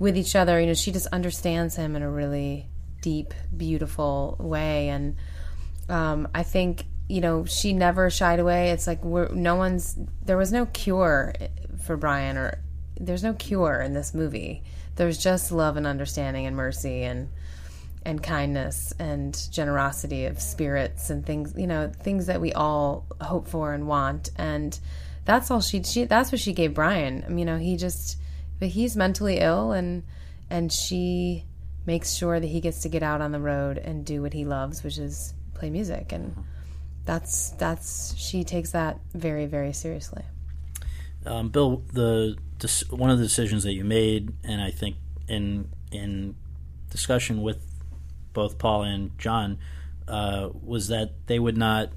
with 0.00 0.16
each 0.16 0.34
other. 0.34 0.60
You 0.60 0.66
know, 0.66 0.74
she 0.74 0.90
just 0.90 1.06
understands 1.12 1.76
him 1.76 1.94
in 1.94 2.02
a 2.02 2.10
really 2.10 2.66
deep, 3.02 3.32
beautiful 3.56 4.36
way. 4.40 4.88
And 4.88 5.14
um, 5.88 6.26
I 6.34 6.42
think, 6.42 6.86
you 7.08 7.20
know, 7.20 7.44
she 7.44 7.72
never 7.72 8.10
shied 8.10 8.40
away. 8.40 8.70
It's 8.70 8.88
like 8.88 9.04
we're 9.04 9.28
no 9.28 9.54
one's 9.54 9.96
there 10.24 10.36
was 10.36 10.50
no 10.50 10.66
cure 10.66 11.34
for 11.84 11.96
Brian 11.96 12.36
or 12.36 12.60
there's 12.98 13.22
no 13.22 13.34
cure 13.34 13.80
in 13.80 13.94
this 13.94 14.12
movie. 14.12 14.64
There's 14.96 15.18
just 15.18 15.52
love 15.52 15.76
and 15.76 15.86
understanding 15.86 16.46
and 16.46 16.56
mercy 16.56 17.04
and 17.04 17.28
and 18.04 18.22
kindness 18.22 18.92
and 18.98 19.38
generosity 19.50 20.26
of 20.26 20.40
spirits 20.40 21.10
and 21.10 21.24
things 21.24 21.54
you 21.56 21.66
know 21.66 21.90
things 22.02 22.26
that 22.26 22.40
we 22.40 22.52
all 22.52 23.06
hope 23.20 23.48
for 23.48 23.72
and 23.72 23.86
want. 23.86 24.30
And 24.36 24.78
that's 25.24 25.50
all 25.50 25.60
she 25.60 25.82
she 25.82 26.04
that's 26.04 26.32
what 26.32 26.40
she 26.40 26.52
gave 26.52 26.74
Brian. 26.74 27.24
I 27.24 27.28
mean, 27.28 27.38
you 27.38 27.44
know 27.44 27.58
he 27.58 27.76
just 27.76 28.18
but 28.58 28.68
he's 28.68 28.96
mentally 28.96 29.38
ill 29.38 29.72
and 29.72 30.02
and 30.50 30.72
she 30.72 31.44
makes 31.84 32.14
sure 32.14 32.38
that 32.38 32.46
he 32.46 32.60
gets 32.60 32.80
to 32.82 32.88
get 32.88 33.02
out 33.02 33.20
on 33.20 33.32
the 33.32 33.40
road 33.40 33.78
and 33.78 34.04
do 34.04 34.22
what 34.22 34.32
he 34.32 34.44
loves 34.44 34.82
which 34.82 34.98
is 34.98 35.34
play 35.54 35.70
music. 35.70 36.12
And 36.12 36.36
that's 37.04 37.50
that's 37.50 38.16
she 38.16 38.44
takes 38.44 38.72
that 38.72 38.98
very 39.14 39.46
very 39.46 39.72
seriously. 39.72 40.22
Um, 41.24 41.50
Bill, 41.50 41.82
the 41.92 42.36
one 42.90 43.10
of 43.10 43.18
the 43.18 43.24
decisions 43.24 43.64
that 43.64 43.72
you 43.72 43.84
made, 43.84 44.32
and 44.44 44.60
I 44.60 44.70
think 44.70 44.96
in 45.28 45.68
in 45.90 46.34
discussion 46.90 47.42
with 47.42 47.71
both 48.32 48.58
Paul 48.58 48.82
and 48.82 49.16
John, 49.18 49.58
uh, 50.08 50.50
was 50.62 50.88
that 50.88 51.12
they 51.26 51.38
would 51.38 51.56
not 51.56 51.90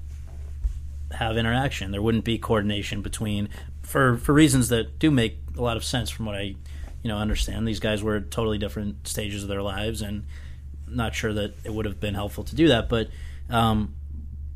have 1.12 1.36
interaction. 1.36 1.92
There 1.92 2.02
wouldn't 2.02 2.24
be 2.24 2.38
coordination 2.38 3.02
between 3.02 3.48
for 3.82 4.16
for 4.16 4.32
reasons 4.32 4.68
that 4.68 4.98
do 4.98 5.10
make 5.10 5.38
a 5.56 5.62
lot 5.62 5.76
of 5.76 5.84
sense 5.84 6.10
from 6.10 6.26
what 6.26 6.34
I 6.34 6.54
you 7.02 7.08
know 7.08 7.18
understand. 7.18 7.66
These 7.66 7.80
guys 7.80 8.02
were 8.02 8.16
at 8.16 8.30
totally 8.30 8.58
different 8.58 9.06
stages 9.06 9.42
of 9.42 9.48
their 9.48 9.62
lives, 9.62 10.02
and 10.02 10.24
not 10.88 11.14
sure 11.14 11.32
that 11.32 11.54
it 11.64 11.72
would 11.72 11.86
have 11.86 12.00
been 12.00 12.14
helpful 12.14 12.44
to 12.44 12.56
do 12.56 12.68
that. 12.68 12.88
But 12.88 13.08
um, 13.48 13.94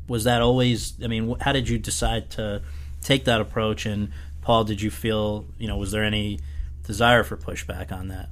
was 0.07 0.25
that 0.25 0.41
always? 0.41 0.93
I 1.03 1.07
mean, 1.07 1.35
how 1.39 1.53
did 1.53 1.69
you 1.69 1.77
decide 1.77 2.29
to 2.31 2.61
take 3.01 3.25
that 3.25 3.41
approach? 3.41 3.85
And 3.85 4.11
Paul, 4.41 4.65
did 4.65 4.81
you 4.81 4.91
feel 4.91 5.45
you 5.57 5.67
know 5.67 5.77
was 5.77 5.91
there 5.91 6.03
any 6.03 6.39
desire 6.85 7.23
for 7.23 7.37
pushback 7.37 7.91
on 7.91 8.09
that? 8.09 8.29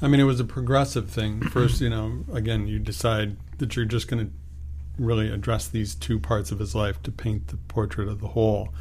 I 0.00 0.08
mean, 0.08 0.20
it 0.20 0.24
was 0.24 0.40
a 0.40 0.44
progressive 0.44 1.10
thing. 1.10 1.40
First, 1.50 1.80
you 1.80 1.90
know, 1.90 2.24
again, 2.32 2.66
you 2.66 2.78
decide 2.78 3.36
that 3.58 3.76
you're 3.76 3.84
just 3.84 4.08
going 4.08 4.26
to 4.26 4.32
really 5.02 5.30
address 5.30 5.68
these 5.68 5.94
two 5.94 6.18
parts 6.18 6.50
of 6.50 6.58
his 6.58 6.74
life 6.74 7.02
to 7.02 7.12
paint 7.12 7.48
the 7.48 7.56
portrait 7.56 8.08
of 8.08 8.20
the 8.20 8.28
whole. 8.28 8.72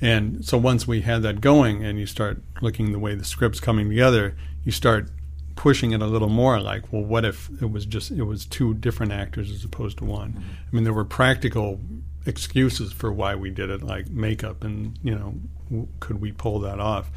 And 0.00 0.44
so 0.44 0.58
once 0.58 0.86
we 0.86 1.02
had 1.02 1.22
that 1.22 1.40
going 1.40 1.84
and 1.84 1.98
you 1.98 2.06
start 2.06 2.42
looking 2.60 2.92
the 2.92 2.98
way 2.98 3.14
the 3.14 3.24
script's 3.24 3.60
coming 3.60 3.88
together, 3.88 4.36
you 4.64 4.72
start 4.72 5.08
pushing 5.54 5.92
it 5.92 6.02
a 6.02 6.06
little 6.06 6.28
more 6.28 6.60
like, 6.60 6.92
well, 6.92 7.02
what 7.02 7.24
if 7.24 7.48
it 7.62 7.70
was 7.70 7.86
just 7.86 8.10
it 8.10 8.24
was 8.24 8.44
two 8.44 8.74
different 8.74 9.12
actors 9.12 9.50
as 9.50 9.64
opposed 9.64 9.98
to 9.98 10.04
one? 10.04 10.44
I 10.70 10.74
mean, 10.74 10.84
there 10.84 10.92
were 10.92 11.04
practical 11.04 11.80
excuses 12.26 12.92
for 12.92 13.12
why 13.12 13.34
we 13.36 13.50
did 13.50 13.70
it 13.70 13.82
like 13.82 14.08
makeup 14.08 14.64
and, 14.64 14.98
you 15.02 15.14
know, 15.14 15.34
w- 15.70 15.88
could 16.00 16.20
we 16.20 16.32
pull 16.32 16.58
that 16.60 16.78
off? 16.78 17.10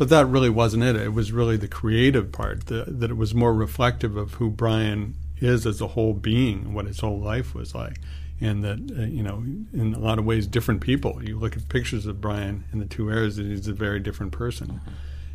But 0.00 0.08
that 0.08 0.24
really 0.28 0.48
wasn't 0.48 0.84
it. 0.84 0.96
It 0.96 1.12
was 1.12 1.30
really 1.30 1.58
the 1.58 1.68
creative 1.68 2.32
part 2.32 2.68
the, 2.68 2.86
that 2.88 3.10
it 3.10 3.18
was 3.18 3.34
more 3.34 3.52
reflective 3.52 4.16
of 4.16 4.32
who 4.32 4.48
Brian 4.48 5.14
is 5.40 5.66
as 5.66 5.82
a 5.82 5.88
whole 5.88 6.14
being, 6.14 6.72
what 6.72 6.86
his 6.86 7.00
whole 7.00 7.20
life 7.20 7.54
was 7.54 7.74
like, 7.74 7.98
and 8.40 8.64
that 8.64 8.78
uh, 8.98 9.02
you 9.02 9.22
know, 9.22 9.44
in 9.74 9.92
a 9.92 9.98
lot 9.98 10.18
of 10.18 10.24
ways, 10.24 10.46
different 10.46 10.80
people. 10.80 11.22
You 11.22 11.38
look 11.38 11.54
at 11.54 11.68
pictures 11.68 12.06
of 12.06 12.18
Brian 12.18 12.64
in 12.72 12.78
the 12.78 12.86
two 12.86 13.10
eras, 13.10 13.36
and 13.36 13.50
he's 13.50 13.68
a 13.68 13.74
very 13.74 14.00
different 14.00 14.32
person, 14.32 14.80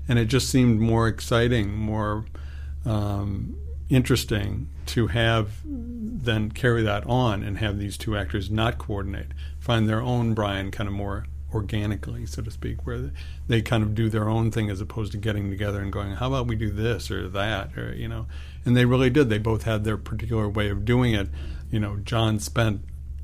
and 0.08 0.18
it 0.18 0.26
just 0.26 0.50
seemed 0.50 0.80
more 0.80 1.08
exciting, 1.08 1.72
more 1.72 2.26
um, 2.86 3.56
interesting 3.88 4.70
to 4.88 5.06
have 5.06 5.62
then 5.64 6.50
carry 6.50 6.82
that 6.82 7.06
on 7.06 7.44
and 7.44 7.60
have 7.60 7.78
these 7.78 8.00
two 8.00 8.18
actors 8.18 8.50
not 8.50 8.80
coordinate, 8.80 9.28
find 9.60 9.88
their 9.88 10.02
own 10.02 10.34
Brian 10.34 10.72
kind 10.72 10.88
of 10.88 10.96
more 10.96 11.28
organically, 11.56 12.26
so 12.26 12.42
to 12.42 12.52
speak, 12.52 12.86
where 12.86 13.12
they 13.48 13.62
kind 13.62 13.82
of 13.82 13.96
do 13.96 14.10
their 14.10 14.28
own 14.28 14.52
thing 14.52 14.70
as 14.70 14.82
opposed 14.82 15.14
to 15.14 15.18
getting 15.18 15.50
together 15.50 15.82
and 15.82 15.92
going, 15.92 16.12
how 16.12 16.28
about 16.28 16.48
we 16.48 16.56
do 16.56 16.70
this 16.70 17.10
or 17.10 17.30
that, 17.30 17.76
or, 17.78 17.96
you 17.96 18.08
know. 18.08 18.28
And 18.66 18.76
they 18.76 18.86
really 18.86 19.10
did. 19.10 19.30
They 19.30 19.38
both 19.38 19.64
had 19.64 19.84
their 19.84 19.98
particular 19.98 20.50
way 20.50 20.70
of 20.70 20.86
doing 20.86 21.14
it. 21.14 21.30
You 21.72 21.80
know, 21.80 21.98
John 21.98 22.40
spent 22.40 22.82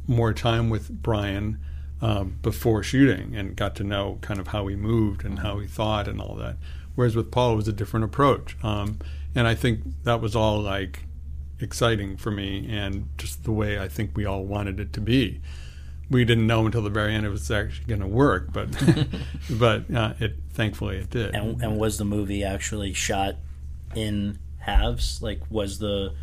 more 0.08 0.34
time 0.34 0.70
with 0.70 1.04
Brian 1.04 1.60
um, 2.02 2.38
before 2.42 2.82
shooting 2.82 3.36
and 3.36 3.56
got 3.56 3.76
to 3.76 3.84
know 3.84 4.18
kind 4.22 4.40
of 4.40 4.48
how 4.48 4.66
he 4.68 4.76
moved 4.76 5.26
and 5.26 5.40
how 5.40 5.60
he 5.60 5.68
thought 5.68 6.08
and 6.08 6.20
all 6.20 6.36
that. 6.36 6.56
Whereas 6.96 7.16
with 7.16 7.32
Paul, 7.32 7.54
it 7.54 7.58
was 7.58 7.68
a 7.68 7.74
different 7.74 8.06
approach. 8.06 8.56
Um, 8.64 9.00
and 9.36 9.48
I 9.48 9.56
think 9.56 9.82
that 10.04 10.22
was 10.22 10.36
all 10.36 10.60
like 10.60 11.04
exciting 11.60 12.18
for 12.18 12.32
me 12.32 12.66
and 12.70 13.08
just 13.18 13.44
the 13.44 13.52
way 13.52 13.78
I 13.78 13.88
think 13.88 14.16
we 14.16 14.26
all 14.26 14.46
wanted 14.46 14.80
it 14.80 14.94
to 14.94 15.02
be 15.02 15.42
we 16.12 16.26
didn't 16.26 16.46
know 16.46 16.66
until 16.66 16.82
the 16.82 16.90
very 16.90 17.16
end 17.16 17.26
it 17.26 17.30
was 17.30 17.50
actually 17.50 17.86
going 17.86 18.02
to 18.02 18.08
work, 18.08 18.52
but 18.52 18.70
but 19.50 19.94
uh, 19.94 20.14
it 20.20 20.36
thankfully 20.52 20.98
it 20.98 21.10
did. 21.10 21.34
And, 21.34 21.62
and 21.62 21.78
was 21.78 21.98
the 21.98 22.06
movie 22.06 22.44
actually 22.44 22.94
shot 22.94 23.36
in 23.96 24.38
halves? 24.60 25.22
Like, 25.22 25.40
was 25.50 25.80
the 25.80 26.14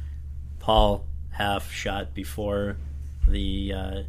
Paul 0.61 1.07
half 1.31 1.73
shot 1.73 2.15
before 2.15 2.77
the 3.27 3.73
uh, 3.73 4.03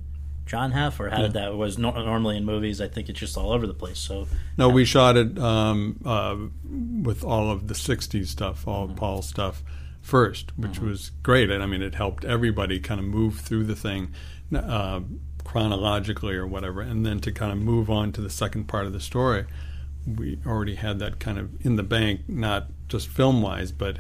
John 0.45 0.71
half, 0.71 0.99
or 0.99 1.09
how 1.09 1.21
did 1.21 1.33
that? 1.33 1.55
Was 1.55 1.77
no, 1.77 1.91
normally 1.91 2.35
in 2.35 2.43
movies, 2.43 2.81
I 2.81 2.89
think 2.89 3.07
it's 3.07 3.19
just 3.19 3.37
all 3.37 3.53
over 3.53 3.65
the 3.65 3.73
place. 3.73 3.99
So 3.99 4.27
no, 4.57 4.67
we 4.67 4.83
shot 4.83 5.15
it 5.15 5.39
um, 5.39 6.01
uh, 6.03 6.35
with 7.03 7.23
all 7.23 7.49
of 7.49 7.69
the 7.69 7.73
'60s 7.73 8.27
stuff, 8.27 8.67
all 8.67 8.83
of 8.83 8.95
Paul's 8.97 9.29
stuff 9.29 9.63
first, 10.01 10.51
which 10.57 10.79
was 10.79 11.11
great. 11.23 11.49
And 11.49 11.63
I 11.63 11.67
mean, 11.67 11.81
it 11.81 11.95
helped 11.95 12.25
everybody 12.25 12.79
kind 12.81 12.99
of 12.99 13.05
move 13.05 13.39
through 13.39 13.65
the 13.65 13.75
thing. 13.75 14.11
Uh, 14.53 15.01
chronologically 15.49 16.35
or 16.35 16.45
whatever, 16.45 16.79
and 16.79 17.03
then 17.03 17.19
to 17.19 17.31
kind 17.31 17.51
of 17.51 17.57
move 17.57 17.89
on 17.89 18.11
to 18.11 18.21
the 18.21 18.29
second 18.29 18.65
part 18.65 18.85
of 18.85 18.93
the 18.93 18.99
story, 18.99 19.45
we 20.05 20.37
already 20.45 20.75
had 20.75 20.99
that 20.99 21.19
kind 21.19 21.39
of 21.39 21.65
in 21.65 21.75
the 21.75 21.81
bank, 21.81 22.21
not 22.27 22.67
just 22.87 23.07
film 23.07 23.41
wise, 23.41 23.71
but 23.71 23.97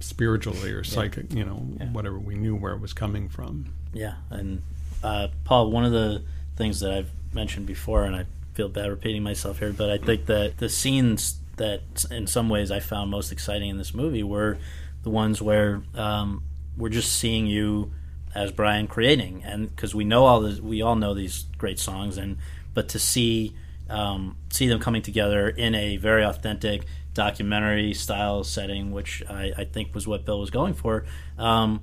spiritually 0.00 0.72
or 0.72 0.82
psychic, 0.82 1.30
you 1.34 1.44
know, 1.44 1.56
whatever 1.92 2.18
we 2.18 2.34
knew 2.34 2.56
where 2.56 2.72
it 2.72 2.80
was 2.80 2.94
coming 2.94 3.28
from. 3.28 3.74
Yeah, 3.92 4.14
and 4.30 4.62
uh, 5.02 5.28
Paul, 5.44 5.70
one 5.70 5.84
of 5.84 5.92
the 5.92 6.22
things 6.56 6.80
that 6.80 6.94
I've 6.94 7.10
mentioned 7.34 7.66
before, 7.66 8.04
and 8.04 8.16
I 8.16 8.24
feel 8.54 8.70
bad 8.70 8.88
repeating 8.88 9.22
myself 9.22 9.58
here, 9.58 9.74
but 9.74 9.90
I 9.90 9.98
think 9.98 10.24
that 10.26 10.56
the 10.56 10.70
scenes 10.70 11.40
that, 11.56 12.06
in 12.10 12.26
some 12.26 12.48
ways, 12.48 12.70
I 12.70 12.80
found 12.80 13.10
most 13.10 13.30
exciting 13.30 13.68
in 13.68 13.76
this 13.76 13.92
movie 13.92 14.22
were 14.22 14.56
the 15.02 15.10
ones 15.10 15.42
where 15.42 15.82
um, 15.94 16.42
we're 16.74 16.88
just 16.88 17.12
seeing 17.12 17.46
you 17.46 17.92
as 18.34 18.50
Brian 18.52 18.86
creating, 18.86 19.42
and 19.44 19.68
because 19.68 19.94
we 19.94 20.04
know 20.04 20.24
all 20.24 20.42
we 20.60 20.82
all 20.82 20.96
know 20.96 21.14
these 21.14 21.44
great 21.58 21.78
songs, 21.78 22.16
and 22.18 22.38
but 22.72 22.88
to 22.90 22.98
see 22.98 23.54
um, 23.88 24.36
see 24.50 24.66
them 24.66 24.80
coming 24.80 25.02
together 25.02 25.48
in 25.48 25.74
a 25.74 25.96
very 25.96 26.24
authentic 26.24 26.84
documentary 27.12 27.94
style 27.94 28.42
setting, 28.42 28.90
which 28.90 29.22
I, 29.28 29.52
I 29.56 29.64
think 29.64 29.94
was 29.94 30.06
what 30.06 30.24
Bill 30.24 30.40
was 30.40 30.50
going 30.50 30.74
for. 30.74 31.04
Um, 31.38 31.82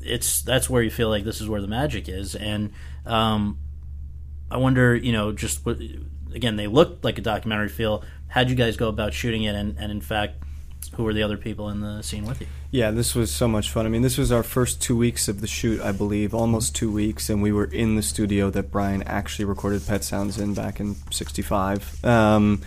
it's 0.00 0.42
that's 0.42 0.70
where 0.70 0.82
you 0.82 0.90
feel 0.90 1.08
like 1.08 1.24
this 1.24 1.40
is 1.40 1.48
where 1.48 1.60
the 1.60 1.68
magic 1.68 2.08
is, 2.08 2.34
and 2.34 2.72
um, 3.04 3.58
I 4.50 4.56
wonder, 4.56 4.94
you 4.94 5.12
know, 5.12 5.32
just 5.32 5.66
what, 5.66 5.78
again, 6.34 6.56
they 6.56 6.66
looked 6.66 7.04
like 7.04 7.18
a 7.18 7.22
documentary 7.22 7.68
feel. 7.68 8.04
How'd 8.28 8.50
you 8.50 8.56
guys 8.56 8.76
go 8.76 8.88
about 8.88 9.12
shooting 9.12 9.42
it, 9.42 9.54
and, 9.54 9.76
and 9.78 9.90
in 9.90 10.00
fact, 10.00 10.42
who 10.94 11.04
were 11.04 11.14
the 11.14 11.22
other 11.22 11.36
people 11.36 11.68
in 11.68 11.80
the 11.80 12.02
scene 12.02 12.24
with 12.24 12.40
you? 12.40 12.46
Yeah, 12.70 12.90
this 12.90 13.14
was 13.14 13.30
so 13.30 13.48
much 13.48 13.70
fun. 13.70 13.86
I 13.86 13.88
mean, 13.88 14.02
this 14.02 14.18
was 14.18 14.32
our 14.32 14.42
first 14.42 14.82
two 14.82 14.96
weeks 14.96 15.28
of 15.28 15.40
the 15.40 15.46
shoot, 15.46 15.80
I 15.80 15.92
believe, 15.92 16.34
almost 16.34 16.74
two 16.74 16.90
weeks, 16.90 17.30
and 17.30 17.42
we 17.42 17.52
were 17.52 17.64
in 17.64 17.96
the 17.96 18.02
studio 18.02 18.50
that 18.50 18.70
Brian 18.70 19.02
actually 19.04 19.44
recorded 19.44 19.86
Pet 19.86 20.04
Sounds 20.04 20.38
in 20.38 20.54
back 20.54 20.80
in 20.80 20.96
'65. 21.10 22.04
Um, 22.04 22.62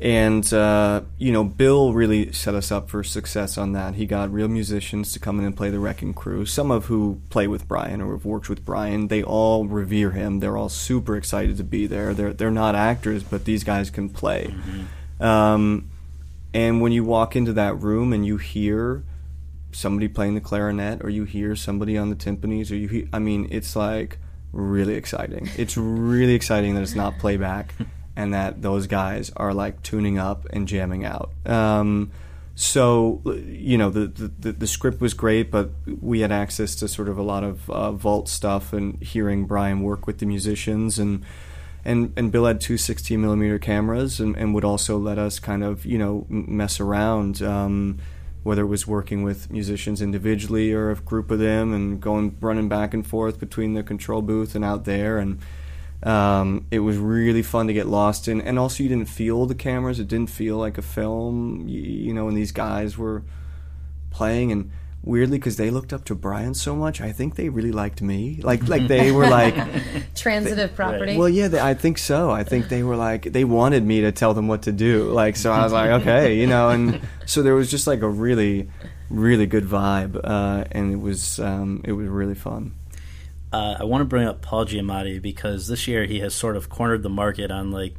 and 0.00 0.52
uh, 0.52 1.02
you 1.18 1.32
know, 1.32 1.42
Bill 1.42 1.92
really 1.92 2.32
set 2.32 2.54
us 2.54 2.70
up 2.70 2.88
for 2.88 3.02
success 3.02 3.58
on 3.58 3.72
that. 3.72 3.94
He 3.94 4.06
got 4.06 4.32
real 4.32 4.48
musicians 4.48 5.12
to 5.12 5.18
come 5.18 5.40
in 5.40 5.44
and 5.44 5.56
play 5.56 5.70
the 5.70 5.80
Wrecking 5.80 6.14
Crew. 6.14 6.46
Some 6.46 6.70
of 6.70 6.86
who 6.86 7.20
play 7.30 7.48
with 7.48 7.66
Brian 7.66 8.00
or 8.00 8.12
have 8.12 8.24
worked 8.24 8.48
with 8.48 8.64
Brian, 8.64 9.08
they 9.08 9.22
all 9.22 9.66
revere 9.66 10.12
him. 10.12 10.38
They're 10.38 10.56
all 10.56 10.68
super 10.68 11.16
excited 11.16 11.56
to 11.56 11.64
be 11.64 11.86
there. 11.86 12.14
They're 12.14 12.32
they're 12.32 12.50
not 12.50 12.76
actors, 12.76 13.24
but 13.24 13.44
these 13.44 13.64
guys 13.64 13.90
can 13.90 14.08
play. 14.08 14.54
Mm-hmm. 14.54 15.22
Um, 15.22 15.90
and 16.54 16.80
when 16.80 16.92
you 16.92 17.04
walk 17.04 17.36
into 17.36 17.52
that 17.54 17.80
room 17.80 18.12
and 18.12 18.24
you 18.24 18.36
hear 18.36 19.04
somebody 19.72 20.08
playing 20.08 20.34
the 20.34 20.40
clarinet, 20.40 21.04
or 21.04 21.10
you 21.10 21.24
hear 21.24 21.54
somebody 21.54 21.96
on 21.98 22.10
the 22.10 22.16
timpanis, 22.16 22.70
or 22.70 22.76
you 22.76 22.88
hear, 22.88 23.08
I 23.12 23.18
mean, 23.18 23.48
it's 23.50 23.76
like 23.76 24.18
really 24.52 24.94
exciting. 24.94 25.48
It's 25.56 25.76
really 25.76 26.34
exciting 26.34 26.74
that 26.74 26.82
it's 26.82 26.94
not 26.94 27.18
playback 27.18 27.74
and 28.16 28.32
that 28.34 28.62
those 28.62 28.86
guys 28.86 29.30
are 29.36 29.52
like 29.52 29.82
tuning 29.82 30.18
up 30.18 30.46
and 30.50 30.66
jamming 30.66 31.04
out. 31.04 31.30
Um, 31.46 32.10
so 32.54 33.22
you 33.24 33.78
know 33.78 33.90
the, 33.90 34.06
the, 34.06 34.50
the 34.50 34.66
script 34.66 35.00
was 35.00 35.14
great, 35.14 35.50
but 35.50 35.70
we 36.00 36.20
had 36.20 36.32
access 36.32 36.74
to 36.76 36.88
sort 36.88 37.08
of 37.08 37.16
a 37.16 37.22
lot 37.22 37.44
of 37.44 37.70
uh, 37.70 37.92
vault 37.92 38.28
stuff 38.28 38.72
and 38.72 39.00
hearing 39.00 39.46
Brian 39.46 39.82
work 39.82 40.06
with 40.06 40.18
the 40.18 40.26
musicians 40.26 40.98
and. 40.98 41.24
And, 41.88 42.12
and 42.18 42.30
Bill 42.30 42.44
had 42.44 42.60
two 42.60 42.76
16 42.76 43.18
millimeter 43.18 43.58
cameras 43.58 44.20
and, 44.20 44.36
and 44.36 44.54
would 44.54 44.64
also 44.64 44.98
let 44.98 45.16
us 45.18 45.38
kind 45.38 45.64
of 45.64 45.86
you 45.86 45.96
know 45.96 46.26
mess 46.28 46.80
around 46.80 47.40
um, 47.40 47.98
whether 48.42 48.62
it 48.62 48.66
was 48.66 48.86
working 48.86 49.22
with 49.22 49.50
musicians 49.50 50.02
individually 50.02 50.70
or 50.72 50.90
a 50.90 50.96
group 50.96 51.30
of 51.30 51.38
them 51.38 51.72
and 51.72 51.98
going 51.98 52.36
running 52.40 52.68
back 52.68 52.92
and 52.92 53.06
forth 53.06 53.40
between 53.40 53.72
the 53.72 53.82
control 53.82 54.20
booth 54.20 54.54
and 54.54 54.66
out 54.66 54.84
there 54.84 55.16
and 55.16 55.40
um, 56.02 56.66
it 56.70 56.80
was 56.80 56.98
really 56.98 57.42
fun 57.42 57.66
to 57.68 57.72
get 57.72 57.86
lost 57.86 58.28
in, 58.28 58.40
and 58.40 58.58
also 58.58 58.84
you 58.84 58.88
didn't 58.88 59.08
feel 59.08 59.46
the 59.46 59.54
cameras. 59.54 59.98
It 59.98 60.06
didn't 60.06 60.30
feel 60.30 60.56
like 60.56 60.78
a 60.78 60.82
film, 60.82 61.66
you, 61.66 61.80
you 61.80 62.14
know. 62.14 62.28
And 62.28 62.36
these 62.36 62.52
guys 62.52 62.96
were 62.96 63.24
playing, 64.12 64.52
and 64.52 64.70
weirdly, 65.02 65.38
because 65.38 65.56
they 65.56 65.70
looked 65.70 65.92
up 65.92 66.04
to 66.04 66.14
Brian 66.14 66.54
so 66.54 66.74
much, 66.74 67.00
I 67.00 67.12
think 67.12 67.36
they 67.36 67.48
really 67.48 67.72
liked 67.72 68.02
me. 68.02 68.40
Like, 68.42 68.68
like 68.68 68.86
they 68.88 69.12
were 69.12 69.28
like 69.28 69.54
transitive 70.14 70.74
property. 70.74 71.16
Well, 71.16 71.28
yeah, 71.28 71.48
they, 71.48 71.60
I 71.60 71.74
think 71.74 71.98
so. 71.98 72.30
I 72.30 72.44
think 72.44 72.68
they 72.68 72.82
were 72.82 72.96
like 72.96 73.24
they 73.24 73.44
wanted 73.44 73.84
me 73.84 74.02
to 74.02 74.12
tell 74.12 74.34
them 74.34 74.48
what 74.48 74.62
to 74.62 74.72
do. 74.72 75.10
Like, 75.10 75.36
so 75.36 75.52
I 75.52 75.62
was 75.62 75.72
like, 75.72 75.90
okay, 76.02 76.36
you 76.36 76.46
know. 76.46 76.70
And 76.70 77.00
so 77.26 77.42
there 77.42 77.54
was 77.54 77.70
just 77.70 77.86
like 77.86 78.02
a 78.02 78.08
really, 78.08 78.68
really 79.10 79.46
good 79.46 79.64
vibe, 79.64 80.20
uh, 80.22 80.64
and 80.72 80.92
it 80.92 81.00
was 81.00 81.38
um, 81.38 81.80
it 81.84 81.92
was 81.92 82.08
really 82.08 82.34
fun. 82.34 82.74
Uh, 83.52 83.76
I 83.80 83.84
want 83.84 84.02
to 84.02 84.04
bring 84.04 84.26
up 84.26 84.42
Paul 84.42 84.66
Giamatti 84.66 85.22
because 85.22 85.68
this 85.68 85.88
year 85.88 86.04
he 86.04 86.20
has 86.20 86.34
sort 86.34 86.56
of 86.56 86.68
cornered 86.68 87.02
the 87.02 87.08
market 87.08 87.50
on 87.50 87.70
like 87.70 87.94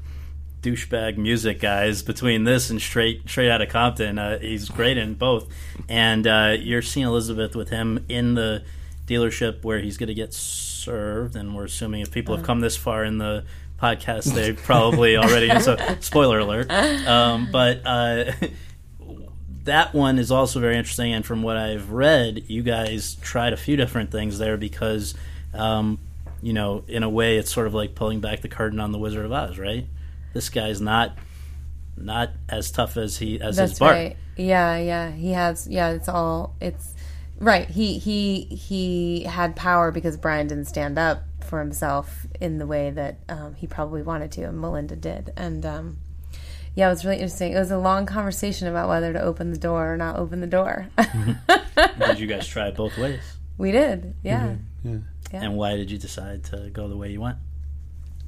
douchebag 0.62 1.18
music 1.18 1.60
guys 1.60 2.02
between 2.02 2.44
this 2.44 2.70
and 2.70 2.82
straight 2.82 3.28
straight 3.30 3.50
out 3.50 3.62
of 3.62 3.70
Compton. 3.70 4.20
Uh, 4.20 4.40
he's 4.40 4.70
great 4.70 4.98
in 4.98 5.16
both, 5.16 5.48
and 5.88 6.26
uh, 6.28 6.56
you're 6.60 6.82
seeing 6.82 7.06
Elizabeth 7.06 7.56
with 7.56 7.70
him 7.70 8.06
in 8.10 8.36
the 8.36 8.64
dealership 9.08 9.64
where 9.64 9.80
he's 9.80 9.98
going 9.98 10.08
to 10.08 10.14
get 10.14 10.34
served, 10.34 11.36
and 11.36 11.56
we're 11.56 11.66
assuming 11.66 12.02
if 12.02 12.12
people 12.12 12.36
have 12.36 12.46
come 12.46 12.60
this 12.60 12.78
far 12.78 13.04
in 13.04 13.18
the 13.18 13.46
podcast, 13.82 14.34
they 14.34 14.54
probably 14.64 15.18
already. 15.18 15.60
So 15.62 15.78
spoiler 16.00 16.40
alert, 16.40 16.72
um, 16.72 17.50
but. 17.52 17.82
Uh, 17.86 18.32
that 19.66 19.94
one 19.94 20.18
is 20.18 20.32
also 20.32 20.60
very 20.60 20.78
interesting, 20.78 21.14
and 21.14 21.24
from 21.24 21.44
what 21.44 21.56
I've 21.56 21.92
read, 21.92 22.46
you 22.48 22.64
guys 22.64 23.16
tried 23.16 23.54
a 23.54 23.58
few 23.58 23.76
different 23.76 24.10
things 24.10 24.40
there 24.40 24.58
because 24.58 25.14
um, 25.54 26.00
you 26.42 26.54
know, 26.54 26.84
in 26.88 27.04
a 27.04 27.10
way, 27.10 27.38
it's 27.38 27.52
sort 27.52 27.68
of 27.68 27.74
like 27.74 27.96
pulling 27.96 28.20
back 28.20 28.42
the 28.42 28.48
curtain 28.48 28.80
on 28.80 28.92
the 28.92 28.98
Wizard 28.98 29.26
of 29.26 29.32
Oz, 29.32 29.58
right? 29.58 29.86
This 30.34 30.50
guy's 30.50 30.82
not 30.82 31.18
not 31.98 32.32
as 32.48 32.72
tough 32.72 32.98
as 32.98 33.18
he 33.18 33.40
as 33.42 33.58
That's 33.58 33.72
his 33.72 33.80
Bart. 33.80 33.96
right. 33.96 34.18
Yeah, 34.38 34.78
yeah. 34.78 35.12
He 35.12 35.32
has. 35.32 35.68
Yeah, 35.68 35.92
it's 35.92 36.08
all. 36.08 36.56
It's 36.62 36.94
right. 37.40 37.70
He 37.70 37.98
he 38.00 38.44
he 38.44 39.24
had 39.24 39.56
power 39.56 39.92
because 39.92 40.18
Brian 40.18 40.48
didn't 40.48 40.66
stand 40.66 40.98
up 40.98 41.24
for 41.42 41.60
himself 41.60 42.26
in 42.40 42.58
the 42.58 42.68
way 42.68 42.92
that 42.92 43.20
um, 43.28 43.56
he 43.56 43.68
probably 43.68 44.02
wanted 44.02 44.32
to, 44.34 44.44
and 44.44 44.60
Melinda 44.60 44.96
did. 44.96 45.34
And 45.36 45.66
um, 45.66 45.98
yeah, 46.76 46.88
it 46.88 46.92
was 46.92 47.04
really 47.04 47.18
interesting. 47.18 47.54
It 47.54 47.60
was 47.60 47.72
a 47.72 47.78
long 47.78 48.06
conversation 48.06 48.68
about 48.68 48.88
whether 48.88 49.12
to 49.12 49.22
open 49.22 49.52
the 49.52 49.58
door 49.58 49.94
or 49.94 49.98
not 49.98 50.18
open 50.18 50.40
the 50.40 50.48
door. 50.48 50.88
did 50.98 52.20
you 52.20 52.28
guys 52.28 52.48
try 52.48 52.68
it 52.68 52.76
both 52.76 52.98
ways? 52.98 53.22
We 53.58 53.72
did. 53.72 54.16
Yeah. 54.24 54.56
Yeah. 54.84 54.98
Yeah. 55.34 55.44
And 55.44 55.58
why 55.58 55.76
did 55.76 55.92
you 55.92 55.98
decide 55.98 56.46
to 56.46 56.70
go 56.72 56.88
the 56.88 56.96
way 56.98 57.12
you 57.12 57.22
went? 57.22 57.38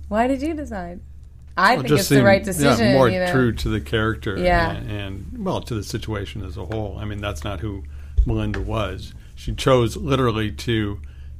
Why 0.09 0.27
did 0.27 0.41
you 0.41 0.53
decide? 0.53 0.99
I 1.57 1.73
Well, 1.73 1.83
think 1.83 1.89
just 1.89 2.11
it's 2.11 2.19
the 2.19 2.23
right 2.23 2.43
decision. 2.43 2.87
Yeah, 2.87 2.93
more 2.93 3.09
you 3.09 3.19
know? 3.19 3.31
true 3.31 3.51
to 3.51 3.69
the 3.69 3.81
character. 3.81 4.37
Yeah. 4.37 4.71
And, 4.71 4.91
and, 4.91 5.45
well, 5.45 5.61
to 5.61 5.75
the 5.75 5.83
situation 5.83 6.43
as 6.43 6.57
a 6.57 6.65
whole. 6.65 6.97
I 6.99 7.05
mean, 7.05 7.19
that's 7.19 7.43
not 7.43 7.59
who 7.59 7.83
Melinda 8.25 8.61
was. 8.61 9.13
She 9.35 9.53
chose 9.53 9.97
literally 9.97 10.51
to 10.51 10.99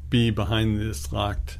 be 0.09 0.29
behind 0.29 0.79
this 0.79 1.11
locked 1.13 1.57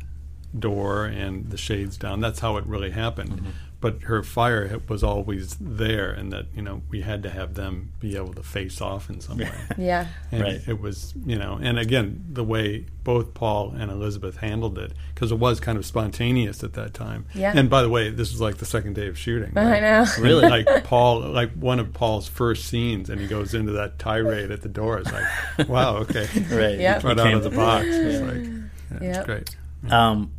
door 0.58 1.06
and 1.06 1.50
the 1.50 1.58
shades 1.58 1.98
down. 1.98 2.20
That's 2.20 2.40
how 2.40 2.58
it 2.58 2.66
really 2.66 2.92
happened. 2.92 3.32
Mm-hmm. 3.32 3.50
But 3.82 4.04
her 4.04 4.22
fire 4.22 4.80
was 4.88 5.04
always 5.04 5.58
there, 5.60 6.12
and 6.12 6.32
that 6.32 6.46
you 6.56 6.62
know 6.62 6.84
we 6.90 7.02
had 7.02 7.24
to 7.24 7.30
have 7.32 7.56
them 7.56 7.92
be 8.00 8.16
able 8.16 8.34
to 8.36 8.44
face 8.44 8.80
off 8.80 9.10
in 9.10 9.20
some 9.22 9.40
way. 9.40 9.52
Yeah. 9.78 10.06
And 10.32 10.44
Right. 10.44 10.62
it 10.68 10.80
was, 10.80 11.14
you 11.26 11.36
know, 11.36 11.58
and 11.62 11.80
again, 11.80 12.24
the 12.32 12.44
way 12.44 12.86
both 13.04 13.34
Paul 13.34 13.72
and 13.72 13.90
Elizabeth 13.90 14.38
handled 14.38 14.78
it, 14.78 14.94
because 15.16 15.32
it 15.32 15.40
was 15.40 15.60
kind 15.60 15.80
of 15.80 15.86
spontaneous 15.88 16.64
at 16.64 16.74
that 16.74 16.94
time. 16.94 17.26
Yeah. 17.34 17.54
And 17.56 17.72
by 17.72 17.82
the 17.82 17.90
way, 17.90 18.12
this 18.12 18.32
was 18.32 18.40
like 18.40 18.58
the 18.58 18.66
second 18.66 18.94
day 18.94 19.08
of 19.08 19.18
shooting. 19.18 19.58
I 19.58 19.80
know. 19.80 20.06
Really? 20.20 20.48
like 20.48 20.84
Paul, 20.84 21.22
like 21.22 21.52
one 21.54 21.80
of 21.80 21.92
Paul's 21.92 22.28
first 22.28 22.66
scenes, 22.66 23.10
and 23.10 23.20
he 23.20 23.26
goes 23.26 23.56
into 23.56 23.72
that 23.72 23.98
tirade 23.98 24.52
at 24.52 24.62
the 24.62 24.70
door. 24.70 25.00
It's 25.00 25.12
like, 25.12 25.26
wow, 25.68 25.98
okay, 25.98 26.28
Right. 26.52 26.78
Yep. 26.80 27.04
right 27.04 27.20
out 27.20 27.34
of 27.34 27.44
the 27.44 27.50
box. 27.50 27.88
It's 27.90 28.22
like, 28.22 29.02
yeah, 29.02 29.08
Yep. 29.08 29.16
it's 29.18 29.26
great. 29.26 29.92
Um, 29.92 30.32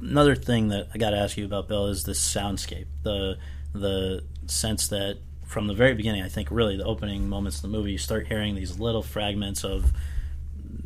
another 0.00 0.34
thing 0.34 0.68
that 0.68 0.88
I 0.94 0.98
got 0.98 1.10
to 1.10 1.16
ask 1.16 1.36
you 1.36 1.44
about, 1.44 1.68
Bill, 1.68 1.86
is 1.86 2.04
the 2.04 2.12
soundscape. 2.12 2.86
The 3.02 3.38
the 3.72 4.24
sense 4.46 4.88
that 4.88 5.18
from 5.46 5.66
the 5.66 5.74
very 5.74 5.94
beginning, 5.94 6.22
I 6.22 6.28
think 6.28 6.50
really 6.50 6.76
the 6.76 6.84
opening 6.84 7.28
moments 7.28 7.56
of 7.56 7.62
the 7.62 7.68
movie, 7.68 7.92
you 7.92 7.98
start 7.98 8.26
hearing 8.26 8.54
these 8.54 8.78
little 8.78 9.02
fragments 9.02 9.64
of 9.64 9.92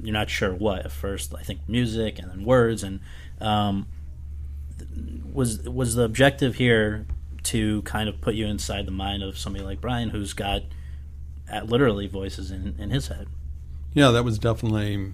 you're 0.02 0.12
not 0.12 0.30
sure 0.30 0.52
what 0.52 0.84
at 0.84 0.92
first. 0.92 1.34
I 1.34 1.42
think 1.42 1.60
music 1.68 2.18
and 2.18 2.30
then 2.30 2.44
words 2.44 2.82
and 2.82 3.00
um, 3.40 3.86
was 5.32 5.62
was 5.62 5.94
the 5.94 6.04
objective 6.04 6.56
here 6.56 7.06
to 7.44 7.82
kind 7.82 8.08
of 8.08 8.20
put 8.20 8.34
you 8.34 8.46
inside 8.46 8.86
the 8.86 8.92
mind 8.92 9.22
of 9.22 9.36
somebody 9.38 9.64
like 9.64 9.80
Brian, 9.80 10.10
who's 10.10 10.32
got 10.32 10.62
uh, 11.52 11.60
literally 11.62 12.06
voices 12.06 12.50
in, 12.50 12.76
in 12.78 12.90
his 12.90 13.08
head. 13.08 13.26
Yeah, 13.94 14.10
that 14.10 14.24
was 14.24 14.38
definitely 14.38 15.12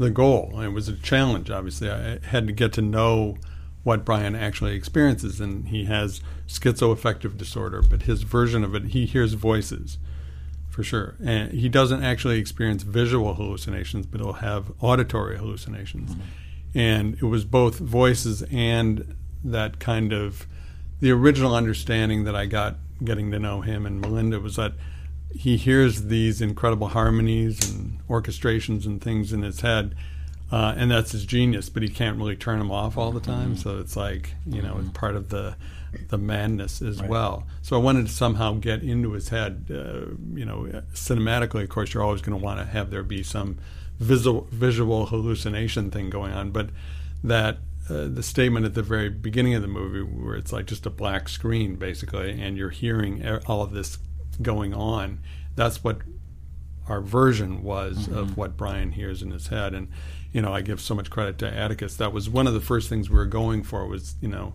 the 0.00 0.10
goal. 0.10 0.60
It 0.60 0.68
was 0.68 0.88
a 0.88 0.96
challenge, 0.96 1.50
obviously. 1.50 1.90
I 1.90 2.18
had 2.24 2.46
to 2.46 2.52
get 2.52 2.72
to 2.72 2.82
know 2.82 3.36
what 3.82 4.04
Brian 4.04 4.34
actually 4.34 4.74
experiences, 4.74 5.40
and 5.40 5.68
he 5.68 5.84
has 5.84 6.22
schizoaffective 6.48 7.36
disorder, 7.36 7.82
but 7.82 8.02
his 8.02 8.22
version 8.22 8.64
of 8.64 8.74
it, 8.74 8.86
he 8.86 9.04
hears 9.04 9.34
voices 9.34 9.98
for 10.70 10.82
sure. 10.82 11.16
And 11.22 11.52
he 11.52 11.68
doesn't 11.68 12.02
actually 12.02 12.38
experience 12.38 12.82
visual 12.82 13.34
hallucinations, 13.34 14.06
but 14.06 14.20
he'll 14.20 14.34
have 14.34 14.72
auditory 14.80 15.36
hallucinations. 15.36 16.12
Mm-hmm. 16.12 16.78
And 16.78 17.14
it 17.16 17.24
was 17.24 17.44
both 17.44 17.78
voices 17.78 18.42
and 18.50 19.16
that 19.44 19.80
kind 19.80 20.12
of 20.12 20.46
the 21.00 21.10
original 21.10 21.54
understanding 21.54 22.24
that 22.24 22.36
I 22.36 22.46
got 22.46 22.76
getting 23.04 23.30
to 23.32 23.38
know 23.38 23.60
him 23.62 23.84
and 23.86 24.00
Melinda 24.00 24.40
was 24.40 24.56
that 24.56 24.74
he 25.32 25.56
hears 25.56 26.04
these 26.04 26.40
incredible 26.40 26.88
harmonies 26.88 27.70
and 27.70 28.00
orchestrations 28.08 28.86
and 28.86 29.00
things 29.00 29.32
in 29.32 29.42
his 29.42 29.60
head 29.60 29.94
uh, 30.52 30.74
and 30.76 30.90
that's 30.90 31.12
his 31.12 31.24
genius. 31.24 31.68
But 31.68 31.82
he 31.82 31.88
can't 31.88 32.18
really 32.18 32.36
turn 32.36 32.58
them 32.58 32.70
off 32.70 32.98
all 32.98 33.12
the 33.12 33.20
time, 33.20 33.56
so 33.56 33.78
it's 33.78 33.96
like 33.96 34.34
you 34.46 34.62
know, 34.62 34.78
it's 34.80 34.90
part 34.90 35.14
of 35.14 35.28
the 35.28 35.56
the 36.08 36.18
madness 36.18 36.82
as 36.82 37.02
well. 37.02 37.46
So 37.62 37.76
I 37.76 37.82
wanted 37.82 38.06
to 38.06 38.12
somehow 38.12 38.54
get 38.54 38.82
into 38.82 39.12
his 39.12 39.28
head. 39.28 39.66
Uh, 39.70 40.14
you 40.34 40.44
know, 40.44 40.82
cinematically, 40.92 41.62
of 41.62 41.68
course, 41.68 41.94
you're 41.94 42.02
always 42.02 42.20
going 42.20 42.38
to 42.38 42.44
want 42.44 42.58
to 42.60 42.66
have 42.66 42.90
there 42.90 43.02
be 43.02 43.22
some 43.22 43.58
visual 44.00 44.48
visual 44.50 45.06
hallucination 45.06 45.90
thing 45.90 46.10
going 46.10 46.32
on, 46.32 46.50
but 46.50 46.70
that 47.22 47.58
uh, 47.88 48.06
the 48.08 48.22
statement 48.22 48.66
at 48.66 48.74
the 48.74 48.82
very 48.82 49.08
beginning 49.08 49.54
of 49.54 49.62
the 49.62 49.68
movie 49.68 50.00
where 50.00 50.34
it's 50.34 50.52
like 50.52 50.66
just 50.66 50.86
a 50.86 50.90
black 50.90 51.28
screen 51.28 51.74
basically 51.74 52.40
and 52.40 52.56
you're 52.56 52.70
hearing 52.70 53.26
all 53.46 53.62
of 53.62 53.72
this 53.72 53.98
going 54.42 54.74
on 54.74 55.20
that's 55.54 55.82
what 55.82 55.98
our 56.88 57.00
version 57.00 57.62
was 57.62 58.08
mm-hmm. 58.08 58.16
of 58.16 58.36
what 58.36 58.56
Brian 58.56 58.92
hears 58.92 59.22
in 59.22 59.30
his 59.30 59.48
head 59.48 59.74
and 59.74 59.88
you 60.32 60.42
know 60.42 60.52
I 60.52 60.60
give 60.60 60.80
so 60.80 60.94
much 60.94 61.10
credit 61.10 61.38
to 61.38 61.52
Atticus 61.52 61.96
that 61.96 62.12
was 62.12 62.28
one 62.28 62.46
of 62.46 62.54
the 62.54 62.60
first 62.60 62.88
things 62.88 63.10
we 63.10 63.16
were 63.16 63.26
going 63.26 63.62
for 63.62 63.86
was 63.86 64.16
you 64.20 64.28
know 64.28 64.54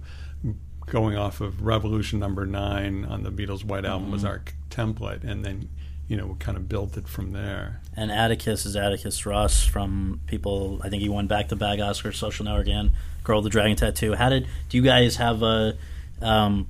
going 0.85 1.17
off 1.17 1.41
of 1.41 1.63
Revolution 1.63 2.19
number 2.19 2.45
9 2.45 3.05
on 3.05 3.23
the 3.23 3.31
Beatles 3.31 3.63
White 3.63 3.85
Album 3.85 4.03
mm-hmm. 4.03 4.13
was 4.13 4.25
our 4.25 4.43
template 4.69 5.23
and 5.23 5.43
then 5.43 5.69
you 6.07 6.17
know, 6.17 6.27
we 6.27 6.35
kind 6.35 6.57
of 6.57 6.69
built 6.69 6.97
it 6.97 7.07
from 7.07 7.31
there. 7.31 7.81
And 7.95 8.11
Atticus 8.11 8.65
is 8.65 8.75
Atticus 8.75 9.25
Ross 9.25 9.65
from 9.65 10.21
people. 10.27 10.79
I 10.83 10.89
think 10.89 11.01
he 11.01 11.09
won 11.09 11.27
back 11.27 11.47
to 11.49 11.55
back 11.55 11.79
Oscars, 11.79 12.15
Social 12.15 12.45
Network, 12.45 12.67
and 12.67 12.91
Girl 13.23 13.37
with 13.37 13.45
the 13.45 13.49
Dragon 13.49 13.75
Tattoo. 13.75 14.13
How 14.13 14.29
did 14.29 14.47
do 14.69 14.77
you 14.77 14.83
guys 14.83 15.15
have 15.15 15.41
a 15.41 15.75
um, 16.21 16.67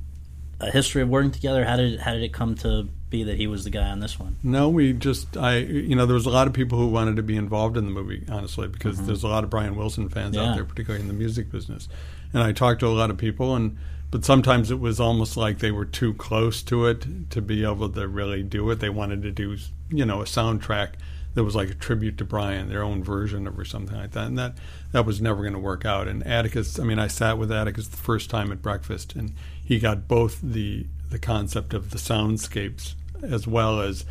a 0.61 0.71
history 0.71 1.01
of 1.01 1.09
working 1.09 1.31
together? 1.31 1.65
How 1.65 1.75
did 1.75 1.99
how 1.99 2.13
did 2.13 2.23
it 2.23 2.31
come 2.31 2.55
to 2.55 2.87
be 3.17 3.23
that 3.23 3.37
he 3.37 3.47
was 3.47 3.63
the 3.63 3.69
guy 3.69 3.89
on 3.89 3.99
this 3.99 4.19
one? 4.19 4.35
No, 4.43 4.69
we 4.69 4.93
just 4.93 5.37
I 5.37 5.57
you 5.57 5.95
know 5.95 6.05
there 6.05 6.15
was 6.15 6.25
a 6.25 6.31
lot 6.31 6.47
of 6.47 6.53
people 6.53 6.77
who 6.77 6.87
wanted 6.87 7.15
to 7.15 7.23
be 7.23 7.35
involved 7.35 7.77
in 7.77 7.85
the 7.85 7.91
movie, 7.91 8.23
honestly, 8.29 8.67
because 8.67 8.97
mm-hmm. 8.97 9.07
there's 9.07 9.23
a 9.23 9.27
lot 9.27 9.43
of 9.43 9.49
Brian 9.49 9.75
Wilson 9.75 10.09
fans 10.09 10.35
yeah. 10.35 10.43
out 10.43 10.55
there, 10.55 10.65
particularly 10.65 11.01
in 11.01 11.07
the 11.07 11.13
music 11.13 11.51
business. 11.51 11.87
And 12.33 12.43
I 12.43 12.51
talked 12.51 12.81
to 12.81 12.87
a 12.87 12.89
lot 12.89 13.09
of 13.09 13.17
people 13.17 13.55
and 13.55 13.77
but 14.11 14.23
sometimes 14.23 14.71
it 14.71 14.79
was 14.79 14.99
almost 14.99 15.35
like 15.35 15.59
they 15.59 15.71
were 15.71 15.83
too 15.83 16.13
close 16.13 16.63
to 16.63 16.85
it 16.85 17.31
to 17.31 17.41
be 17.41 17.65
able 17.65 17.89
to 17.89 18.07
really 18.07 18.43
do 18.43 18.69
it. 18.69 18.79
They 18.79 18.89
wanted 18.89 19.23
to 19.23 19.31
do, 19.31 19.57
you 19.89 20.05
know, 20.05 20.21
a 20.21 20.25
soundtrack 20.25 20.93
that 21.33 21.43
was 21.43 21.55
like 21.55 21.69
a 21.69 21.73
tribute 21.73 22.17
to 22.19 22.23
Brian, 22.23 22.69
their 22.69 22.81
own 22.81 23.03
version 23.03 23.45
of 23.45 23.59
or 23.59 23.65
something 23.65 23.97
like 23.97 24.11
that, 24.11 24.27
and 24.27 24.37
that 24.37 24.53
that 24.93 25.05
was 25.05 25.21
never 25.21 25.41
going 25.41 25.53
to 25.53 25.59
work 25.59 25.83
out. 25.83 26.07
And 26.07 26.25
Atticus, 26.25 26.79
I 26.79 26.83
mean, 26.83 26.97
I 26.97 27.07
sat 27.07 27.37
with 27.37 27.51
Atticus 27.51 27.89
the 27.89 27.97
first 27.97 28.29
time 28.29 28.53
at 28.53 28.61
breakfast, 28.61 29.15
and 29.15 29.33
he 29.61 29.79
got 29.79 30.07
both 30.07 30.39
the 30.41 30.85
the 31.09 31.19
concept 31.19 31.73
of 31.73 31.91
the 31.91 31.97
soundscapes 31.97 32.93
as 33.23 33.47
well 33.47 33.81
as 33.81 34.05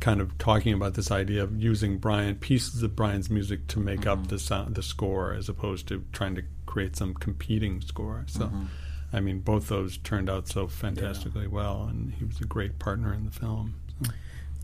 kind 0.00 0.20
of 0.20 0.38
talking 0.38 0.72
about 0.72 0.94
this 0.94 1.10
idea 1.10 1.42
of 1.42 1.60
using 1.60 1.98
Brian 1.98 2.36
pieces 2.36 2.82
of 2.82 2.94
Brian's 2.94 3.28
music 3.28 3.66
to 3.68 3.80
make 3.80 4.00
mm-hmm. 4.00 4.10
up 4.22 4.28
the 4.28 4.38
sound, 4.38 4.74
the 4.74 4.82
score, 4.82 5.32
as 5.32 5.48
opposed 5.48 5.88
to 5.88 6.04
trying 6.12 6.34
to 6.36 6.42
create 6.66 6.96
some 6.96 7.14
competing 7.14 7.80
score. 7.80 8.24
So. 8.26 8.46
Mm-hmm 8.46 8.64
I 9.12 9.20
mean, 9.20 9.40
both 9.40 9.68
those 9.68 9.96
turned 9.98 10.28
out 10.28 10.48
so 10.48 10.66
fantastically 10.66 11.42
yeah. 11.42 11.48
well, 11.48 11.86
and 11.90 12.12
he 12.12 12.24
was 12.24 12.40
a 12.40 12.44
great 12.44 12.78
partner 12.78 13.14
in 13.14 13.24
the 13.24 13.30
film. 13.30 13.74
So. 14.02 14.12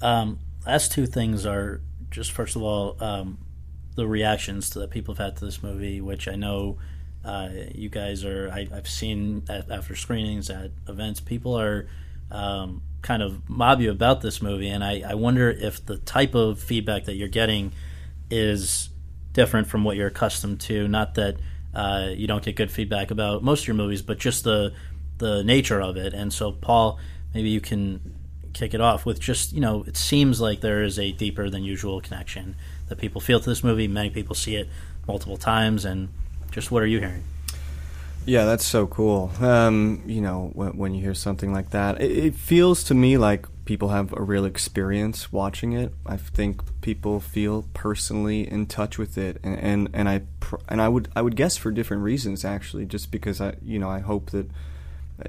Um, 0.03 0.39
last 0.66 0.93
two 0.93 1.07
things 1.07 1.47
are 1.47 1.80
just 2.11 2.30
first 2.30 2.55
of 2.55 2.62
all 2.62 2.97
um, 3.03 3.39
the 3.97 4.07
reactions 4.07 4.70
that 4.70 4.91
people 4.91 5.14
have 5.14 5.24
had 5.24 5.37
to 5.39 5.47
this 5.47 5.62
movie, 5.62 6.01
which 6.01 6.28
I 6.28 6.37
know 6.37 6.78
uh, 7.24 7.49
you 7.74 7.89
guys 7.89 8.24
are. 8.24 8.51
I, 8.53 8.66
have 8.74 8.89
seen 8.89 9.45
at, 9.49 9.70
after 9.70 9.97
screenings 9.97 10.51
at 10.51 10.72
events, 10.89 11.20
people 11.20 11.59
are 11.59 11.89
um, 12.31 12.83
kind 13.03 13.22
of 13.22 13.49
mob 13.49 13.81
you 13.81 13.91
about 13.91 14.20
this 14.20 14.41
movie, 14.43 14.68
and 14.68 14.83
I, 14.83 15.03
I 15.07 15.14
wonder 15.14 15.51
if 15.51 15.85
the 15.85 15.99
type 15.99 16.35
of 16.35 16.59
feedback 16.59 17.05
that 17.05 17.14
you're 17.14 17.29
getting 17.29 17.72
is 18.31 18.89
different 19.33 19.68
from 19.68 19.85
what 19.85 19.97
you're 19.97 20.09
accustomed 20.09 20.61
to. 20.62 20.89
Not 20.89 21.14
that 21.14 21.37
uh, 21.75 22.09
you 22.14 22.27
don't 22.27 22.43
get 22.43 22.57
good 22.57 22.70
feedback 22.70 23.11
about 23.11 23.43
most 23.43 23.62
of 23.62 23.66
your 23.68 23.77
movies, 23.77 24.03
but 24.03 24.18
just 24.18 24.45
the 24.45 24.72
the 25.18 25.45
nature 25.45 25.81
of 25.81 25.97
it. 25.97 26.14
And 26.14 26.33
so, 26.33 26.53
Paul, 26.53 26.99
maybe 27.35 27.51
you 27.51 27.61
can 27.61 28.01
kick 28.53 28.72
it 28.72 28.81
off 28.81 29.05
with 29.05 29.20
just 29.20 29.53
you 29.53 29.61
know, 29.61 29.85
it 29.87 29.97
seems 29.97 30.41
like 30.41 30.61
there 30.61 30.83
is 30.83 30.99
a 30.99 31.12
deeper 31.12 31.51
than 31.51 31.62
usual 31.62 32.01
connection 32.01 32.57
that 32.89 32.99
people 32.99 33.20
feel 33.20 33.41
to 33.41 33.49
this 33.49 33.62
movie. 33.62 33.87
Many 33.89 34.11
people 34.11 34.35
see 34.35 34.57
it 34.57 34.68
multiple 35.07 35.37
times, 35.37 35.85
and 35.85 36.09
just 36.51 36.70
what 36.70 36.83
are 36.83 36.87
you 36.87 37.01
hearing? 37.01 37.25
Yeah, 38.27 38.47
that's 38.47 38.64
so 38.64 38.87
cool. 38.87 39.31
Um, 39.41 40.03
you 40.07 40.22
know, 40.22 40.51
when, 40.55 40.79
when, 40.79 40.95
you 40.95 41.03
hear 41.03 41.14
something 41.14 41.53
like 41.53 41.70
that, 41.70 42.01
it, 42.01 42.11
it, 42.11 42.35
feels 42.35 42.83
to 42.85 42.95
me 42.95 43.18
like 43.18 43.47
people 43.66 43.91
have 43.91 44.14
a 44.14 44.22
real 44.22 44.47
experience 44.47 45.31
watching 45.31 45.75
it. 45.75 45.93
I 46.07 46.16
think 46.16 46.62
people 46.81 47.20
feel 47.20 47.66
personally 47.75 48.51
in 48.51 48.64
touch 48.66 48.97
with 48.97 49.18
it, 49.18 49.41
and 49.43 49.59
and, 49.59 49.89
and 49.93 50.09
I 50.09 50.22
and 50.70 50.81
I 50.81 50.89
would 50.89 51.09
I 51.14 51.20
would 51.20 51.37
guess 51.37 51.59
for 51.59 51.70
different 51.70 52.03
reasons 52.03 52.47
actually, 52.47 52.87
just 52.87 53.11
because 53.11 53.43
I 53.43 53.57
you 53.62 53.79
know 53.79 53.91
I 53.91 53.99
hope 53.99 54.31
that 54.31 54.51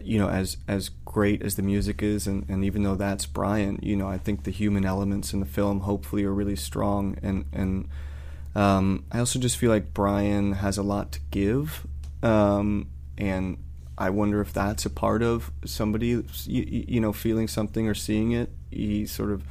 you 0.02 0.18
know 0.18 0.30
as 0.30 0.56
as 0.66 0.90
great 1.04 1.42
as 1.42 1.56
the 1.56 1.64
music 1.64 2.02
is, 2.02 2.28
and, 2.28 2.46
and 2.48 2.64
even 2.64 2.84
though 2.84 2.96
that's 2.96 3.26
Brian, 3.26 3.78
you 3.82 3.98
know 3.98 4.08
I 4.08 4.18
think 4.18 4.44
the 4.44 4.52
human 4.52 4.86
elements 4.86 5.34
in 5.34 5.42
the 5.42 5.46
film 5.46 5.82
hopefully 5.82 6.24
are 6.24 6.34
really 6.34 6.56
strong, 6.56 7.18
and 7.22 7.44
and 7.52 7.90
um, 8.56 9.04
I 9.12 9.20
also 9.20 9.38
just 9.38 9.58
feel 9.58 9.70
like 9.70 9.94
Brian 9.94 10.54
has 10.54 10.78
a 10.78 10.84
lot 10.84 11.12
to 11.12 11.20
give, 11.30 11.86
um, 12.26 12.90
and 13.18 13.58
I 13.98 14.10
wonder 14.10 14.42
if 14.42 14.52
that's 14.52 14.86
a 14.86 14.90
part 14.90 15.22
of 15.22 15.52
somebody, 15.64 16.08
you, 16.08 16.26
you, 16.46 17.00
know, 17.00 17.14
feeling 17.14 17.48
something 17.48 17.88
or 17.88 17.94
seeing 17.94 18.32
it. 18.32 18.50
He 18.72 19.06
sort 19.06 19.32
of, 19.32 19.44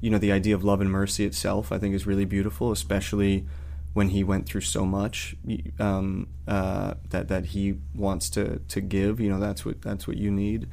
you 0.00 0.10
know, 0.10 0.18
the 0.18 0.30
idea 0.30 0.54
of 0.54 0.62
love 0.62 0.80
and 0.80 0.90
mercy 0.90 1.24
itself, 1.24 1.72
I 1.72 1.78
think, 1.78 1.94
is 1.94 2.06
really 2.06 2.24
beautiful, 2.24 2.70
especially 2.70 3.44
when 3.92 4.10
he 4.10 4.22
went 4.22 4.46
through 4.46 4.60
so 4.60 4.86
much 4.86 5.34
um, 5.80 6.28
uh, 6.46 6.94
that 7.10 7.28
that 7.28 7.46
he 7.46 7.78
wants 7.94 8.30
to 8.30 8.60
to 8.68 8.80
give. 8.80 9.18
You 9.18 9.28
know, 9.28 9.40
that's 9.40 9.64
what 9.64 9.82
that's 9.82 10.06
what 10.06 10.16
you 10.16 10.30
need. 10.30 10.68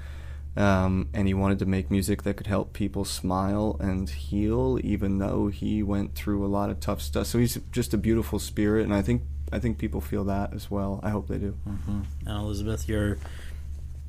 Um, 0.55 1.09
and 1.15 1.27
he 1.27 1.34
wanted 1.34 1.57
to 1.59 1.65
make 1.65 1.89
music 1.89 2.21
that 2.23 2.38
could 2.38 2.45
help 2.45 2.73
people 2.73 3.05
smile 3.05 3.75
and 3.79 4.07
heal, 4.07 4.77
even 4.84 5.17
though 5.17 5.47
he 5.47 5.81
went 5.81 6.13
through 6.13 6.45
a 6.45 6.47
lot 6.47 6.69
of 6.69 6.79
tough 6.79 7.01
stuff. 7.01 7.25
So 7.25 7.39
he's 7.39 7.57
just 7.71 7.91
a 7.91 7.97
beautiful 7.97 8.38
spirit, 8.38 8.84
and 8.84 8.93
I 8.93 9.01
think 9.01 9.23
I 9.54 9.60
think 9.60 9.78
people 9.78 10.01
feel 10.01 10.24
that 10.26 10.54
as 10.54 10.72
well. 10.72 10.99
I 11.04 11.12
hope 11.12 11.28
they 11.28 11.38
do. 11.38 11.56
Mm-hmm. 11.68 12.01
And 12.26 12.38
Elizabeth, 12.38 12.89
your 12.89 13.20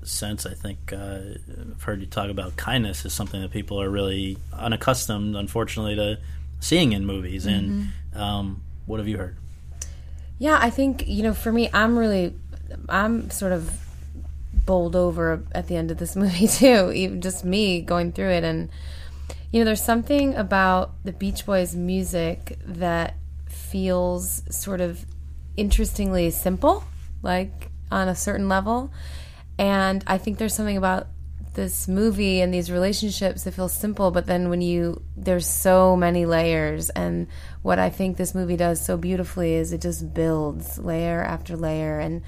sense, 0.03 0.47
I 0.47 0.55
think, 0.55 0.91
uh, 0.91 1.21
I've 1.71 1.83
heard 1.83 2.01
you 2.01 2.07
talk 2.07 2.31
about 2.31 2.57
kindness 2.57 3.05
is 3.05 3.13
something 3.13 3.43
that 3.43 3.51
people 3.51 3.81
are 3.81 3.91
really 3.91 4.39
unaccustomed, 4.55 5.37
unfortunately, 5.37 5.97
to 5.97 6.19
seeing 6.61 6.93
in 6.93 7.05
movies. 7.05 7.47
Mm-hmm. 7.47 7.83
And 8.13 8.23
um, 8.23 8.63
what 8.87 9.01
have 9.01 9.09
you 9.09 9.19
heard? 9.19 9.37
Yeah, 10.39 10.59
I 10.61 10.71
think 10.71 11.07
you 11.07 11.23
know, 11.23 11.35
for 11.35 11.53
me, 11.53 11.69
I'm 11.75 11.99
really, 11.99 12.35
I'm 12.89 13.31
sort 13.31 13.53
of 13.53 13.71
bowled 14.53 14.97
over 14.97 15.45
at 15.53 15.69
the 15.69 15.77
end 15.77 15.91
of 15.91 15.99
this 15.99 16.17
movie 16.17 16.49
too. 16.49 16.91
Even 16.93 17.21
just 17.21 17.45
me 17.45 17.83
going 17.83 18.13
through 18.13 18.31
it, 18.31 18.45
and 18.45 18.71
you 19.53 19.61
know, 19.61 19.67
there's 19.67 19.83
something 19.83 20.35
about 20.35 20.93
the 21.05 21.13
Beach 21.13 21.45
Boys 21.45 21.77
music 21.77 22.59
that 22.65 23.17
feels 23.47 24.43
sort 24.51 24.81
of 24.81 25.05
interestingly 25.57 26.31
simple, 26.31 26.85
like 27.23 27.71
on 27.91 28.09
a 28.09 28.15
certain 28.15 28.49
level. 28.49 28.93
And 29.59 30.03
I 30.07 30.19
think 30.19 30.39
there's 30.39 30.55
something 30.55 30.77
about 30.77 31.07
this 31.55 31.87
movie 31.87 32.41
and 32.41 32.53
these 32.53 32.71
relationships 32.71 33.45
that 33.45 33.55
feel 33.55 33.69
simple, 33.69 34.11
but 34.11 34.27
then 34.27 34.51
when 34.51 34.61
you, 34.61 35.03
there's 35.17 35.47
so 35.47 35.97
many 35.97 36.27
layers. 36.27 36.91
And 36.91 37.29
what 37.63 37.79
I 37.79 37.91
think 37.91 38.17
this 38.17 38.35
movie 38.35 38.57
does 38.57 38.85
so 38.85 38.97
beautifully 38.97 39.55
is 39.55 39.73
it 39.73 39.81
just 39.81 40.13
builds 40.13 40.79
layer 40.79 41.23
after 41.23 41.57
layer 41.57 42.01
and, 42.01 42.23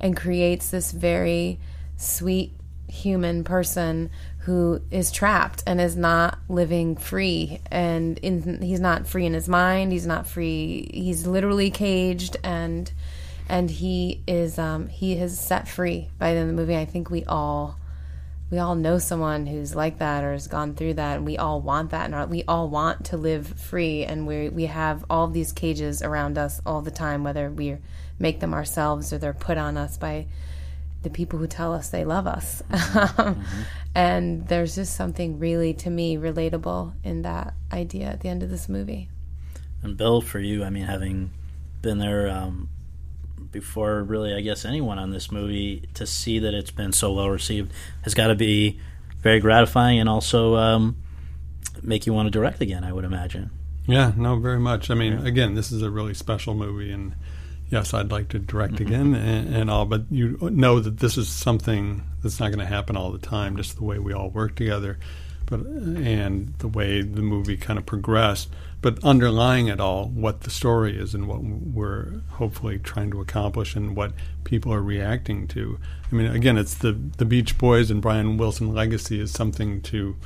and 0.00 0.16
creates 0.16 0.70
this 0.70 0.92
very 0.92 1.60
sweet 1.96 2.54
human 2.88 3.44
person 3.44 4.10
who 4.50 4.82
is 4.90 5.12
trapped 5.12 5.62
and 5.64 5.80
is 5.80 5.94
not 5.94 6.36
living 6.48 6.96
free. 6.96 7.60
And 7.70 8.18
in, 8.18 8.60
he's 8.60 8.80
not 8.80 9.06
free 9.06 9.24
in 9.24 9.32
his 9.32 9.48
mind. 9.48 9.92
He's 9.92 10.08
not 10.08 10.26
free. 10.26 10.90
He's 10.92 11.24
literally 11.24 11.70
caged 11.70 12.36
and 12.42 12.92
and 13.48 13.70
he 13.70 14.22
is 14.26 14.58
um, 14.58 14.88
he 14.88 15.12
is 15.12 15.38
set 15.38 15.68
free 15.68 16.08
by 16.18 16.32
the 16.32 16.40
end 16.40 16.50
of 16.50 16.56
the 16.56 16.62
movie. 16.62 16.76
I 16.76 16.84
think 16.84 17.10
we 17.10 17.24
all 17.26 17.78
we 18.50 18.58
all 18.58 18.74
know 18.74 18.98
someone 18.98 19.46
who's 19.46 19.76
like 19.76 19.98
that 19.98 20.24
or 20.24 20.32
has 20.32 20.48
gone 20.48 20.74
through 20.74 20.94
that. 20.94 21.18
And 21.18 21.24
we 21.24 21.38
all 21.38 21.60
want 21.60 21.90
that 21.90 22.10
and 22.10 22.30
we 22.30 22.42
all 22.48 22.68
want 22.68 23.06
to 23.06 23.16
live 23.16 23.46
free. 23.46 24.02
And 24.04 24.26
we 24.26 24.48
we 24.48 24.66
have 24.66 25.04
all 25.08 25.28
these 25.28 25.52
cages 25.52 26.02
around 26.02 26.38
us 26.38 26.60
all 26.66 26.82
the 26.82 26.90
time 26.90 27.22
whether 27.22 27.48
we 27.52 27.76
make 28.18 28.40
them 28.40 28.52
ourselves 28.52 29.12
or 29.12 29.18
they're 29.18 29.32
put 29.32 29.58
on 29.58 29.76
us 29.76 29.96
by 29.96 30.26
the 31.02 31.10
people 31.10 31.38
who 31.38 31.46
tell 31.46 31.72
us 31.72 31.90
they 31.90 32.04
love 32.04 32.26
us. 32.26 32.62
mm-hmm. 32.70 33.42
And 33.94 34.46
there's 34.46 34.74
just 34.74 34.94
something 34.94 35.38
really, 35.38 35.74
to 35.74 35.90
me, 35.90 36.16
relatable 36.16 36.92
in 37.02 37.22
that 37.22 37.54
idea 37.72 38.06
at 38.06 38.20
the 38.20 38.28
end 38.28 38.42
of 38.42 38.50
this 38.50 38.68
movie. 38.68 39.08
And 39.82 39.96
Bill, 39.96 40.20
for 40.20 40.38
you, 40.38 40.62
I 40.62 40.70
mean, 40.70 40.84
having 40.84 41.30
been 41.82 41.98
there 41.98 42.28
um, 42.28 42.68
before, 43.50 44.02
really, 44.02 44.34
I 44.34 44.40
guess 44.42 44.64
anyone 44.64 44.98
on 44.98 45.10
this 45.10 45.32
movie, 45.32 45.88
to 45.94 46.06
see 46.06 46.38
that 46.40 46.54
it's 46.54 46.70
been 46.70 46.92
so 46.92 47.12
well 47.12 47.30
received 47.30 47.72
has 48.02 48.14
got 48.14 48.28
to 48.28 48.34
be 48.34 48.78
very 49.20 49.40
gratifying 49.40 49.98
and 49.98 50.08
also 50.08 50.56
um, 50.56 50.96
make 51.82 52.06
you 52.06 52.12
want 52.12 52.26
to 52.26 52.30
direct 52.30 52.60
again. 52.60 52.84
I 52.84 52.92
would 52.92 53.04
imagine. 53.04 53.50
Yeah, 53.86 54.12
no, 54.16 54.38
very 54.38 54.60
much. 54.60 54.90
I 54.90 54.94
mean, 54.94 55.26
again, 55.26 55.54
this 55.54 55.72
is 55.72 55.82
a 55.82 55.90
really 55.90 56.14
special 56.14 56.54
movie, 56.54 56.92
and 56.92 57.14
yes, 57.70 57.94
I'd 57.94 58.10
like 58.10 58.28
to 58.30 58.38
direct 58.38 58.74
Mm-hmm. 58.74 58.86
again 58.86 59.14
and, 59.14 59.54
and 59.54 59.70
all, 59.70 59.86
but 59.86 60.02
you 60.10 60.36
know 60.40 60.80
that 60.80 60.98
this 60.98 61.16
is 61.16 61.28
something 61.28 62.02
that's 62.22 62.38
not 62.40 62.48
going 62.48 62.58
to 62.58 62.66
happen 62.66 62.96
all 62.96 63.10
the 63.12 63.18
time. 63.18 63.56
Just 63.56 63.76
the 63.76 63.84
way 63.84 63.98
we 63.98 64.12
all 64.12 64.30
work 64.30 64.54
together, 64.56 64.98
but 65.46 65.60
and 65.60 66.54
the 66.58 66.68
way 66.68 67.02
the 67.02 67.22
movie 67.22 67.56
kind 67.56 67.78
of 67.78 67.86
progressed. 67.86 68.48
But 68.82 69.04
underlying 69.04 69.68
it 69.68 69.78
all, 69.78 70.06
what 70.06 70.40
the 70.42 70.50
story 70.50 70.96
is 70.96 71.14
and 71.14 71.28
what 71.28 71.42
we're 71.42 72.20
hopefully 72.30 72.78
trying 72.78 73.10
to 73.10 73.20
accomplish 73.20 73.76
and 73.76 73.94
what 73.94 74.12
people 74.44 74.72
are 74.72 74.80
reacting 74.82 75.46
to. 75.48 75.78
I 76.10 76.14
mean, 76.14 76.26
again, 76.34 76.56
it's 76.56 76.74
the 76.76 76.92
the 76.92 77.26
Beach 77.26 77.58
Boys 77.58 77.90
and 77.90 78.00
Brian 78.00 78.38
Wilson 78.38 78.72
legacy 78.72 79.20
is 79.20 79.32
something 79.32 79.82
to 79.82 80.16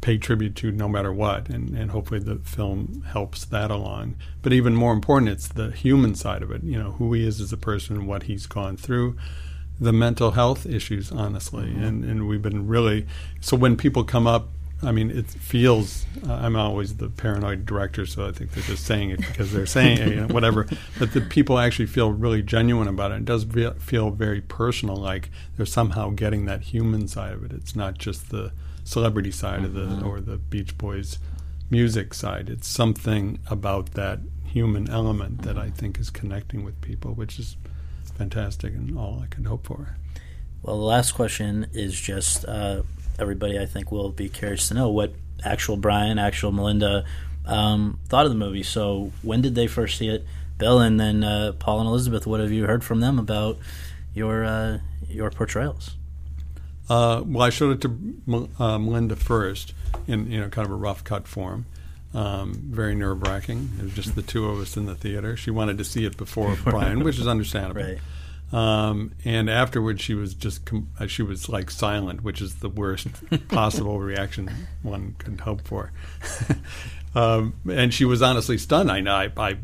pay 0.00 0.18
tribute 0.18 0.56
to 0.56 0.72
no 0.72 0.88
matter 0.88 1.12
what, 1.12 1.48
and, 1.48 1.70
and 1.76 1.90
hopefully 1.90 2.20
the 2.20 2.36
film 2.36 3.04
helps 3.08 3.44
that 3.46 3.70
along. 3.70 4.16
But 4.42 4.52
even 4.52 4.74
more 4.74 4.92
important, 4.92 5.30
it's 5.30 5.48
the 5.48 5.70
human 5.70 6.14
side 6.14 6.42
of 6.42 6.50
it. 6.50 6.62
You 6.62 6.78
know, 6.78 6.92
who 6.92 7.12
he 7.12 7.26
is 7.26 7.40
as 7.40 7.52
a 7.52 7.56
person, 7.56 8.06
what 8.06 8.24
he's 8.24 8.46
gone 8.46 8.76
through, 8.76 9.16
the 9.78 9.92
mental 9.92 10.32
health 10.32 10.66
issues, 10.66 11.10
honestly, 11.12 11.70
and 11.70 12.04
and 12.04 12.28
we've 12.28 12.42
been 12.42 12.66
really 12.66 13.06
so 13.40 13.56
when 13.56 13.76
people 13.76 14.04
come 14.04 14.26
up. 14.26 14.48
I 14.82 14.92
mean, 14.92 15.10
it 15.10 15.26
feels. 15.26 16.06
Uh, 16.26 16.32
I'm 16.32 16.56
always 16.56 16.96
the 16.96 17.10
paranoid 17.10 17.66
director, 17.66 18.06
so 18.06 18.26
I 18.26 18.32
think 18.32 18.52
they're 18.52 18.64
just 18.64 18.86
saying 18.86 19.10
it 19.10 19.18
because 19.18 19.52
they're 19.52 19.66
saying 19.66 19.98
it, 19.98 20.08
you 20.08 20.16
know, 20.16 20.28
whatever. 20.28 20.66
But 20.98 21.12
the 21.12 21.20
people 21.20 21.58
actually 21.58 21.84
feel 21.84 22.10
really 22.12 22.42
genuine 22.42 22.88
about 22.88 23.12
it. 23.12 23.16
It 23.16 23.24
does 23.26 23.44
feel 23.78 24.10
very 24.10 24.40
personal, 24.40 24.96
like 24.96 25.28
they're 25.58 25.66
somehow 25.66 26.08
getting 26.10 26.46
that 26.46 26.62
human 26.62 27.08
side 27.08 27.34
of 27.34 27.44
it. 27.44 27.52
It's 27.52 27.76
not 27.76 27.98
just 27.98 28.30
the 28.30 28.52
celebrity 28.84 29.30
side 29.30 29.64
of 29.64 29.74
the 29.74 30.02
or 30.04 30.20
the 30.20 30.36
Beach 30.38 30.76
Boys 30.76 31.18
music 31.70 32.14
side. 32.14 32.48
It's 32.48 32.68
something 32.68 33.38
about 33.48 33.92
that 33.92 34.20
human 34.44 34.90
element 34.90 35.42
that 35.42 35.56
I 35.56 35.70
think 35.70 35.98
is 35.98 36.10
connecting 36.10 36.64
with 36.64 36.80
people, 36.80 37.14
which 37.14 37.38
is 37.38 37.56
fantastic 38.18 38.74
and 38.74 38.98
all 38.98 39.20
I 39.22 39.26
could 39.26 39.46
hope 39.46 39.66
for. 39.66 39.96
Well, 40.62 40.76
the 40.76 40.84
last 40.84 41.12
question 41.12 41.68
is 41.72 41.98
just 41.98 42.44
uh, 42.44 42.82
everybody. 43.18 43.58
I 43.58 43.66
think 43.66 43.90
will 43.90 44.10
be 44.10 44.28
curious 44.28 44.68
to 44.68 44.74
know 44.74 44.90
what 44.90 45.14
actual 45.44 45.76
Brian, 45.76 46.18
actual 46.18 46.52
Melinda 46.52 47.04
um, 47.46 47.98
thought 48.08 48.26
of 48.26 48.30
the 48.30 48.36
movie. 48.36 48.62
So, 48.62 49.12
when 49.22 49.40
did 49.40 49.54
they 49.54 49.66
first 49.66 49.96
see 49.96 50.08
it, 50.08 50.26
Bill, 50.58 50.80
and 50.80 51.00
then 51.00 51.24
uh, 51.24 51.52
Paul 51.58 51.80
and 51.80 51.88
Elizabeth? 51.88 52.26
What 52.26 52.40
have 52.40 52.52
you 52.52 52.66
heard 52.66 52.84
from 52.84 53.00
them 53.00 53.18
about 53.18 53.58
your 54.14 54.44
uh, 54.44 54.78
your 55.08 55.30
portrayals? 55.30 55.96
Uh, 56.90 57.22
well, 57.24 57.44
I 57.44 57.50
showed 57.50 57.76
it 57.76 57.80
to 57.82 58.50
uh, 58.58 58.76
Melinda 58.76 59.14
first 59.14 59.74
in 60.08 60.30
you 60.30 60.40
know 60.40 60.48
kind 60.48 60.66
of 60.66 60.72
a 60.72 60.76
rough 60.76 61.04
cut 61.04 61.28
form. 61.28 61.66
Um, 62.12 62.54
very 62.66 62.96
nerve 62.96 63.22
wracking. 63.22 63.70
It 63.78 63.84
was 63.84 63.94
just 63.94 64.16
the 64.16 64.22
two 64.22 64.48
of 64.48 64.58
us 64.58 64.76
in 64.76 64.86
the 64.86 64.96
theater. 64.96 65.36
She 65.36 65.52
wanted 65.52 65.78
to 65.78 65.84
see 65.84 66.04
it 66.04 66.16
before 66.16 66.56
Brian, 66.64 67.04
which 67.04 67.20
is 67.20 67.28
understandable. 67.28 67.82
Right. 67.84 67.98
Um, 68.52 69.12
and 69.24 69.48
afterwards, 69.48 70.02
she 70.02 70.14
was 70.14 70.34
just 70.34 70.64
com- 70.64 70.88
uh, 70.98 71.06
she 71.06 71.22
was 71.22 71.48
like 71.48 71.70
silent, 71.70 72.24
which 72.24 72.40
is 72.40 72.56
the 72.56 72.68
worst 72.68 73.06
possible 73.48 74.00
reaction 74.00 74.50
one 74.82 75.14
could 75.18 75.40
hope 75.40 75.62
for. 75.68 75.92
um, 77.14 77.54
and 77.70 77.94
she 77.94 78.04
was 78.04 78.22
honestly 78.22 78.58
stunned. 78.58 78.90
I 78.90 79.00
know 79.00 79.14
I, 79.14 79.30
I 79.36 79.58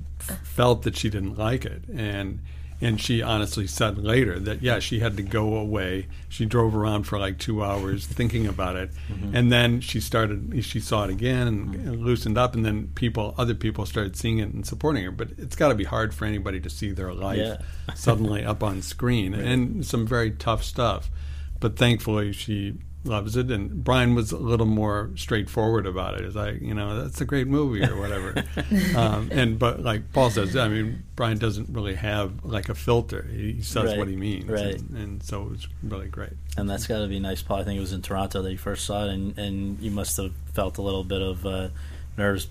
felt 0.45 0.83
that 0.83 0.97
she 0.97 1.11
didn't 1.11 1.37
like 1.37 1.65
it, 1.65 1.83
and 1.93 2.39
and 2.81 3.01
she 3.01 3.23
honestly 3.23 3.67
said 3.67 3.99
later 3.99 4.39
that 4.39 4.63
yeah, 4.63 4.79
she 4.79 5.01
had 5.01 5.17
to 5.17 5.23
go 5.23 5.55
away. 5.55 6.09
She 6.29 6.45
drove 6.45 6.77
around 6.77 7.05
for 7.05 7.19
like 7.19 7.39
two 7.39 7.65
hours 7.65 8.07
thinking 8.07 8.47
about 8.47 8.77
it, 8.77 8.91
mm-hmm. 9.11 9.35
and 9.35 9.51
then 9.51 9.81
she 9.81 10.01
started. 10.01 10.65
She 10.65 10.81
saw 10.81 11.05
it 11.05 11.11
again 11.11 11.47
and 11.47 11.75
mm-hmm. 11.75 11.91
loosened 12.05 12.37
up, 12.37 12.55
and 12.55 12.65
then 12.65 12.89
people, 12.95 13.35
other 13.39 13.55
people, 13.55 13.87
started 13.87 14.17
seeing 14.17 14.39
it 14.39 14.53
and 14.53 14.67
supporting 14.67 15.05
her. 15.05 15.11
But 15.11 15.31
it's 15.39 15.57
got 15.57 15.69
to 15.69 15.75
be 15.75 15.85
hard 15.85 16.15
for 16.15 16.25
anybody 16.25 16.61
to 16.61 16.71
see 16.71 16.91
their 16.93 17.15
life 17.15 17.39
Yeah. 17.39 17.59
suddenly 17.95 18.45
up 18.45 18.63
on 18.63 18.83
screen, 18.83 19.35
and 19.35 19.85
some 19.85 20.07
very 20.07 20.31
tough 20.31 20.63
stuff. 20.63 21.11
But 21.59 21.77
thankfully, 21.77 22.33
she 22.33 22.75
loves 23.07 23.37
it. 23.37 23.51
And 23.51 23.83
Brian 23.85 24.15
was 24.15 24.33
a 24.33 24.37
little 24.37 24.67
more 24.67 25.11
straightforward 25.17 25.87
about 25.87 26.15
it. 26.15 26.25
As 26.25 26.37
I, 26.37 26.51
you 26.53 26.75
know, 26.75 27.03
that's 27.03 27.21
a 27.21 27.25
great 27.25 27.47
movie 27.47 27.85
or 27.85 27.97
whatever. 27.99 28.45
um, 28.97 29.29
and 29.33 29.59
but 29.59 29.83
like 29.83 30.13
Paul 30.13 30.31
says, 30.31 30.57
I 30.57 30.69
mean, 30.69 31.05
Brian 31.15 31.39
doesn't 31.39 31.69
really 31.71 31.95
have 31.95 32.45
like 32.45 32.69
a 32.69 32.75
filter. 32.75 33.29
He 33.31 33.63
says 33.63 33.85
Right, 33.85 33.99
what 33.99 34.09
he 34.09 34.17
means, 34.17 34.47
right. 34.47 34.79
and, 34.79 34.97
and 34.97 35.23
so 35.23 35.43
it 35.45 35.51
was 35.51 35.69
really 35.83 36.09
great. 36.09 36.33
And 36.57 36.69
that's 36.69 36.87
got 36.87 37.01
to 37.01 37.09
be 37.09 37.19
nice, 37.19 37.43
Paul. 37.43 37.61
I 37.61 37.65
think 37.65 37.79
it 37.79 37.81
was 37.81 37.93
in 37.93 38.03
Toronto 38.03 38.43
that 38.43 38.51
you 38.51 38.59
first 38.59 38.85
saw 38.85 39.05
it, 39.05 39.11
and, 39.11 39.39
and 39.39 39.79
you 39.81 39.91
must 39.91 40.17
have 40.17 40.33
felt 40.53 40.79
a 40.79 40.83
little 40.83 41.05
bit 41.05 41.23
of 41.23 41.47
uh, 41.47 41.69
nerves 42.17 42.49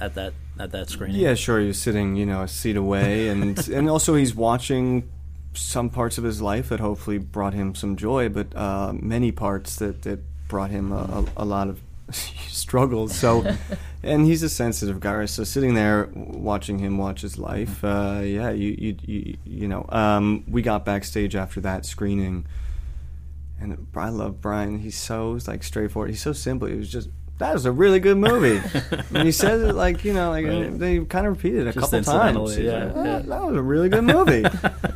at 0.00 0.14
that 0.14 0.32
at 0.58 0.72
that 0.72 0.88
screening. 0.88 1.20
Yeah, 1.20 1.34
sure. 1.34 1.60
He 1.60 1.68
was 1.68 1.80
sitting, 1.80 2.16
you 2.16 2.26
know, 2.26 2.42
a 2.42 2.48
seat 2.48 2.76
away, 2.76 3.28
and 3.28 3.58
and 3.68 3.90
also 3.90 4.14
he's 4.14 4.34
watching 4.34 5.08
some 5.58 5.90
parts 5.90 6.18
of 6.18 6.24
his 6.24 6.40
life 6.40 6.68
that 6.68 6.80
hopefully 6.80 7.18
brought 7.18 7.54
him 7.54 7.74
some 7.74 7.96
joy, 7.96 8.28
but 8.28 8.54
uh, 8.56 8.92
many 8.94 9.32
parts 9.32 9.76
that 9.76 10.02
that 10.02 10.20
brought 10.48 10.70
him 10.70 10.92
a, 10.92 11.24
a, 11.36 11.44
lot 11.44 11.68
of 11.68 11.80
struggles. 12.10 13.14
So, 13.14 13.44
and 14.02 14.24
he's 14.24 14.42
a 14.42 14.48
sensitive 14.48 15.00
guy. 15.00 15.26
So 15.26 15.44
sitting 15.44 15.74
there 15.74 16.08
watching 16.14 16.78
him 16.78 16.96
watch 16.96 17.20
his 17.20 17.38
life, 17.38 17.84
uh, 17.84 18.20
yeah, 18.22 18.50
you 18.50 18.74
you 18.78 18.96
you, 19.02 19.36
you 19.44 19.68
know, 19.68 19.84
um, 19.90 20.44
we 20.48 20.62
got 20.62 20.84
backstage 20.84 21.36
after 21.36 21.60
that 21.60 21.84
screening. 21.84 22.46
And 23.60 23.88
I 23.96 24.08
love 24.10 24.40
Brian. 24.40 24.78
He's 24.78 24.96
so 24.96 25.38
like 25.46 25.64
straightforward. 25.64 26.10
He's 26.10 26.22
so 26.22 26.32
simple. 26.32 26.68
He 26.68 26.76
was 26.76 26.90
just 26.90 27.08
that 27.38 27.54
was 27.54 27.64
a 27.66 27.72
really 27.72 28.00
good 28.00 28.16
movie. 28.18 28.60
and 29.14 29.24
he 29.26 29.32
says 29.32 29.62
it 29.62 29.74
like 29.74 30.04
you 30.04 30.12
know, 30.12 30.30
like 30.30 30.46
Right. 30.46 30.78
they 30.78 30.98
kind 31.04 31.26
of 31.26 31.36
repeated 31.36 31.66
it 31.66 31.70
a 31.70 31.72
Just 31.72 31.90
couple 31.92 32.02
times. 32.04 32.58
yeah, 32.58 32.84
like, 32.84 32.92
"Oh, 32.96 33.04
yeah. 33.04 33.18
that 33.20 33.42
was 33.42 33.56
a 33.56 33.62
really 33.62 33.88
good 33.88 34.04
movie. 34.04 34.44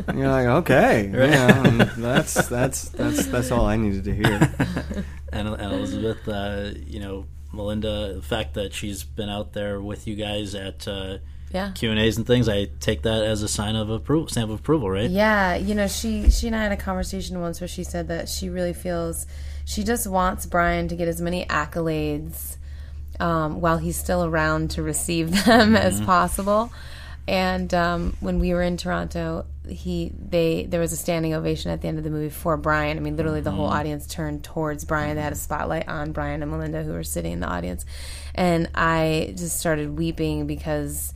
and 0.09 0.19
you're 0.19 0.29
like, 0.29 0.47
okay, 0.47 1.05
you 1.07 1.13
know, 1.13 1.85
that's 1.99 2.35
that's 2.49 2.89
that's 2.91 3.27
that's 3.27 3.51
all 3.51 3.67
I 3.67 3.77
needed 3.77 4.05
to 4.05 4.15
hear. 4.15 4.53
and, 5.33 5.49
and 5.49 5.73
Elizabeth, 5.73 6.27
uh, 6.29 6.71
you 6.87 7.01
know, 7.01 7.27
Melinda, 7.53 8.15
the 8.15 8.23
fact 8.23 8.55
that 8.55 8.73
she's 8.73 9.05
been 9.05 9.29
out 9.29 9.53
there 9.53 9.81
with 9.81 10.07
you 10.07 10.15
guys 10.17 10.55
at 10.55 10.87
uh, 10.89 11.19
Yeah. 11.53 11.71
Q 11.75 11.91
and 11.91 11.99
A's 12.01 12.17
and 12.17 12.27
things, 12.27 12.49
I 12.49 12.65
take 12.81 13.03
that 13.03 13.23
as 13.25 13.43
a 13.43 13.49
sign 13.49 13.77
of 13.77 13.91
approval, 13.91 14.29
stamp 14.29 14.51
of 14.51 14.59
approval, 14.61 14.91
right? 14.91 15.09
Yeah, 15.11 15.55
you 15.57 15.75
know, 15.75 15.87
she 15.87 16.31
she 16.31 16.47
and 16.49 16.57
I 16.57 16.63
had 16.63 16.73
a 16.73 16.77
conversation 16.77 17.41
once 17.41 17.61
where 17.61 17.69
she 17.69 17.85
said 17.85 18.09
that 18.09 18.29
she 18.29 18.49
really 18.49 18.73
feels 18.73 19.27
she 19.65 19.85
just 19.85 20.07
wants 20.07 20.47
Brian 20.47 20.89
to 20.89 20.97
get 20.97 21.09
as 21.09 21.21
many 21.21 21.45
accolades 21.47 22.57
um, 23.21 23.61
while 23.61 23.79
he's 23.79 23.97
still 23.97 24.25
around 24.25 24.73
to 24.73 24.83
receive 24.83 25.45
them 25.45 25.77
as 25.77 26.01
possible. 26.01 26.73
And 27.29 27.73
um, 27.73 28.17
when 28.19 28.41
we 28.41 28.53
were 28.53 28.63
in 28.63 28.77
Toronto, 28.77 29.47
he 29.69 30.13
they 30.19 30.65
there 30.65 30.81
was 30.81 30.93
a 30.93 30.97
standing 30.97 31.35
ovation 31.35 31.71
at 31.71 31.81
the 31.81 31.87
end 31.87 31.99
of 31.99 32.05
the 32.05 32.11
movie 32.11 32.31
for 32.31 32.57
Brian. 32.57 32.97
I 32.97 33.01
mean, 33.01 33.17
literally 33.17 33.41
the 33.41 33.53
whole 33.53 33.69
audience 33.69 34.09
turned 34.09 34.43
towards 34.43 34.85
Brian. 34.85 35.15
They 35.15 35.23
had 35.23 35.33
a 35.33 35.37
spotlight 35.37 35.89
on 35.89 36.11
Brian 36.11 36.43
and 36.43 36.51
Melinda, 36.51 36.83
who 36.83 36.93
were 36.93 37.05
sitting 37.05 37.33
in 37.33 37.41
the 37.41 37.47
audience, 37.47 37.85
and 38.35 38.69
I 38.75 39.35
just 39.37 39.59
started 39.59 39.97
weeping 39.97 40.49
because 40.49 41.15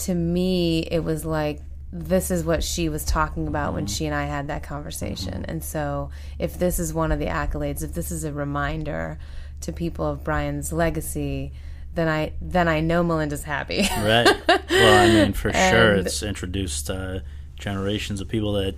to 0.00 0.14
me 0.14 0.80
it 0.80 1.02
was 1.02 1.24
like 1.24 1.60
this 1.98 2.30
is 2.30 2.44
what 2.44 2.62
she 2.62 2.88
was 2.88 3.04
talking 3.04 3.48
about 3.48 3.72
when 3.72 3.86
she 3.86 4.06
and 4.06 4.14
I 4.14 4.24
had 4.24 4.48
that 4.48 4.62
conversation. 4.62 5.44
And 5.46 5.64
so, 5.64 6.10
if 6.38 6.58
this 6.58 6.78
is 6.78 6.92
one 6.92 7.12
of 7.12 7.18
the 7.18 7.26
accolades, 7.26 7.82
if 7.82 7.94
this 7.94 8.10
is 8.10 8.24
a 8.24 8.32
reminder 8.32 9.18
to 9.62 9.72
people 9.72 10.06
of 10.06 10.22
Brian's 10.22 10.72
legacy, 10.72 11.52
then 11.94 12.08
I 12.08 12.32
then 12.40 12.68
I 12.68 12.80
know 12.80 13.02
Melinda's 13.02 13.42
happy. 13.44 13.88
Right. 13.96 14.28
Well, 14.46 15.02
I 15.02 15.08
mean, 15.08 15.32
for 15.32 15.52
sure, 15.70 15.94
it's 15.94 16.22
introduced 16.22 16.90
uh, 16.90 17.20
generations 17.58 18.20
of 18.20 18.28
people 18.28 18.52
that 18.54 18.74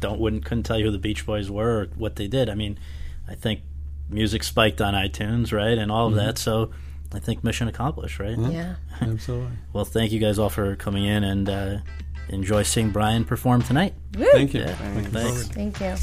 don't 0.00 0.18
wouldn't 0.18 0.44
couldn't 0.44 0.64
tell 0.64 0.78
you 0.78 0.86
who 0.86 0.90
the 0.90 0.98
Beach 0.98 1.24
Boys 1.24 1.50
were 1.50 1.82
or 1.82 1.86
what 1.96 2.16
they 2.16 2.26
did. 2.26 2.48
I 2.48 2.54
mean, 2.54 2.78
I 3.28 3.34
think 3.34 3.60
music 4.10 4.42
spiked 4.42 4.80
on 4.80 4.94
iTunes, 4.94 5.52
right, 5.52 5.78
and 5.78 5.92
all 5.92 6.08
of 6.08 6.14
that. 6.16 6.36
So, 6.38 6.72
I 7.12 7.20
think 7.20 7.44
mission 7.44 7.68
accomplished, 7.68 8.18
right? 8.18 8.36
yeah. 8.36 8.74
Absolutely. 9.00 9.56
Well, 9.72 9.84
thank 9.84 10.10
you 10.12 10.18
guys 10.18 10.38
all 10.38 10.50
for 10.50 10.74
coming 10.76 11.04
in 11.04 11.22
and 11.22 11.48
uh, 11.48 11.78
enjoy 12.28 12.62
seeing 12.62 12.90
Brian 12.90 13.24
perform 13.24 13.62
tonight. 13.62 13.94
Thank 14.12 14.54
you. 14.54 14.60
Yeah, 14.60 14.76
Looking 14.94 15.10
thanks. 15.10 15.48
Thank 15.48 15.80
you. 15.80 15.94